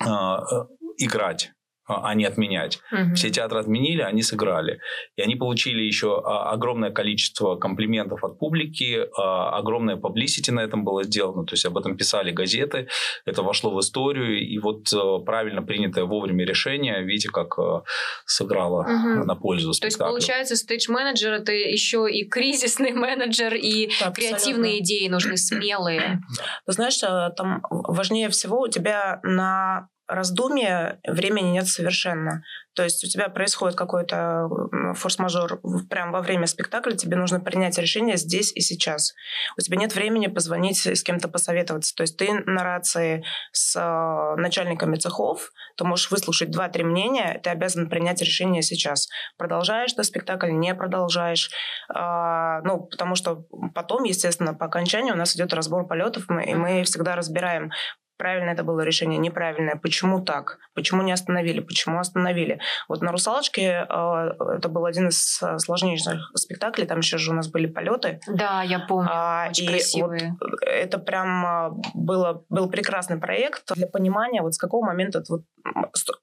э, 0.00 0.04
э, 0.04 0.66
играть 0.98 1.52
а, 1.88 2.10
а 2.10 2.14
не 2.14 2.26
отменять. 2.26 2.80
Угу. 2.92 3.14
Все 3.14 3.30
театры 3.30 3.60
отменили, 3.60 4.02
они 4.02 4.22
сыграли. 4.22 4.80
И 5.16 5.22
они 5.22 5.36
получили 5.36 5.82
еще 5.82 6.22
а, 6.24 6.50
огромное 6.50 6.90
количество 6.90 7.56
комплиментов 7.56 8.22
от 8.22 8.38
публики, 8.38 9.06
а, 9.16 9.56
огромное 9.58 9.96
publicity 9.96 10.52
на 10.52 10.60
этом 10.60 10.84
было 10.84 11.02
сделано, 11.04 11.44
то 11.44 11.54
есть 11.54 11.64
об 11.64 11.78
этом 11.78 11.96
писали 11.96 12.30
газеты, 12.30 12.88
это 13.24 13.42
вошло 13.42 13.70
в 13.74 13.80
историю, 13.80 14.38
и 14.38 14.58
вот 14.58 14.92
э, 14.92 15.24
правильно 15.24 15.62
принятое 15.62 16.04
вовремя 16.04 16.44
решение, 16.44 17.02
видите, 17.02 17.30
как 17.30 17.58
э, 17.58 17.80
сыграло 18.26 18.82
угу. 18.82 19.24
на 19.24 19.34
пользу 19.34 19.72
спектаклю. 19.72 20.10
То 20.10 20.16
есть, 20.16 20.26
получается, 20.26 20.56
стейдж-менеджер– 20.56 21.32
это 21.34 21.52
еще 21.52 22.06
и 22.10 22.28
кризисный 22.28 22.92
менеджер, 22.92 23.54
и 23.54 23.90
да, 24.00 24.10
креативные 24.10 24.80
идеи 24.80 25.08
нужны 25.08 25.36
смелые. 25.36 26.20
Ты 26.66 26.72
знаешь, 26.72 27.02
э, 27.02 27.30
там 27.36 27.62
важнее 27.70 28.28
всего 28.28 28.60
у 28.60 28.68
тебя 28.68 29.20
на 29.22 29.88
раздумья 30.08 30.98
времени 31.06 31.50
нет 31.50 31.66
совершенно. 31.66 32.42
То 32.74 32.84
есть 32.84 33.04
у 33.04 33.08
тебя 33.08 33.28
происходит 33.28 33.76
какой-то 33.76 34.48
форс-мажор 34.94 35.60
прямо 35.90 36.12
во 36.12 36.20
время 36.20 36.46
спектакля, 36.46 36.94
тебе 36.94 37.16
нужно 37.16 37.40
принять 37.40 37.76
решение 37.76 38.16
здесь 38.16 38.52
и 38.54 38.60
сейчас. 38.60 39.14
У 39.56 39.60
тебя 39.60 39.76
нет 39.76 39.94
времени 39.94 40.28
позвонить 40.28 40.86
с 40.86 41.02
кем-то 41.02 41.28
посоветоваться. 41.28 41.94
То 41.94 42.02
есть 42.02 42.16
ты 42.16 42.32
на 42.32 42.62
рации 42.62 43.24
с 43.50 43.74
э, 43.76 44.40
начальниками 44.40 44.96
цехов, 44.96 45.50
ты 45.76 45.84
можешь 45.84 46.10
выслушать 46.10 46.50
два-три 46.52 46.84
мнения, 46.84 47.40
ты 47.42 47.50
обязан 47.50 47.88
принять 47.88 48.22
решение 48.22 48.62
сейчас. 48.62 49.08
Продолжаешь 49.36 49.92
ты 49.92 50.04
спектакль, 50.04 50.52
не 50.52 50.72
продолжаешь. 50.74 51.50
А, 51.92 52.60
ну, 52.62 52.84
потому 52.84 53.16
что 53.16 53.44
потом, 53.74 54.04
естественно, 54.04 54.54
по 54.54 54.66
окончанию 54.66 55.14
у 55.14 55.18
нас 55.18 55.34
идет 55.34 55.52
разбор 55.52 55.86
полетов, 55.86 56.30
и 56.30 56.54
мы 56.54 56.84
всегда 56.84 57.16
разбираем, 57.16 57.72
правильно 58.18 58.50
это 58.50 58.64
было 58.64 58.80
решение, 58.82 59.18
неправильное, 59.18 59.76
почему 59.76 60.20
так, 60.20 60.58
почему 60.74 61.02
не 61.02 61.12
остановили, 61.12 61.60
почему 61.60 61.98
остановили. 61.98 62.60
Вот 62.88 63.00
на 63.00 63.12
«Русалочке» 63.12 63.86
э, 63.88 64.30
это 64.56 64.68
был 64.68 64.84
один 64.84 65.08
из 65.08 65.40
э, 65.42 65.58
сложнейших 65.58 66.32
спектаклей, 66.34 66.86
там 66.86 66.98
еще 66.98 67.16
же 67.16 67.30
у 67.30 67.34
нас 67.34 67.48
были 67.48 67.66
полеты. 67.66 68.20
Да, 68.26 68.62
я 68.62 68.80
помню, 68.80 69.08
а, 69.10 69.48
очень 69.50 69.64
и 69.64 69.68
красивые. 69.68 70.36
Вот 70.40 70.60
это 70.62 70.98
прям 70.98 71.46
а, 71.46 71.70
было, 71.94 72.44
был 72.48 72.68
прекрасный 72.68 73.18
проект 73.18 73.72
для 73.74 73.86
понимания, 73.86 74.42
вот 74.42 74.54
с 74.54 74.58
какого 74.58 74.84
момента 74.84 75.22
вот 75.28 75.42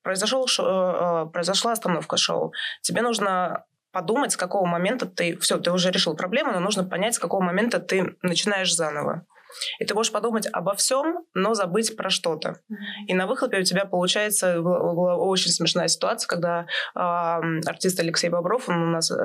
произошел, 0.04 0.46
э, 0.46 1.26
произошла 1.32 1.72
остановка 1.72 2.18
шоу. 2.18 2.54
Тебе 2.82 3.02
нужно 3.02 3.66
подумать, 3.96 4.34
с 4.34 4.38
какого 4.38 4.66
момента 4.66 5.06
ты... 5.06 5.38
Все, 5.38 5.58
ты 5.58 5.72
уже 5.72 5.90
решил 5.90 6.18
проблему, 6.18 6.52
но 6.52 6.60
нужно 6.60 6.84
понять, 6.84 7.16
с 7.16 7.20
какого 7.20 7.42
момента 7.42 7.80
ты 7.80 8.18
начинаешь 8.22 8.76
заново. 8.76 9.26
И 9.80 9.86
ты 9.86 9.94
можешь 9.94 10.12
подумать 10.12 10.48
обо 10.52 10.74
всем, 10.76 11.26
но 11.34 11.54
забыть 11.54 11.96
про 11.96 12.10
что-то. 12.10 12.60
И 13.08 13.13
на 13.13 13.28
выхлопе 13.28 13.60
у 13.60 13.63
тебя 13.63 13.86
получается 13.86 14.62
была 14.62 15.15
очень 15.15 15.52
смешная 15.52 15.88
ситуация, 15.88 16.28
когда 16.28 16.65
э, 16.96 17.00
артист 17.00 18.00
Алексей 18.00 18.30
Бобров, 18.30 18.70
он 18.70 18.82
у 18.82 18.91
нас 18.91 19.12
э, 19.12 19.15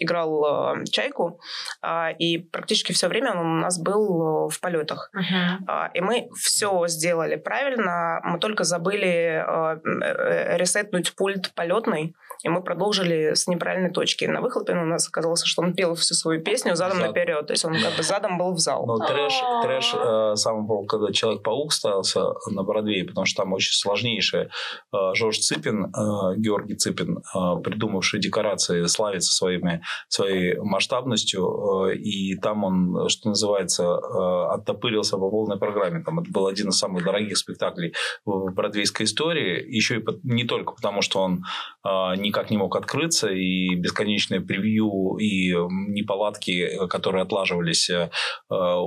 играл 0.00 0.76
э, 0.80 0.84
чайку, 0.84 1.40
э, 1.82 2.14
и 2.18 2.38
практически 2.38 2.92
все 2.92 3.08
время 3.08 3.32
он 3.32 3.46
у 3.46 3.60
нас 3.60 3.80
был 3.80 4.48
в 4.48 4.60
полетах. 4.60 5.10
Uh-huh. 5.16 5.58
Э, 5.68 5.90
и 5.94 6.00
мы 6.00 6.28
все 6.36 6.86
сделали 6.86 7.36
правильно, 7.36 8.20
мы 8.24 8.38
только 8.38 8.64
забыли 8.64 9.44
э, 9.46 10.56
ресетнуть 10.56 11.14
пульт 11.16 11.52
полетный, 11.54 12.14
и 12.42 12.48
мы 12.48 12.62
продолжили 12.62 13.34
с 13.34 13.46
неправильной 13.46 13.90
точки. 13.90 14.24
На 14.24 14.40
выхлопе 14.40 14.72
у 14.72 14.84
нас 14.84 15.08
оказалось, 15.08 15.44
что 15.44 15.62
он 15.62 15.74
пел 15.74 15.94
всю 15.94 16.14
свою 16.14 16.42
песню 16.42 16.74
задом 16.76 16.98
Зад. 16.98 17.08
наперед, 17.08 17.46
то 17.46 17.52
есть 17.52 17.64
он 17.64 17.74
как 17.74 17.96
бы 17.96 18.02
задом 18.02 18.38
был 18.38 18.52
в 18.52 18.58
зал. 18.58 18.84
Ну, 18.86 18.98
трэш, 18.98 19.32
трэш 19.62 19.94
э, 19.94 20.36
сам 20.36 20.66
был, 20.66 20.84
когда 20.86 21.12
Человек-паук 21.12 21.72
ставился 21.72 22.20
на 22.50 22.62
Бродвее, 22.62 23.04
потому 23.04 23.26
что 23.26 23.42
там 23.42 23.52
очень 23.52 23.72
сложнейшее. 23.72 24.50
Э, 24.92 25.14
Жорж 25.14 25.38
Цыпин, 25.38 25.86
э, 25.86 26.36
Георгий 26.36 26.74
Цыпин, 26.74 27.18
э, 27.18 27.62
придумавший 27.62 28.20
декорации, 28.20 28.84
славится 28.86 29.32
своими, 29.32 29.82
своей 30.08 30.56
масштабностью, 30.58 31.88
э, 31.90 31.94
и 31.96 32.36
там 32.36 32.64
он, 32.64 33.08
что 33.08 33.28
называется, 33.28 33.84
э, 33.84 34.54
оттопырился 34.54 35.16
по 35.16 35.30
полной 35.30 35.58
программе. 35.58 36.02
Там 36.02 36.20
это 36.20 36.30
был 36.30 36.46
один 36.46 36.70
из 36.70 36.78
самых 36.78 37.04
дорогих 37.04 37.38
спектаклей 37.38 37.94
в 38.24 38.50
бродвейской 38.52 39.06
истории, 39.06 39.64
еще 39.68 39.98
и 39.98 40.04
не 40.24 40.44
только 40.44 40.72
потому, 40.72 41.02
что 41.02 41.20
он 41.22 41.44
э, 41.84 42.16
никак 42.32 42.50
не 42.50 42.56
мог 42.56 42.74
открыться, 42.76 43.28
и 43.28 43.74
бесконечное 43.74 44.40
превью, 44.40 45.16
и 45.20 45.52
неполадки, 45.52 46.86
которые 46.88 47.22
отлаживались, 47.22 47.90
э, 47.90 48.08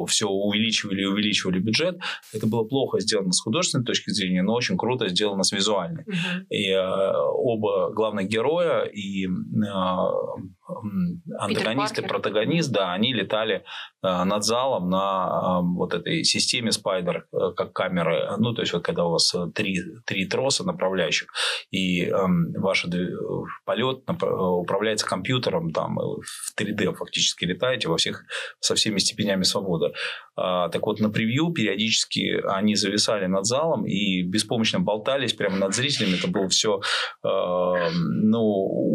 все 0.08 0.28
увеличивали 0.28 1.02
и 1.02 1.06
увеличивали 1.06 1.60
бюджет. 1.60 2.00
Это 2.34 2.48
было 2.48 2.64
плохо 2.64 3.00
сделано 3.00 3.32
с 3.32 3.42
художественной 3.42 3.86
точки 3.86 4.10
зрения, 4.10 4.42
но 4.42 4.54
очень 4.54 4.78
круто 4.78 5.08
сделано 5.10 5.44
с 5.44 5.52
визуальной. 5.52 6.04
Угу. 6.04 6.46
И 6.50 6.72
э, 6.72 7.12
оба 7.34 7.94
главных 7.94 8.28
героя 8.28 8.84
и 8.86 9.26
э, 9.26 9.30
антагонист 11.38 12.00
и 12.00 12.02
протагонист, 12.02 12.72
да, 12.72 12.94
они 12.94 13.14
летали 13.14 13.64
э, 14.04 14.24
над 14.24 14.44
залом 14.44 14.90
на 14.90 15.60
э, 15.62 15.62
вот 15.64 15.94
этой 15.94 16.24
системе 16.24 16.70
Spider, 16.70 17.22
э, 17.32 17.54
как 17.56 17.74
камеры. 17.74 18.38
Ну, 18.38 18.54
то 18.54 18.62
есть 18.62 18.74
вот 18.74 18.84
когда 18.84 19.06
у 19.06 19.12
вас 19.12 19.34
три, 19.54 19.80
три 20.06 20.26
троса 20.28 20.64
направляющих, 20.64 21.30
и 21.72 22.06
э, 22.06 22.14
ваш 22.58 22.86
полет 23.66 24.04
управляется 24.10 25.06
компьютером, 25.06 25.72
там 25.72 25.96
в 25.96 26.60
3D 26.60 26.94
фактически 26.96 27.46
летаете 27.46 27.88
во 27.88 27.98
всех, 27.98 28.24
со 28.60 28.76
всеми 28.76 29.00
степенями 29.00 29.44
свободы. 29.44 29.94
А, 30.38 30.70
так 30.70 30.86
вот, 30.86 31.00
на 31.00 31.10
превью 31.10 31.52
периодически 31.52 32.42
они 32.48 32.76
зависали 32.76 33.26
над 33.26 33.46
залом 33.46 33.86
и 33.86 34.22
беспомощно 34.24 34.80
болтались 34.80 35.34
прямо 35.34 35.58
над 35.58 35.74
зрителями. 35.74 36.18
Это 36.18 36.28
было 36.28 36.50
все 36.50 36.82
э, 37.24 37.28
ну, 37.94 38.42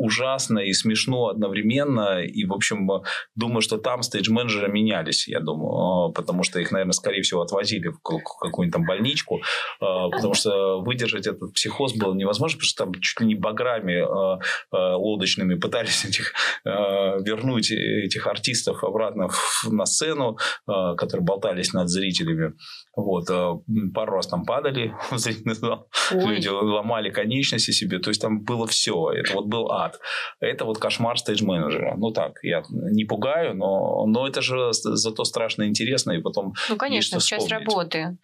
ужасно 0.03 0.59
и 0.59 0.73
смешно 0.73 1.29
одновременно. 1.29 2.23
И, 2.23 2.45
в 2.45 2.53
общем, 2.53 2.89
думаю, 3.35 3.63
что 3.63 3.79
там 3.79 4.03
стейдж-менеджеры 4.03 4.71
менялись, 4.71 5.29
я 5.29 5.41
думаю, 5.41 6.13
потому 6.13 6.43
что 6.43 6.61
их, 6.61 6.73
наверное, 6.73 6.93
скорее 6.93 7.23
всего, 7.23 7.43
отвозили 7.43 7.89
в 7.89 7.99
какую-нибудь 8.03 8.73
там 8.73 8.85
больничку, 8.85 9.41
потому 9.79 10.35
что 10.35 10.81
выдержать 10.81 11.27
этот 11.27 11.53
психоз 11.55 11.95
было 11.95 12.15
невозможно, 12.15 12.59
потому 12.59 12.69
что 12.69 12.85
там 12.85 12.95
чуть 13.01 13.21
ли 13.21 13.27
не 13.27 13.35
баграми 13.35 14.05
лодочными 14.73 15.55
пытались 15.55 16.05
этих, 16.05 16.33
вернуть 16.65 17.71
этих 17.71 18.27
артистов 18.27 18.85
обратно 18.85 19.29
на 19.71 19.87
сцену, 19.87 20.37
которые 20.67 21.25
болтались 21.31 21.73
над 21.73 21.89
зрителями. 21.89 22.55
Вот, 22.97 23.31
э, 23.31 23.53
пару 23.95 24.17
раз 24.17 24.27
там 24.27 24.45
падали 24.45 24.95
в 25.11 25.19
зрительный 25.19 25.55
зал, 25.55 25.89
Ой. 26.11 26.37
люди 26.37 26.49
ломали 26.49 27.11
конечности 27.11 27.71
себе, 27.71 27.99
то 27.99 28.11
есть 28.11 28.21
там 28.21 28.43
было 28.43 28.67
все, 28.67 29.11
это 29.13 29.35
вот 29.35 29.47
был 29.47 29.71
ад. 29.71 30.01
Это 30.41 30.65
вот 30.65 30.79
кошмар 30.79 31.17
стейдж-менеджера. 31.17 31.95
Ну 31.97 32.11
так, 32.11 32.33
я 32.43 32.63
не 32.69 33.05
пугаю, 33.05 33.55
но, 33.55 34.07
но 34.07 34.27
это 34.27 34.43
же 34.43 34.73
зато 34.73 35.25
страшно 35.25 35.69
интересно, 35.69 36.13
и 36.13 36.21
потом 36.21 36.55
Ну, 36.69 36.77
конечно, 36.77 37.21
часть 37.21 37.49
работы. 37.49 38.19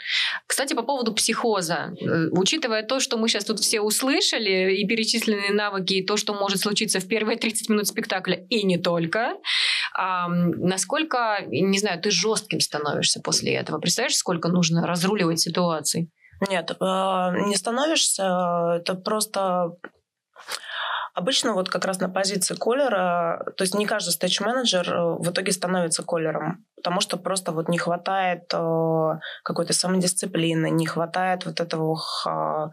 Кстати, 0.47 0.75
по 0.75 0.83
поводу 0.83 1.15
психоза. 1.15 1.95
Э, 2.01 2.29
учитывая 2.33 2.83
то, 2.83 3.01
что 3.01 3.17
мы 3.17 3.29
сейчас 3.29 3.45
тут 3.45 3.61
все 3.61 3.81
услышали, 3.81 4.75
и 4.77 4.87
перечисленные 4.87 5.53
навыки, 5.53 5.95
и 5.95 6.05
то, 6.05 6.17
что 6.17 6.35
может 6.35 6.61
случиться 6.61 6.99
в 6.99 7.07
первые 7.07 7.39
30 7.39 7.69
минут 7.69 7.87
спектакля, 7.87 8.47
и 8.51 8.65
не 8.65 8.79
только, 8.79 9.35
а, 9.95 10.29
насколько, 10.29 11.39
не 11.47 11.79
знаю, 11.79 12.01
ты 12.01 12.11
жестким 12.11 12.61
становишься 12.61 13.21
после 13.21 13.55
этого? 13.55 13.79
Представляешь, 13.79 14.17
сколько 14.17 14.49
нужно 14.49 14.87
разруливать 14.87 15.41
ситуации? 15.41 16.11
Нет, 16.51 16.71
э, 16.71 16.75
не 17.47 17.55
становишься. 17.57 18.79
Это 18.79 18.95
просто 18.95 19.73
Обычно 21.17 21.55
вот 21.55 21.71
как 21.71 21.87
раз 21.87 21.99
на 21.99 22.11
позиции 22.11 22.55
колера, 22.55 23.43
то 23.57 23.65
есть 23.65 23.75
не 23.75 23.87
каждый 23.87 24.11
стейдж-менеджер 24.11 24.87
э, 24.87 25.15
в 25.19 25.31
итоге 25.31 25.51
становится 25.51 26.03
колером, 26.03 26.67
потому 26.77 27.01
что 27.01 27.17
просто 27.17 27.53
вот 27.53 27.71
не 27.71 27.79
хватает 27.79 28.53
э, 28.53 29.13
какой-то 29.43 29.73
самодисциплины, 29.73 30.69
не 30.69 30.85
хватает 30.85 31.47
вот 31.47 31.61
этого 31.61 32.71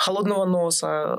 холодного 0.00 0.46
носа. 0.46 1.18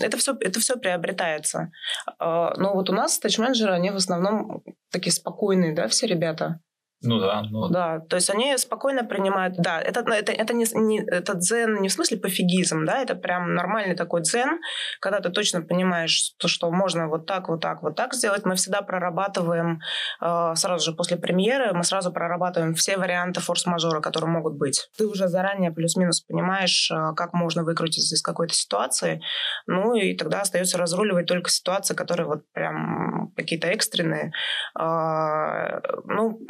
Это 0.00 0.16
все, 0.16 0.34
это 0.40 0.58
все 0.58 0.76
приобретается. 0.76 1.70
Но 2.18 2.72
вот 2.74 2.88
у 2.88 2.94
нас 2.94 3.14
стейдж-менеджеры, 3.14 3.72
они 3.74 3.90
в 3.90 3.96
основном 3.96 4.62
такие 4.90 5.12
спокойные, 5.12 5.74
да, 5.74 5.86
все 5.88 6.06
ребята. 6.06 6.60
Ну 7.02 7.20
да. 7.20 7.42
Ну... 7.48 7.68
Да, 7.68 8.00
то 8.00 8.16
есть 8.16 8.28
они 8.30 8.56
спокойно 8.58 9.04
принимают... 9.04 9.54
Да, 9.56 9.80
это, 9.80 10.00
это, 10.00 10.32
это, 10.32 10.52
не, 10.52 10.66
не, 10.74 11.00
это 11.00 11.34
дзен 11.34 11.80
не 11.80 11.88
в 11.88 11.92
смысле 11.92 12.16
пофигизм, 12.16 12.84
да, 12.84 13.00
это 13.02 13.14
прям 13.14 13.54
нормальный 13.54 13.94
такой 13.94 14.22
дзен, 14.22 14.58
когда 15.00 15.20
ты 15.20 15.30
точно 15.30 15.62
понимаешь, 15.62 16.34
то, 16.38 16.48
что 16.48 16.70
можно 16.70 17.08
вот 17.08 17.26
так, 17.26 17.48
вот 17.48 17.60
так, 17.60 17.82
вот 17.82 17.94
так 17.94 18.14
сделать. 18.14 18.44
Мы 18.44 18.56
всегда 18.56 18.82
прорабатываем 18.82 19.80
э, 20.20 20.52
сразу 20.56 20.84
же 20.84 20.96
после 20.96 21.16
премьеры, 21.16 21.72
мы 21.72 21.84
сразу 21.84 22.12
прорабатываем 22.12 22.74
все 22.74 22.96
варианты 22.96 23.40
форс-мажора, 23.40 24.00
которые 24.00 24.30
могут 24.30 24.54
быть. 24.54 24.90
Ты 24.98 25.06
уже 25.06 25.28
заранее 25.28 25.70
плюс-минус 25.70 26.22
понимаешь, 26.22 26.90
э, 26.90 27.14
как 27.14 27.32
можно 27.32 27.62
выкрутиться 27.62 28.16
из 28.16 28.22
какой-то 28.22 28.54
ситуации, 28.54 29.22
ну 29.66 29.94
и 29.94 30.16
тогда 30.16 30.40
остается 30.40 30.78
разруливать 30.78 31.26
только 31.26 31.48
ситуации, 31.48 31.94
которые 31.94 32.26
вот 32.26 32.42
прям 32.52 33.32
какие-то 33.36 33.68
экстренные. 33.68 34.32
Э, 34.76 35.80
ну, 36.06 36.40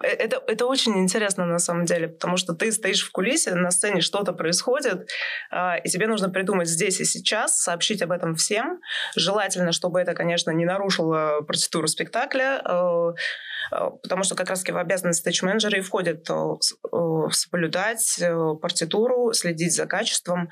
это, 0.00 0.42
это 0.46 0.66
очень 0.66 0.98
интересно 0.98 1.46
на 1.46 1.58
самом 1.58 1.84
деле, 1.84 2.08
потому 2.08 2.36
что 2.36 2.54
ты 2.54 2.72
стоишь 2.72 3.02
в 3.02 3.12
кулисе, 3.12 3.54
на 3.54 3.70
сцене 3.70 4.00
что-то 4.00 4.32
происходит, 4.32 5.08
а, 5.50 5.76
и 5.76 5.88
тебе 5.88 6.06
нужно 6.06 6.28
придумать 6.28 6.68
здесь 6.68 7.00
и 7.00 7.04
сейчас, 7.04 7.58
сообщить 7.60 8.02
об 8.02 8.12
этом 8.12 8.34
всем. 8.34 8.80
Желательно, 9.16 9.72
чтобы 9.72 10.00
это, 10.00 10.14
конечно, 10.14 10.50
не 10.50 10.64
нарушило 10.64 11.40
процедуру 11.42 11.88
спектакля, 11.88 12.62
э, 12.64 13.12
э, 13.72 13.90
потому 14.02 14.22
что 14.22 14.34
как 14.34 14.50
раз-таки 14.50 14.72
в 14.72 14.76
обязанности 14.76 15.22
стейдж-менеджера 15.22 15.78
и 15.78 15.80
входит 15.80 16.28
соблюдать 17.30 18.20
партитуру, 18.60 19.32
следить 19.32 19.74
за 19.74 19.86
качеством, 19.86 20.48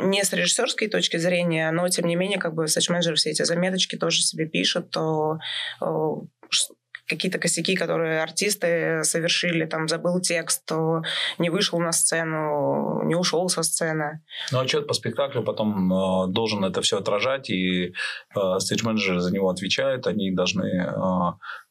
не 0.00 0.22
с 0.24 0.32
режиссерской 0.32 0.88
точки 0.88 1.16
зрения, 1.16 1.70
но 1.70 1.88
тем 1.88 2.06
не 2.06 2.16
менее 2.16 2.38
как 2.38 2.54
бы 2.54 2.66
стейдж-менеджер 2.66 3.14
все 3.16 3.30
эти 3.30 3.42
заметочки 3.42 3.96
тоже 3.96 4.20
себе 4.22 4.46
пишет, 4.46 4.94
какие-то 7.10 7.38
косяки, 7.38 7.74
которые 7.74 8.22
артисты 8.22 9.02
совершили, 9.04 9.66
там 9.66 9.88
забыл 9.88 10.20
текст, 10.20 10.70
не 11.38 11.50
вышел 11.50 11.80
на 11.80 11.92
сцену, 11.92 13.02
не 13.04 13.14
ушел 13.14 13.48
со 13.48 13.62
сцены. 13.62 14.22
Ну, 14.52 14.60
отчет 14.60 14.86
по 14.86 14.94
спектаклю 14.94 15.42
потом 15.42 15.92
э, 15.92 16.32
должен 16.32 16.64
это 16.64 16.80
все 16.80 16.98
отражать, 16.98 17.50
и 17.50 17.92
э, 18.34 18.58
стейдж-менеджеры 18.58 19.20
за 19.20 19.32
него 19.32 19.50
отвечают, 19.50 20.06
они 20.06 20.30
должны 20.30 20.66
э, 20.66 20.92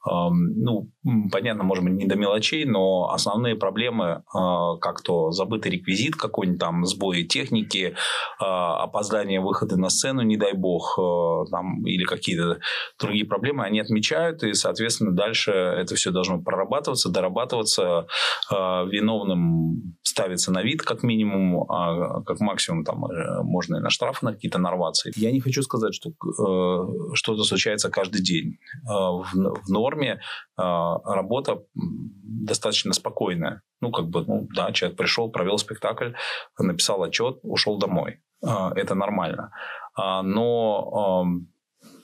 ну, 0.06 0.91
понятно, 1.32 1.64
может 1.64 1.84
быть, 1.84 1.93
не 1.93 2.06
до 2.06 2.16
мелочей, 2.16 2.66
но 2.66 3.10
основные 3.12 3.56
проблемы, 3.56 4.24
а, 4.34 4.78
как 4.78 5.02
то 5.02 5.32
забытый 5.32 5.72
реквизит 5.72 6.16
какой-нибудь 6.16 6.60
там, 6.60 6.86
сбои 6.86 7.24
техники, 7.24 7.95
а, 8.39 8.84
опоздание 8.84 9.41
выхода 9.41 9.78
на 9.78 9.89
сцену, 9.89 10.22
не 10.22 10.38
дай 10.38 10.54
бог, 10.54 10.97
а, 10.97 11.45
там, 11.52 11.86
или 11.86 12.04
какие-то 12.04 12.60
другие 13.00 13.26
проблемы, 13.26 13.64
они 13.66 13.80
отмечают, 13.80 14.43
и, 14.43 14.54
соответственно, 14.54 15.12
дальше 15.12 15.52
это 15.52 15.95
все 15.95 16.12
должно 16.12 16.41
прорабатываться, 16.41 17.10
дорабатываться, 17.10 18.08
виновным 18.52 19.95
ставится 20.04 20.52
на 20.52 20.64
вид, 20.64 20.82
как 20.82 21.04
минимум, 21.04 21.70
а 21.70 22.22
как 22.24 22.39
максимум 22.39 22.84
там 22.84 23.06
э, 23.06 23.43
можно 23.43 23.78
и 23.78 23.80
на 23.80 23.89
штрафы 23.89 24.26
на 24.26 24.34
какие-то 24.34 24.60
нарваться. 24.60 25.12
Я 25.16 25.32
не 25.32 25.39
хочу 25.39 25.62
сказать, 25.62 25.93
что 25.93 26.10
э, 26.10 27.14
что-то 27.14 27.43
случается 27.43 27.89
каждый 27.89 28.22
день. 28.22 28.58
В, 28.86 29.26
в 29.34 29.70
норме 29.90 30.20
работа 30.56 31.64
достаточно 31.74 32.94
спокойная. 32.94 33.62
Ну, 33.82 33.92
как 33.92 34.08
бы, 34.08 34.24
ну, 34.26 34.48
да, 34.56 34.72
человек 34.72 34.98
пришел, 34.98 35.32
провел 35.32 35.58
спектакль, 35.58 36.12
написал 36.58 37.04
отчет, 37.04 37.40
ушел 37.44 37.78
домой. 37.78 38.22
Это 38.42 38.96
нормально. 38.96 39.52
Но 39.98 41.26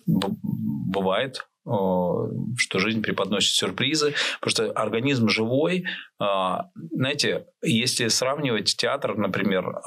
бывает, 0.05 1.47
что 1.65 2.79
жизнь 2.79 3.01
преподносит 3.01 3.55
сюрпризы, 3.55 4.13
потому 4.39 4.51
что 4.51 4.71
организм 4.71 5.29
живой. 5.29 5.85
Знаете, 6.19 7.47
если 7.63 8.07
сравнивать 8.09 8.75
театр, 8.77 9.17
например, 9.17 9.81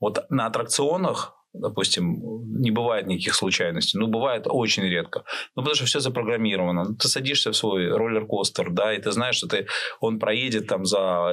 вот 0.00 0.24
на 0.30 0.46
аттракционах 0.46 1.34
допустим, 1.52 2.20
не 2.60 2.70
бывает 2.70 3.06
никаких 3.06 3.34
случайностей. 3.34 3.98
Ну, 3.98 4.06
бывает 4.06 4.44
очень 4.46 4.84
редко. 4.84 5.24
Ну, 5.54 5.62
потому 5.62 5.74
что 5.74 5.84
все 5.84 6.00
запрограммировано. 6.00 6.94
Ты 6.96 7.08
садишься 7.08 7.52
в 7.52 7.56
свой 7.56 7.88
роллер-костер, 7.88 8.70
да, 8.70 8.94
и 8.94 9.00
ты 9.00 9.12
знаешь, 9.12 9.36
что 9.36 9.48
ты, 9.48 9.66
он 10.00 10.18
проедет 10.18 10.66
там 10.66 10.84
за 10.84 11.32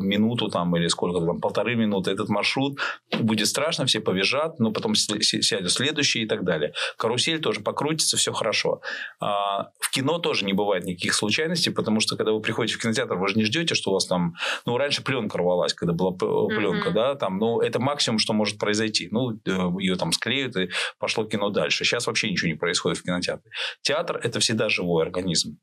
минуту 0.00 0.48
там, 0.48 0.76
или 0.76 0.88
сколько 0.88 1.24
там, 1.24 1.40
полторы 1.40 1.76
минуты 1.76 2.10
этот 2.10 2.28
маршрут. 2.28 2.78
Будет 3.18 3.46
страшно, 3.46 3.86
все 3.86 4.00
побежат, 4.00 4.58
но 4.58 4.70
потом 4.72 4.94
сядет 4.94 5.70
следующий 5.70 6.22
и 6.22 6.26
так 6.26 6.44
далее. 6.44 6.72
Карусель 6.98 7.40
тоже 7.40 7.60
покрутится, 7.60 8.16
все 8.16 8.32
хорошо. 8.32 8.80
А 9.20 9.70
в 9.80 9.90
кино 9.90 10.18
тоже 10.18 10.44
не 10.44 10.52
бывает 10.52 10.84
никаких 10.84 11.14
случайностей, 11.14 11.70
потому 11.70 12.00
что 12.00 12.16
когда 12.16 12.32
вы 12.32 12.40
приходите 12.40 12.78
в 12.78 12.82
кинотеатр, 12.82 13.14
вы 13.16 13.28
же 13.28 13.36
не 13.36 13.44
ждете, 13.44 13.74
что 13.74 13.90
у 13.90 13.94
вас 13.94 14.06
там... 14.06 14.34
Ну, 14.66 14.76
раньше 14.76 15.02
пленка 15.02 15.38
рвалась, 15.38 15.74
когда 15.74 15.94
была 15.94 16.12
пленка, 16.12 16.90
mm-hmm. 16.90 16.92
да, 16.92 17.14
там, 17.14 17.38
ну, 17.38 17.60
это 17.60 17.80
максимум, 17.80 18.18
что 18.18 18.32
может 18.32 18.58
произойти. 18.58 19.08
Ну, 19.10 19.38
ее 19.78 19.96
там 19.96 20.12
склеют, 20.12 20.56
и 20.56 20.70
пошло 20.98 21.24
кино 21.24 21.50
дальше. 21.50 21.84
Сейчас 21.84 22.06
вообще 22.06 22.30
ничего 22.30 22.48
не 22.48 22.56
происходит 22.56 22.98
в 22.98 23.02
кинотеатре. 23.02 23.50
Театр– 23.82 24.20
это 24.22 24.40
всегда 24.40 24.68
живой 24.68 25.04
организм. 25.04 25.58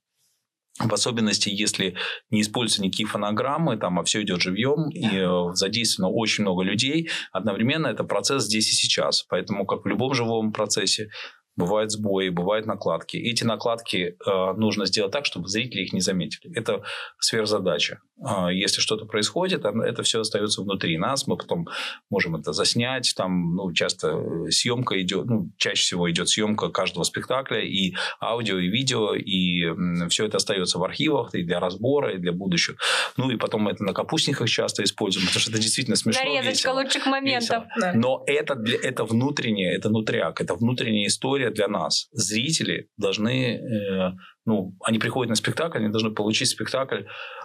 В 0.79 0.93
особенности, 0.93 1.49
если 1.49 1.95
не 2.29 2.41
используются 2.41 2.81
никакие 2.81 3.07
фонограммы, 3.07 3.77
там, 3.77 3.99
а 3.99 4.03
все 4.03 4.21
идет 4.23 4.41
живьем, 4.41 4.89
и 4.89 5.05
э, 5.05 5.53
задействовано 5.53 6.13
очень 6.13 6.43
много 6.43 6.63
людей, 6.63 7.09
одновременно 7.31 7.87
это 7.87 8.03
процесс 8.03 8.45
здесь 8.45 8.69
и 8.69 8.75
сейчас. 8.75 9.23
Поэтому, 9.29 9.65
как 9.65 9.83
в 9.83 9.87
любом 9.87 10.13
живом 10.13 10.53
процессе, 10.53 11.09
бывают 11.55 11.91
сбои, 11.91 12.29
бывают 12.29 12.65
накладки. 12.65 13.17
Эти 13.17 13.43
накладки 13.43 14.15
э, 14.25 14.53
нужно 14.57 14.85
сделать 14.85 15.11
так, 15.11 15.25
чтобы 15.25 15.47
зрители 15.47 15.81
их 15.81 15.93
не 15.93 16.01
заметили. 16.01 16.51
Это 16.57 16.83
сверхзадача. 17.19 17.99
Э, 18.23 18.47
если 18.51 18.79
что-то 18.79 19.05
происходит, 19.05 19.65
это 19.65 20.03
все 20.03 20.21
остается 20.21 20.61
внутри 20.61 20.97
нас, 20.97 21.27
мы 21.27 21.37
потом 21.37 21.67
можем 22.09 22.35
это 22.35 22.53
заснять. 22.53 23.13
Там, 23.15 23.55
ну, 23.55 23.73
часто 23.73 24.07
э, 24.47 24.51
съемка 24.51 25.01
идет, 25.01 25.25
ну, 25.25 25.49
чаще 25.57 25.81
всего 25.81 26.09
идет 26.09 26.29
съемка 26.29 26.69
каждого 26.69 27.03
спектакля, 27.03 27.59
и 27.59 27.95
аудио, 28.21 28.57
и 28.57 28.67
видео, 28.67 29.13
и 29.15 29.65
э, 29.65 30.07
все 30.09 30.25
это 30.25 30.37
остается 30.37 30.79
в 30.79 30.83
архивах 30.83 31.35
и 31.35 31.43
для 31.43 31.59
разбора, 31.59 32.13
и 32.13 32.17
для 32.17 32.31
будущих. 32.31 32.77
Ну, 33.17 33.29
и 33.29 33.35
потом 33.35 33.67
это 33.67 33.83
на 33.83 33.93
капустниках 33.93 34.47
часто 34.49 34.83
используем, 34.83 35.27
потому 35.27 35.41
что 35.41 35.51
это 35.51 35.59
действительно 35.59 35.97
смешно. 35.97 36.23
Нарезочка 36.23 36.49
весело, 36.49 36.73
лучших 36.81 37.05
моментов. 37.05 37.63
Весело. 37.75 37.91
Но 37.95 38.23
это, 38.25 38.55
для, 38.55 38.77
это 38.77 39.03
внутреннее, 39.03 39.75
это 39.75 39.89
внутряк, 39.89 40.39
это 40.39 40.55
внутренняя 40.55 41.07
история 41.07 41.40
для 41.49 41.67
нас. 41.67 42.07
Зрители 42.11 42.89
должны, 42.97 43.55
э, 43.55 44.11
ну, 44.45 44.75
они 44.85 44.99
приходят 44.99 45.29
на 45.29 45.35
спектакль, 45.35 45.79
они 45.79 45.89
должны 45.89 46.11
получить 46.11 46.49
спектакль 46.49 47.03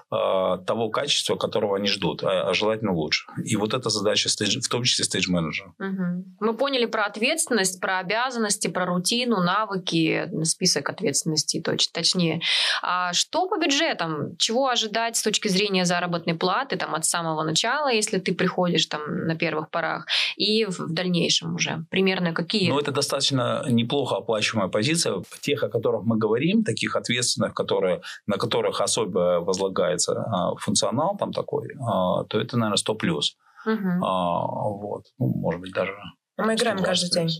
того 0.08 0.88
качества, 0.90 1.34
которого 1.34 1.76
они 1.76 1.88
ждут, 1.88 2.22
а, 2.22 2.48
а 2.48 2.54
желательно 2.54 2.92
лучше. 2.92 3.26
И 3.44 3.56
вот 3.56 3.74
эта 3.74 3.90
задача, 3.90 4.28
стейдж, 4.28 4.60
в 4.60 4.68
том 4.68 4.84
числе 4.84 5.04
стейдж-менеджера. 5.04 5.74
Угу. 5.78 6.24
Мы 6.40 6.54
поняли 6.54 6.86
про 6.86 7.06
ответственность, 7.06 7.80
про 7.80 7.98
обязанности, 7.98 8.68
про 8.68 8.86
рутину, 8.86 9.42
навыки, 9.42 10.30
список 10.44 10.90
ответственностей, 10.90 11.60
точ, 11.60 11.88
точнее. 11.88 12.40
А 12.82 13.12
что 13.12 13.48
по 13.48 13.58
бюджетам? 13.58 14.36
Чего 14.36 14.68
ожидать 14.68 15.16
с 15.16 15.22
точки 15.22 15.48
зрения 15.48 15.84
заработной 15.84 16.34
платы 16.34 16.76
там, 16.76 16.94
от 16.94 17.04
самого 17.04 17.42
начала, 17.42 17.88
если 17.88 18.18
ты 18.18 18.32
приходишь 18.32 18.86
там, 18.86 19.26
на 19.26 19.34
первых 19.34 19.70
порах, 19.70 20.06
и 20.36 20.66
в, 20.66 20.78
в 20.78 20.94
дальнейшем 20.94 21.56
уже? 21.56 21.84
Примерно 21.90 22.32
какие? 22.32 22.70
Ну, 22.70 22.78
это 22.78 22.92
достаточно 22.92 23.64
неплохо 23.68 24.16
оплачиваемая 24.16 24.70
позиция. 24.70 25.22
Тех, 25.40 25.64
о 25.64 25.68
которых 25.68 26.04
мы 26.04 26.16
говорим, 26.16 26.62
таких 26.62 26.94
ответственных, 26.94 27.54
которые, 27.54 28.02
на 28.26 28.36
которых 28.36 28.80
особо 28.80 29.40
возлагает 29.40 29.95
появляется 29.96 30.12
а, 30.12 30.54
функционал 30.56 31.16
там 31.16 31.32
такой, 31.32 31.68
а, 31.80 32.24
то 32.24 32.38
это, 32.40 32.56
наверное, 32.56 32.76
100 32.76 32.94
плюс. 32.94 33.36
Угу. 33.64 33.98
Вот. 33.98 35.04
Ну, 35.18 35.26
может 35.40 35.60
быть, 35.60 35.72
даже... 35.72 35.92
Мы 36.36 36.54
играем 36.54 36.78
каждый 36.82 37.10
день. 37.10 37.30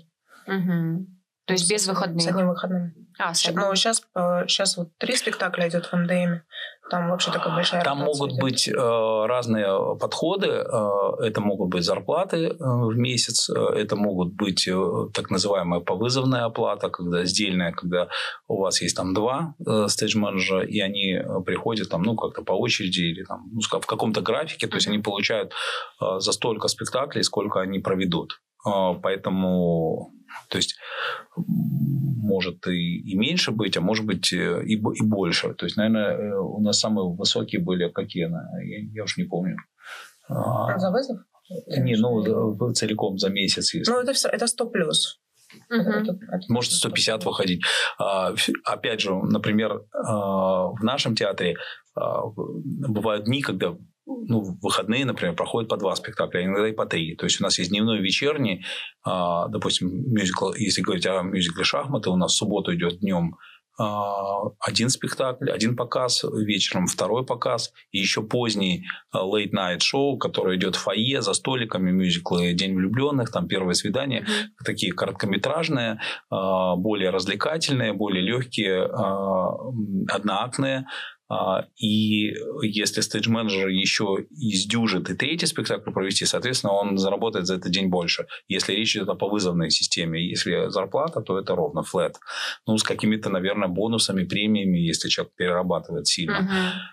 Угу. 0.46 1.06
То 1.46 1.52
есть 1.52 1.70
без 1.70 1.86
выходных? 1.86 2.22
С 2.22 2.26
одним 2.28 2.48
выходным. 2.48 2.92
А, 3.18 3.32
с 3.32 3.46
одним. 3.46 3.62
Ну, 3.62 3.74
сейчас, 3.76 4.02
сейчас 4.48 4.76
вот 4.76 4.88
три 4.98 5.16
спектакля 5.16 5.68
идет 5.68 5.86
в 5.86 5.92
МДМ. 5.92 6.40
Там 6.88 7.10
вообще 7.10 7.32
такая 7.32 7.54
большая 7.54 7.82
Там 7.82 7.98
могут 7.98 8.30
идет. 8.30 8.40
быть 8.40 8.68
э, 8.68 8.72
разные 8.74 9.96
подходы. 9.98 10.46
Э, 10.46 10.88
это 11.20 11.40
могут 11.40 11.70
быть 11.70 11.84
зарплаты 11.84 12.46
э, 12.46 12.54
в 12.58 12.96
месяц, 12.96 13.50
э, 13.50 13.54
это 13.54 13.96
могут 13.96 14.34
быть 14.34 14.68
э, 14.68 15.08
так 15.12 15.30
называемая 15.30 15.80
повызовная 15.80 16.44
оплата, 16.44 16.88
когда 16.88 17.24
сдельная, 17.24 17.72
когда 17.72 18.08
у 18.46 18.60
вас 18.60 18.80
есть 18.82 18.96
там 18.96 19.14
два 19.14 19.54
э, 19.66 19.86
стейдж-менеджера, 19.88 20.64
и 20.64 20.78
они 20.78 21.14
э, 21.14 21.40
приходят 21.44 21.88
там, 21.88 22.02
ну, 22.02 22.14
как-то 22.14 22.42
по 22.42 22.52
очереди 22.52 23.00
или 23.00 23.24
там, 23.24 23.50
ну, 23.52 23.60
в 23.60 23.86
каком-то 23.86 24.20
графике, 24.20 24.68
то 24.68 24.76
есть 24.76 24.86
они 24.86 24.98
получают 24.98 25.52
э, 26.00 26.04
за 26.20 26.30
столько 26.32 26.68
спектаклей, 26.68 27.24
сколько 27.24 27.60
они 27.60 27.80
проведут. 27.80 28.40
Э, 28.64 28.94
поэтому, 29.02 30.12
то 30.48 30.58
есть 30.58 30.76
может 31.36 32.66
и, 32.66 32.98
и 32.98 33.16
меньше 33.16 33.52
быть, 33.52 33.76
а 33.76 33.80
может 33.80 34.04
быть 34.04 34.32
э, 34.32 34.62
и, 34.64 34.74
и 34.74 35.02
больше. 35.02 35.54
То 35.54 35.66
есть, 35.66 35.76
наверное, 35.76 36.16
э, 36.16 36.38
у 36.38 36.60
нас 36.60 36.80
самые 36.80 37.08
высокие 37.08 37.60
были 37.60 37.88
какие? 37.88 38.24
Я, 38.24 38.90
я 38.92 39.04
уж 39.04 39.16
не 39.16 39.24
помню. 39.24 39.56
А, 40.28 40.78
за 40.78 40.90
вызов? 40.90 41.18
Не, 41.68 41.96
ну, 41.96 42.72
целиком 42.72 43.18
за 43.18 43.30
месяц. 43.30 43.72
Если. 43.74 43.90
Ну, 43.90 44.00
это, 44.00 44.12
все, 44.12 44.28
это 44.28 44.46
100 44.46 44.66
плюс. 44.70 45.20
Угу. 45.70 45.78
Это, 45.78 46.12
это 46.12 46.44
Может 46.48 46.72
150 46.72 47.24
выходить. 47.24 47.62
А, 47.98 48.34
опять 48.64 49.00
же, 49.00 49.14
например, 49.14 49.82
а, 49.92 50.68
в 50.68 50.82
нашем 50.82 51.14
театре 51.14 51.56
бывают 51.94 53.24
дни, 53.24 53.40
когда 53.40 53.74
ну, 54.06 54.58
выходные, 54.62 55.04
например, 55.04 55.34
проходят 55.34 55.68
по 55.68 55.76
два 55.76 55.94
спектакля, 55.96 56.44
иногда 56.44 56.68
и 56.68 56.72
по 56.72 56.86
три. 56.86 57.16
То 57.16 57.26
есть 57.26 57.40
у 57.40 57.44
нас 57.44 57.58
есть 57.58 57.70
дневной 57.70 58.00
вечерний. 58.00 58.64
А, 59.04 59.48
допустим, 59.48 59.88
мюзикл, 60.12 60.52
если 60.54 60.82
говорить 60.82 61.06
о 61.06 61.22
мюзикле 61.22 61.64
«Шахматы», 61.64 62.10
у 62.10 62.16
нас 62.16 62.32
в 62.32 62.36
субботу 62.36 62.74
идет 62.74 63.00
днем 63.00 63.36
а, 63.78 64.42
один 64.60 64.88
спектакль, 64.90 65.50
один 65.50 65.76
показ, 65.76 66.24
вечером 66.24 66.86
второй 66.86 67.26
показ, 67.26 67.72
и 67.90 67.98
еще 67.98 68.22
поздний 68.22 68.86
а, 69.10 69.24
late 69.24 69.50
night 69.52 69.80
шоу, 69.80 70.18
который 70.18 70.56
идет 70.56 70.76
в 70.76 70.80
фойе 70.80 71.20
за 71.20 71.34
столиками, 71.34 71.90
мюзиклы 71.90 72.52
«День 72.54 72.74
влюбленных», 72.76 73.32
там 73.32 73.48
«Первое 73.48 73.74
свидание», 73.74 74.22
mm-hmm. 74.22 74.64
такие 74.64 74.92
короткометражные, 74.92 76.00
более 76.30 77.10
развлекательные, 77.10 77.92
более 77.92 78.22
легкие, 78.22 78.84
одноактные, 80.08 80.86
и 81.76 82.32
если 82.62 83.00
стейдж-менеджер 83.00 83.68
еще 83.68 84.26
издюжит 84.30 85.10
и 85.10 85.14
третий 85.14 85.46
спектакль 85.46 85.90
провести, 85.90 86.24
соответственно, 86.24 86.74
он 86.74 86.98
заработает 86.98 87.46
за 87.46 87.56
этот 87.56 87.72
день 87.72 87.88
больше. 87.88 88.26
Если 88.46 88.74
речь 88.74 88.96
идет 88.96 89.08
о 89.08 89.16
повызовной 89.16 89.70
системе, 89.70 90.24
если 90.24 90.68
зарплата, 90.68 91.20
то 91.20 91.38
это 91.38 91.56
ровно 91.56 91.82
флет. 91.82 92.16
Ну, 92.66 92.78
с 92.78 92.84
какими-то, 92.84 93.28
наверное, 93.28 93.68
бонусами, 93.68 94.24
премиями, 94.24 94.78
если 94.78 95.08
человек 95.08 95.34
перерабатывает 95.34 96.06
сильно. 96.06 96.38
Угу. 96.38 96.48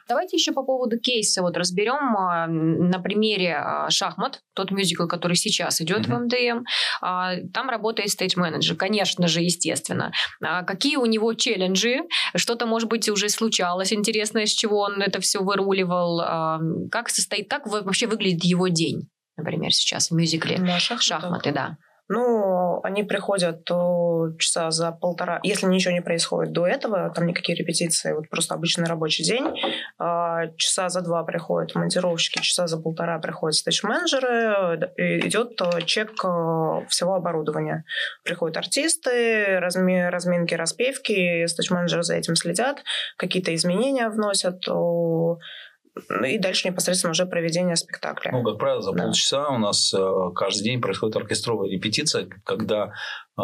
Давайте 0.09 0.37
еще 0.37 0.51
по 0.51 0.63
поводу 0.63 0.99
кейса 0.99 1.43
вот 1.43 1.55
разберем 1.55 2.17
а, 2.17 2.47
на 2.47 2.99
примере 2.99 3.55
а, 3.55 3.89
«Шахмат», 3.91 4.41
тот 4.55 4.71
мюзикл, 4.71 5.05
который 5.05 5.35
сейчас 5.35 5.79
идет 5.81 6.07
угу. 6.07 6.15
в 6.15 6.19
МДМ. 6.21 6.63
Там 7.53 7.69
работает 7.69 8.09
стейдж-менеджер, 8.09 8.75
конечно 8.75 9.27
же, 9.27 9.41
естественно. 9.41 10.11
Какие 10.39 10.95
у 10.95 11.05
него 11.05 11.33
челленджи? 11.35 12.01
Что-то, 12.35 12.65
может 12.65 12.89
быть, 12.89 13.07
уже 13.09 13.29
случалось 13.29 13.93
интересно 13.93 14.22
интересно, 14.23 14.45
с 14.45 14.51
чего 14.51 14.79
он 14.79 15.01
это 15.01 15.19
все 15.19 15.39
выруливал. 15.39 16.89
Как 16.89 17.09
состоит, 17.09 17.49
как 17.49 17.67
вообще 17.67 18.07
выглядит 18.07 18.43
его 18.43 18.67
день, 18.67 19.09
например, 19.37 19.71
сейчас 19.73 20.09
в 20.09 20.15
мюзикле? 20.15 20.57
На 20.57 20.79
шахматы, 20.79 21.03
шахматы 21.03 21.51
да. 21.51 21.77
Ну, 22.13 22.79
они 22.83 23.03
приходят 23.03 23.65
часа 24.37 24.69
за 24.69 24.91
полтора, 24.91 25.39
если 25.41 25.65
ничего 25.65 25.95
не 25.95 26.01
происходит 26.01 26.53
до 26.53 26.67
этого, 26.67 27.09
там 27.09 27.25
никакие 27.25 27.57
репетиции, 27.57 28.13
вот 28.13 28.29
просто 28.29 28.53
обычный 28.53 28.85
рабочий 28.85 29.23
день, 29.23 29.47
а, 29.97 30.45
часа 30.57 30.89
за 30.89 31.01
два 31.01 31.23
приходят 31.23 31.73
монтировщики, 31.73 32.39
часа 32.39 32.67
за 32.67 32.77
полтора 32.77 33.17
приходят 33.17 33.55
стейдж-менеджеры, 33.55 34.91
идет 35.25 35.59
чек 35.87 36.11
э, 36.23 36.85
всего 36.87 37.15
оборудования. 37.15 37.83
Приходят 38.23 38.57
артисты, 38.57 39.59
разми, 39.59 40.07
разминки, 40.07 40.53
распевки, 40.53 41.47
стейдж-менеджеры 41.47 42.03
за 42.03 42.13
этим 42.13 42.35
следят, 42.35 42.83
какие-то 43.17 43.55
изменения 43.55 44.07
вносят, 44.09 44.67
ну 46.09 46.25
и 46.25 46.39
дальше 46.39 46.67
непосредственно 46.67 47.11
уже 47.11 47.25
проведение 47.25 47.75
спектакля. 47.75 48.31
Ну, 48.31 48.43
как 48.43 48.57
правило, 48.57 48.81
за 48.81 48.93
да. 48.93 49.03
полчаса 49.03 49.49
у 49.49 49.59
нас 49.59 49.93
э, 49.93 50.31
каждый 50.35 50.63
день 50.63 50.81
происходит 50.81 51.15
оркестровая 51.15 51.69
репетиция, 51.69 52.27
когда 52.43 52.93
э, 53.37 53.41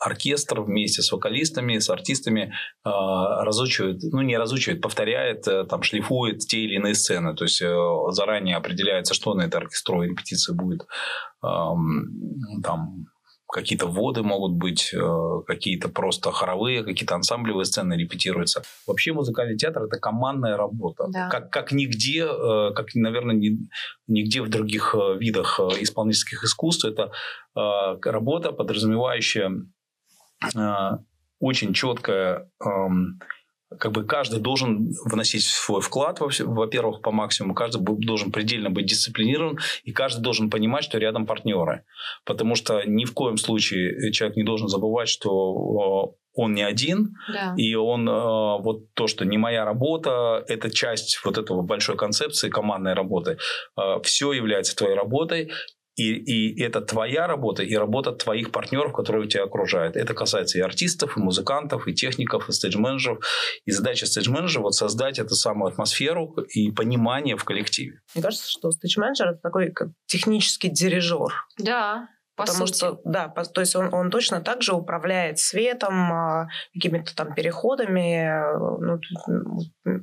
оркестр 0.00 0.62
вместе 0.62 1.02
с 1.02 1.12
вокалистами, 1.12 1.78
с 1.78 1.88
артистами 1.88 2.52
э, 2.84 2.90
разучивает, 2.90 4.02
ну 4.12 4.22
не 4.22 4.36
разучивает, 4.36 4.82
повторяет, 4.82 5.44
там 5.68 5.82
шлифует 5.82 6.40
те 6.40 6.58
или 6.58 6.74
иные 6.74 6.94
сцены. 6.94 7.36
То 7.36 7.44
есть 7.44 7.62
заранее 8.16 8.56
определяется, 8.56 9.14
что 9.14 9.34
на 9.34 9.42
этой 9.42 9.56
оркестровой 9.56 10.08
репетиции 10.08 10.52
будет 10.52 10.86
эм, 11.44 12.62
там 12.64 13.06
какие-то 13.50 13.86
воды 13.86 14.22
могут 14.22 14.52
быть, 14.52 14.94
э, 14.94 15.42
какие-то 15.46 15.88
просто 15.88 16.30
хоровые, 16.32 16.84
какие-то 16.84 17.14
ансамблевые 17.14 17.64
сцены 17.64 17.94
репетируются. 17.94 18.62
Вообще 18.86 19.12
музыкальный 19.12 19.56
театр– 19.56 19.82
это 19.84 19.98
командная 19.98 20.56
работа. 20.56 21.06
Да. 21.12 21.28
Как, 21.28 21.50
как 21.50 21.72
нигде, 21.72 22.26
э, 22.26 22.72
как, 22.74 22.94
наверное, 22.94 23.34
нигде 24.06 24.42
в 24.42 24.48
других 24.48 24.94
э, 24.94 25.18
видах 25.18 25.60
исполнительских 25.60 26.44
искусств. 26.44 26.84
Это 26.84 27.12
работа, 27.54 28.52
подразумевающая 28.52 29.50
очень 31.40 31.72
четкое 31.72 32.50
эм, 32.64 33.18
как 33.78 33.92
бы 33.92 34.04
каждый 34.04 34.40
должен 34.40 34.92
вносить 35.04 35.44
свой 35.44 35.80
вклад, 35.80 36.18
во-первых, 36.20 37.02
по 37.02 37.12
максимуму, 37.12 37.54
каждый 37.54 37.80
должен 37.82 38.32
предельно 38.32 38.70
быть 38.70 38.86
дисциплинирован, 38.86 39.58
и 39.84 39.92
каждый 39.92 40.22
должен 40.22 40.50
понимать, 40.50 40.84
что 40.84 40.98
рядом 40.98 41.26
партнеры. 41.26 41.84
Потому 42.24 42.56
что 42.56 42.82
ни 42.84 43.04
в 43.04 43.14
коем 43.14 43.36
случае 43.36 44.12
человек 44.12 44.36
не 44.36 44.42
должен 44.42 44.68
забывать, 44.68 45.08
что 45.08 46.16
он 46.32 46.54
не 46.54 46.62
один, 46.62 47.16
да. 47.32 47.54
и 47.56 47.74
он 47.74 48.06
вот 48.06 48.92
то, 48.94 49.06
что 49.06 49.24
не 49.24 49.36
моя 49.36 49.64
работа, 49.64 50.44
это 50.48 50.70
часть 50.70 51.20
вот 51.24 51.38
этого 51.38 51.62
большой 51.62 51.96
концепции 51.96 52.50
командной 52.50 52.94
работы. 52.94 53.38
Все 54.02 54.32
является 54.32 54.76
твоей 54.76 54.94
работой, 54.94 55.50
и, 56.00 56.54
и 56.54 56.62
это 56.62 56.80
твоя 56.80 57.26
работа 57.26 57.62
и 57.62 57.76
работа 57.76 58.12
твоих 58.12 58.50
партнеров, 58.50 58.92
которые 58.92 59.28
тебя 59.28 59.44
окружают. 59.44 59.96
Это 59.96 60.14
касается 60.14 60.58
и 60.58 60.60
артистов, 60.60 61.16
и 61.16 61.20
музыкантов, 61.20 61.86
и 61.88 61.94
техников, 61.94 62.48
и 62.48 62.52
стейдж-менеджеров. 62.52 63.24
И 63.66 63.70
задача 63.70 64.06
стейдж-менеджера 64.06 64.62
вот 64.62 64.74
создать 64.74 65.18
эту 65.18 65.34
самую 65.34 65.72
атмосферу 65.72 66.34
и 66.54 66.70
понимание 66.70 67.36
в 67.36 67.44
коллективе. 67.44 68.00
Мне 68.14 68.22
кажется, 68.22 68.48
что 68.48 68.70
стейдж-менеджер 68.70 69.28
это 69.28 69.40
такой 69.42 69.70
как 69.72 69.88
технический 70.06 70.70
дирижер. 70.70 71.32
Да. 71.58 72.08
По 72.36 72.46
Потому 72.46 72.66
сути. 72.68 72.78
что, 72.78 73.00
да, 73.04 73.28
по, 73.28 73.44
то 73.44 73.60
есть 73.60 73.76
он, 73.76 73.92
он 73.92 74.10
точно 74.10 74.40
так 74.40 74.62
же 74.62 74.72
управляет 74.72 75.38
светом, 75.38 76.10
а, 76.10 76.48
какими-то 76.72 77.14
там 77.14 77.34
переходами. 77.34 78.32
Ну, 78.80 78.98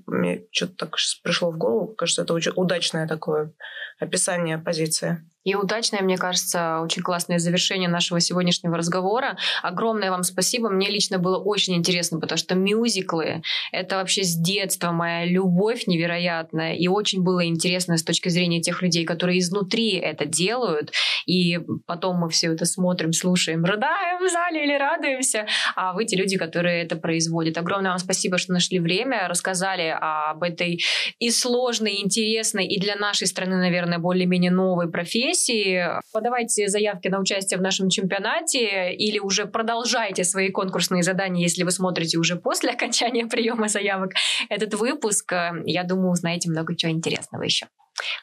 мне 0.06 0.44
что-то 0.52 0.74
так 0.76 0.98
пришло 1.24 1.50
в 1.50 1.58
голову. 1.58 1.96
Кажется, 1.96 2.22
это 2.22 2.36
очень 2.36 2.52
удачное 2.56 3.08
такое 3.08 3.54
описание 4.00 4.58
позиции. 4.58 5.24
И 5.48 5.56
удачное, 5.56 6.02
мне 6.02 6.18
кажется, 6.18 6.82
очень 6.82 7.02
классное 7.02 7.40
завершение 7.40 7.88
нашего 7.88 8.20
сегодняшнего 8.20 8.76
разговора. 8.76 9.38
Огромное 9.64 10.12
вам 10.12 10.24
спасибо. 10.24 10.68
Мне 10.70 10.90
лично 10.90 11.20
было 11.20 11.38
очень 11.38 11.74
интересно, 11.76 12.20
потому 12.20 12.38
что 12.38 12.54
мюзиклы— 12.54 13.42
это 13.72 13.96
вообще 13.96 14.24
с 14.24 14.36
детства 14.36 14.92
моя 14.92 15.24
любовь 15.24 15.88
невероятная. 15.88 16.76
И 16.76 16.90
очень 16.90 17.24
было 17.24 17.46
интересно 17.46 17.96
с 17.96 18.04
точки 18.04 18.28
зрения 18.28 18.60
тех 18.60 18.82
людей, 18.82 19.06
которые 19.06 19.40
изнутри 19.40 19.92
это 19.92 20.26
делают. 20.26 20.92
И 21.26 21.60
потом 21.86 22.18
мы 22.18 22.30
все 22.30 22.52
это 22.52 22.66
смотрим, 22.66 23.14
слушаем, 23.14 23.64
рыдаем 23.64 24.20
в 24.20 24.30
зале 24.30 24.66
или 24.66 24.78
радуемся. 24.78 25.48
А 25.78 25.94
вы 25.94 26.04
те 26.04 26.18
люди, 26.18 26.36
которые 26.38 26.84
это 26.84 26.98
производят. 26.98 27.58
Огромное 27.58 27.92
вам 27.92 28.00
спасибо, 28.00 28.38
что 28.38 28.52
нашли 28.52 28.80
время, 28.80 29.30
рассказали 29.30 29.96
об 29.98 30.44
этой 30.44 30.84
и 31.20 31.30
сложной, 31.30 31.94
и 31.94 32.04
интересной, 32.04 32.68
и 32.68 32.82
для 32.82 32.98
нашей 32.98 33.28
страны, 33.28 33.56
наверное, 33.56 33.87
более-менее 33.98 34.52
новой 34.52 34.90
профессии 34.90 35.08
профессии, 35.08 35.84
подавайте 36.14 36.68
заявки 36.68 37.08
на 37.08 37.20
участие 37.20 37.60
в 37.60 37.62
нашем 37.62 37.90
чемпионате 37.90 38.94
или 38.94 39.20
уже 39.20 39.46
продолжайте 39.46 40.24
свои 40.24 40.50
конкурсные 40.50 41.04
задания, 41.04 41.44
если 41.44 41.64
вы 41.64 41.72
смотрите 41.72 42.18
уже 42.18 42.36
после 42.36 42.70
окончания 42.78 43.26
приема 43.26 43.68
заявок 43.68 44.12
этот 44.50 44.74
выпуск. 44.74 45.34
Я 45.66 45.84
думаю, 45.84 46.12
узнаете 46.12 46.50
много 46.50 46.76
чего 46.76 46.92
интересного 46.92 47.44
еще. 47.44 47.68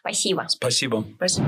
Спасибо. 0.01 0.45
Спасибо. 0.49 1.05
Спасибо. 1.17 1.47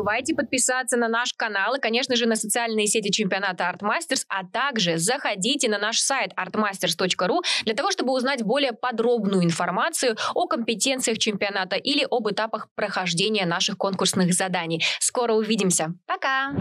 Забывайте 0.00 0.34
подписаться 0.34 0.96
на 0.96 1.08
наш 1.08 1.34
канал 1.34 1.74
и, 1.74 1.80
конечно 1.80 2.16
же, 2.16 2.26
на 2.26 2.34
социальные 2.34 2.86
сети 2.86 3.10
чемпионата 3.10 3.64
Artmasters, 3.64 4.24
а 4.28 4.46
также 4.46 4.96
заходите 4.96 5.68
на 5.68 5.78
наш 5.78 5.98
сайт 5.98 6.32
artmasters.ru 6.38 7.40
для 7.66 7.74
того, 7.74 7.90
чтобы 7.90 8.14
узнать 8.14 8.42
более 8.42 8.72
подробную 8.72 9.44
информацию 9.44 10.16
о 10.34 10.46
компетенциях 10.46 11.18
чемпионата 11.18 11.76
или 11.76 12.06
об 12.10 12.30
этапах 12.30 12.68
прохождения 12.74 13.44
наших 13.44 13.76
конкурсных 13.76 14.32
заданий. 14.32 14.82
Скоро 15.00 15.34
увидимся. 15.34 15.92
Пока! 16.06 16.54